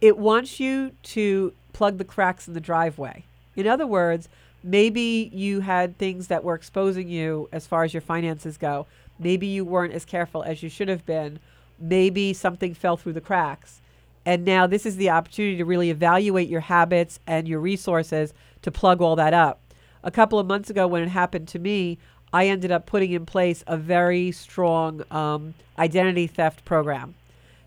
it 0.00 0.18
wants 0.18 0.60
you 0.60 0.92
to 1.02 1.52
plug 1.72 1.98
the 1.98 2.04
cracks 2.04 2.48
in 2.48 2.54
the 2.54 2.60
driveway. 2.60 3.24
In 3.56 3.66
other 3.66 3.86
words, 3.86 4.28
maybe 4.62 5.30
you 5.32 5.60
had 5.60 5.96
things 5.98 6.28
that 6.28 6.44
were 6.44 6.54
exposing 6.54 7.08
you 7.08 7.48
as 7.52 7.66
far 7.66 7.84
as 7.84 7.94
your 7.94 8.00
finances 8.00 8.56
go. 8.56 8.86
Maybe 9.18 9.46
you 9.46 9.64
weren't 9.64 9.92
as 9.92 10.04
careful 10.04 10.42
as 10.42 10.62
you 10.62 10.68
should 10.68 10.88
have 10.88 11.04
been. 11.06 11.38
Maybe 11.80 12.32
something 12.32 12.74
fell 12.74 12.96
through 12.96 13.14
the 13.14 13.20
cracks. 13.20 13.80
And 14.26 14.44
now 14.44 14.66
this 14.66 14.84
is 14.84 14.96
the 14.96 15.10
opportunity 15.10 15.56
to 15.56 15.64
really 15.64 15.90
evaluate 15.90 16.48
your 16.48 16.60
habits 16.60 17.20
and 17.26 17.48
your 17.48 17.60
resources 17.60 18.34
to 18.62 18.70
plug 18.70 19.00
all 19.00 19.16
that 19.16 19.32
up. 19.32 19.60
A 20.02 20.10
couple 20.10 20.38
of 20.38 20.46
months 20.46 20.70
ago, 20.70 20.86
when 20.86 21.02
it 21.02 21.08
happened 21.08 21.48
to 21.48 21.58
me, 21.58 21.98
I 22.32 22.46
ended 22.46 22.70
up 22.70 22.86
putting 22.86 23.12
in 23.12 23.26
place 23.26 23.64
a 23.66 23.76
very 23.76 24.30
strong 24.32 25.02
um, 25.10 25.54
identity 25.78 26.26
theft 26.26 26.64
program. 26.64 27.14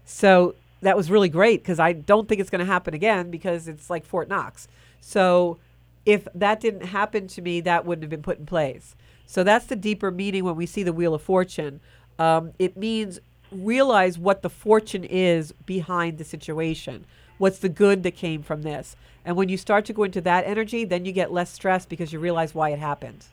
So 0.06 0.56
that 0.82 0.96
was 0.96 1.10
really 1.10 1.30
great 1.30 1.62
because 1.62 1.80
I 1.80 1.94
don't 1.94 2.28
think 2.28 2.40
it's 2.40 2.50
going 2.50 2.60
to 2.60 2.66
happen 2.66 2.94
again 2.94 3.32
because 3.32 3.68
it's 3.68 3.90
like 3.90 4.06
Fort 4.06 4.30
Knox. 4.30 4.68
So 5.02 5.58
if 6.06 6.28
that 6.36 6.60
didn't 6.60 6.86
happen 6.86 7.28
to 7.28 7.42
me, 7.42 7.62
that 7.62 7.86
wouldn't 7.86 8.04
have 8.04 8.10
been 8.10 8.22
put 8.22 8.40
in 8.40 8.46
place. 8.46 8.96
So 9.26 9.44
that's 9.44 9.66
the 9.66 9.76
deeper 9.76 10.12
meaning 10.12 10.44
when 10.44 10.56
we 10.56 10.66
see 10.66 10.84
the 10.84 10.94
Wheel 10.94 11.14
of 11.14 11.22
Fortune. 11.22 11.80
Um, 12.20 12.54
it 12.60 12.78
means 12.78 13.20
realize 13.56 14.18
what 14.18 14.42
the 14.42 14.50
fortune 14.50 15.04
is 15.04 15.52
behind 15.66 16.18
the 16.18 16.24
situation. 16.24 17.06
What's 17.38 17.60
the 17.60 17.70
good 17.70 18.04
that 18.04 18.12
came 18.12 18.44
from 18.44 18.62
this? 18.62 18.96
And 19.26 19.36
when 19.36 19.50
you 19.50 19.58
start 19.58 19.86
to 19.86 19.94
go 19.94 20.04
into 20.04 20.22
that 20.22 20.46
energy, 20.46 20.86
then 20.86 21.06
you 21.06 21.12
get 21.12 21.32
less 21.32 21.52
stress 21.52 21.86
because 21.86 22.12
you 22.12 22.20
realize 22.20 22.54
why 22.54 22.70
it 22.70 22.80
happened. 22.80 23.26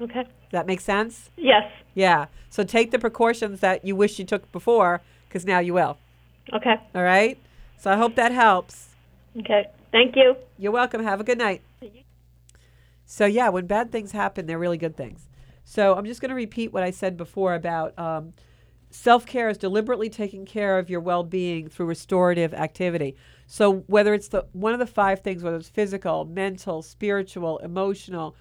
Okay. 0.00 0.22
Does 0.22 0.50
that 0.52 0.66
make 0.66 0.80
sense? 0.80 1.30
Yes. 1.36 1.70
Yeah. 1.94 2.26
So 2.50 2.64
take 2.64 2.90
the 2.90 2.98
precautions 2.98 3.60
that 3.60 3.84
you 3.84 3.96
wish 3.96 4.18
you 4.18 4.24
took 4.24 4.50
before 4.52 5.00
because 5.28 5.44
now 5.44 5.58
you 5.58 5.74
will. 5.74 5.98
Okay. 6.52 6.74
All 6.94 7.02
right? 7.02 7.38
So 7.78 7.90
I 7.92 7.96
hope 7.96 8.14
that 8.16 8.32
helps. 8.32 8.88
Okay. 9.38 9.66
Thank 9.90 10.16
you. 10.16 10.36
You're 10.58 10.72
welcome. 10.72 11.02
Have 11.02 11.20
a 11.20 11.24
good 11.24 11.38
night. 11.38 11.62
So, 13.04 13.26
yeah, 13.26 13.50
when 13.50 13.66
bad 13.66 13.92
things 13.92 14.12
happen, 14.12 14.46
they're 14.46 14.58
really 14.58 14.78
good 14.78 14.96
things. 14.96 15.28
So, 15.64 15.94
I'm 15.94 16.06
just 16.06 16.22
going 16.22 16.30
to 16.30 16.34
repeat 16.34 16.72
what 16.72 16.82
I 16.82 16.90
said 16.90 17.16
before 17.18 17.54
about 17.54 17.98
um, 17.98 18.32
self 18.92 19.26
care 19.26 19.48
is 19.48 19.58
deliberately 19.58 20.08
taking 20.08 20.44
care 20.44 20.78
of 20.78 20.88
your 20.88 21.00
well 21.00 21.24
being 21.24 21.68
through 21.68 21.86
restorative 21.86 22.54
activity. 22.54 23.16
So, 23.46 23.84
whether 23.86 24.14
it's 24.14 24.28
the 24.28 24.46
one 24.52 24.72
of 24.72 24.78
the 24.78 24.86
five 24.86 25.20
things, 25.20 25.42
whether 25.42 25.56
it's 25.56 25.68
physical, 25.68 26.24
mental, 26.24 26.82
spiritual, 26.82 27.58
emotional, 27.58 28.36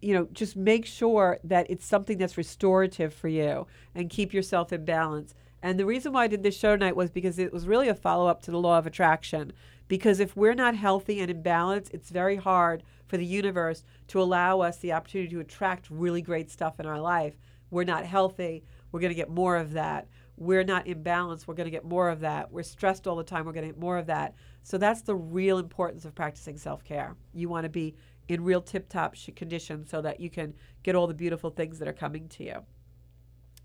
you 0.00 0.14
know, 0.14 0.28
just 0.32 0.56
make 0.56 0.86
sure 0.86 1.38
that 1.44 1.66
it's 1.70 1.86
something 1.86 2.18
that's 2.18 2.36
restorative 2.36 3.12
for 3.12 3.28
you 3.28 3.66
and 3.94 4.10
keep 4.10 4.32
yourself 4.32 4.72
in 4.72 4.84
balance. 4.84 5.34
And 5.62 5.78
the 5.78 5.86
reason 5.86 6.12
why 6.12 6.24
I 6.24 6.28
did 6.28 6.42
this 6.42 6.58
show 6.58 6.76
tonight 6.76 6.96
was 6.96 7.10
because 7.10 7.38
it 7.38 7.52
was 7.52 7.66
really 7.66 7.88
a 7.88 7.94
follow 7.94 8.26
up 8.26 8.42
to 8.42 8.50
the 8.50 8.60
law 8.60 8.78
of 8.78 8.86
attraction. 8.86 9.52
Because 9.88 10.20
if 10.20 10.36
we're 10.36 10.54
not 10.54 10.74
healthy 10.74 11.20
and 11.20 11.30
in 11.30 11.42
balance, 11.42 11.90
it's 11.90 12.10
very 12.10 12.36
hard 12.36 12.82
for 13.06 13.16
the 13.16 13.24
universe 13.24 13.84
to 14.08 14.20
allow 14.20 14.60
us 14.60 14.78
the 14.78 14.92
opportunity 14.92 15.30
to 15.30 15.40
attract 15.40 15.90
really 15.90 16.22
great 16.22 16.50
stuff 16.50 16.80
in 16.80 16.86
our 16.86 17.00
life. 17.00 17.34
We're 17.70 17.84
not 17.84 18.04
healthy, 18.04 18.64
we're 18.94 19.00
going 19.00 19.10
to 19.10 19.16
get 19.16 19.28
more 19.28 19.56
of 19.56 19.72
that. 19.72 20.06
We're 20.36 20.62
not 20.62 20.86
in 20.86 21.02
balance, 21.02 21.48
we're 21.48 21.54
going 21.54 21.64
to 21.64 21.70
get 21.72 21.84
more 21.84 22.10
of 22.10 22.20
that. 22.20 22.52
We're 22.52 22.62
stressed 22.62 23.08
all 23.08 23.16
the 23.16 23.24
time, 23.24 23.44
we're 23.44 23.50
going 23.50 23.66
to 23.66 23.72
get 23.72 23.80
more 23.80 23.98
of 23.98 24.06
that. 24.06 24.36
So 24.62 24.78
that's 24.78 25.02
the 25.02 25.16
real 25.16 25.58
importance 25.58 26.04
of 26.04 26.14
practicing 26.14 26.56
self 26.56 26.84
care. 26.84 27.16
You 27.32 27.48
want 27.48 27.64
to 27.64 27.68
be 27.68 27.96
in 28.28 28.44
real 28.44 28.60
tip 28.62 28.88
top 28.88 29.16
condition 29.34 29.84
so 29.84 30.00
that 30.02 30.20
you 30.20 30.30
can 30.30 30.54
get 30.84 30.94
all 30.94 31.08
the 31.08 31.14
beautiful 31.14 31.50
things 31.50 31.80
that 31.80 31.88
are 31.88 31.92
coming 31.92 32.28
to 32.28 32.44
you. 32.44 32.64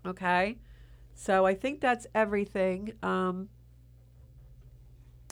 Okay? 0.04 0.58
So 1.14 1.46
I 1.46 1.54
think 1.54 1.80
that's 1.80 2.08
everything. 2.12 2.94
Um, 3.04 3.50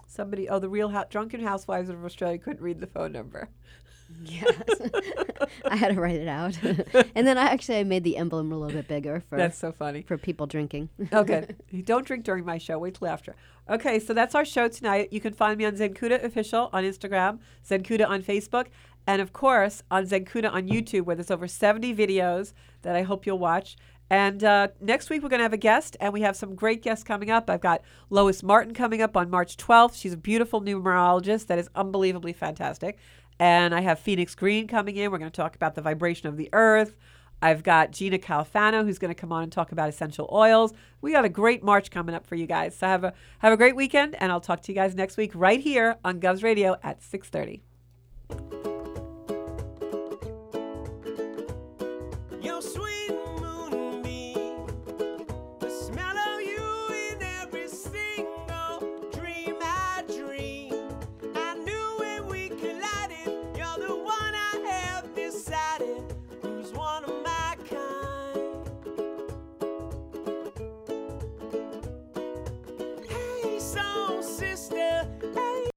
somebody, 0.07 0.49
oh, 0.49 0.61
the 0.61 0.69
real 0.69 0.93
drunken 1.11 1.43
housewives 1.43 1.89
of 1.89 2.05
Australia 2.05 2.39
couldn't 2.39 2.63
read 2.63 2.79
the 2.79 2.87
phone 2.87 3.11
number. 3.11 3.49
Yes. 4.25 4.53
I 5.65 5.77
had 5.77 5.95
to 5.95 6.01
write 6.01 6.17
it 6.17 6.29
out. 6.29 6.59
and 7.15 7.27
then 7.27 7.39
I 7.39 7.45
actually 7.45 7.79
I 7.79 7.85
made 7.85 8.05
the 8.05 8.17
emblem 8.17 8.53
a 8.53 8.59
little 8.59 8.77
bit 8.77 8.89
bigger 8.89 9.23
for 9.29 9.37
That's 9.37 9.57
so 9.57 9.73
funny. 9.73 10.03
for 10.03 10.19
people 10.19 10.47
drinking. 10.47 10.89
oh, 11.13 11.25
good. 11.25 11.57
Don't 11.85 12.07
drink 12.07 12.25
during 12.25 12.45
my 12.45 12.59
show. 12.59 12.79
Wait 12.79 12.95
till 12.95 13.09
after. 13.09 13.35
Okay, 13.69 13.99
so 13.99 14.15
that's 14.15 14.35
our 14.35 14.45
show 14.45 14.69
tonight. 14.69 15.09
You 15.13 15.21
can 15.21 15.33
find 15.33 15.59
me 15.59 15.65
on 15.65 15.77
Zencuda 15.77 16.23
Official 16.25 16.71
on 16.73 16.85
Instagram, 16.85 17.39
Zencuda 17.67 18.09
on 18.09 18.23
Facebook, 18.23 18.67
and 19.07 19.21
of 19.23 19.33
course 19.33 19.83
on 19.91 20.07
Zencuda 20.07 20.53
on 20.53 20.69
YouTube, 20.69 21.03
where 21.03 21.17
there's 21.17 21.31
over 21.31 21.47
70 21.47 21.95
videos 21.95 22.53
that 22.83 22.97
I 22.97 23.03
hope 23.03 23.27
you'll 23.27 23.39
watch. 23.39 23.77
And 24.11 24.43
uh, 24.43 24.69
next 24.81 25.11
week 25.11 25.23
we're 25.23 25.29
going 25.29 25.41
to 25.41 25.45
have 25.45 25.53
a 25.53 25.59
guest, 25.59 25.97
and 26.01 26.13
we 26.15 26.23
have 26.23 26.35
some 26.35 26.55
great 26.55 26.83
guests 26.83 27.05
coming 27.05 27.31
up. 27.31 27.51
I've 27.51 27.61
got 27.61 27.83
Lois 28.09 28.43
Martin 28.43 28.73
coming 28.73 29.03
up 29.03 29.17
on 29.19 29.29
March 29.29 29.57
12th. 29.59 29.95
She's 30.01 30.15
a 30.15 30.17
beautiful 30.17 30.63
numerologist 30.63 31.47
that 31.49 31.59
is 31.59 31.69
unbelievably 31.75 32.33
fantastic. 32.33 32.99
And 33.39 33.74
I 33.74 33.80
have 33.80 33.99
Phoenix 33.99 34.34
Green 34.34 34.66
coming 34.66 34.97
in. 34.97 35.11
We're 35.11 35.18
going 35.18 35.30
to 35.30 35.36
talk 35.36 35.55
about 35.55 35.74
the 35.74 35.82
vibration 35.82 36.28
of 36.28 36.36
the 36.36 36.49
earth. 36.53 36.97
I've 37.41 37.62
got 37.62 37.93
Gina 37.93 38.18
Calfano 38.18 38.84
who's 38.84 38.99
going 38.99 39.14
to 39.14 39.20
come 39.20 39.32
on 39.32 39.45
and 39.45 39.53
talk 39.53 39.70
about 39.70 39.89
essential 39.89 40.28
oils. 40.32 40.72
We 41.01 41.12
got 41.12 41.24
a 41.24 41.28
great 41.28 41.62
March 41.62 41.91
coming 41.91 42.14
up 42.14 42.26
for 42.26 42.34
you 42.34 42.47
guys. 42.47 42.76
So 42.76 42.86
have 42.86 43.05
a 43.05 43.14
have 43.39 43.53
a 43.53 43.57
great 43.57 43.76
weekend 43.76 44.16
and 44.16 44.32
I'll 44.32 44.41
talk 44.41 44.62
to 44.62 44.72
you 44.72 44.76
guys 44.76 44.95
next 44.95 45.16
week 45.16 45.32
right 45.34 45.61
here 45.61 45.97
on 46.05 46.20
Govs 46.20 46.43
Radio 46.43 46.76
at 46.82 47.01
6:30. 47.01 48.78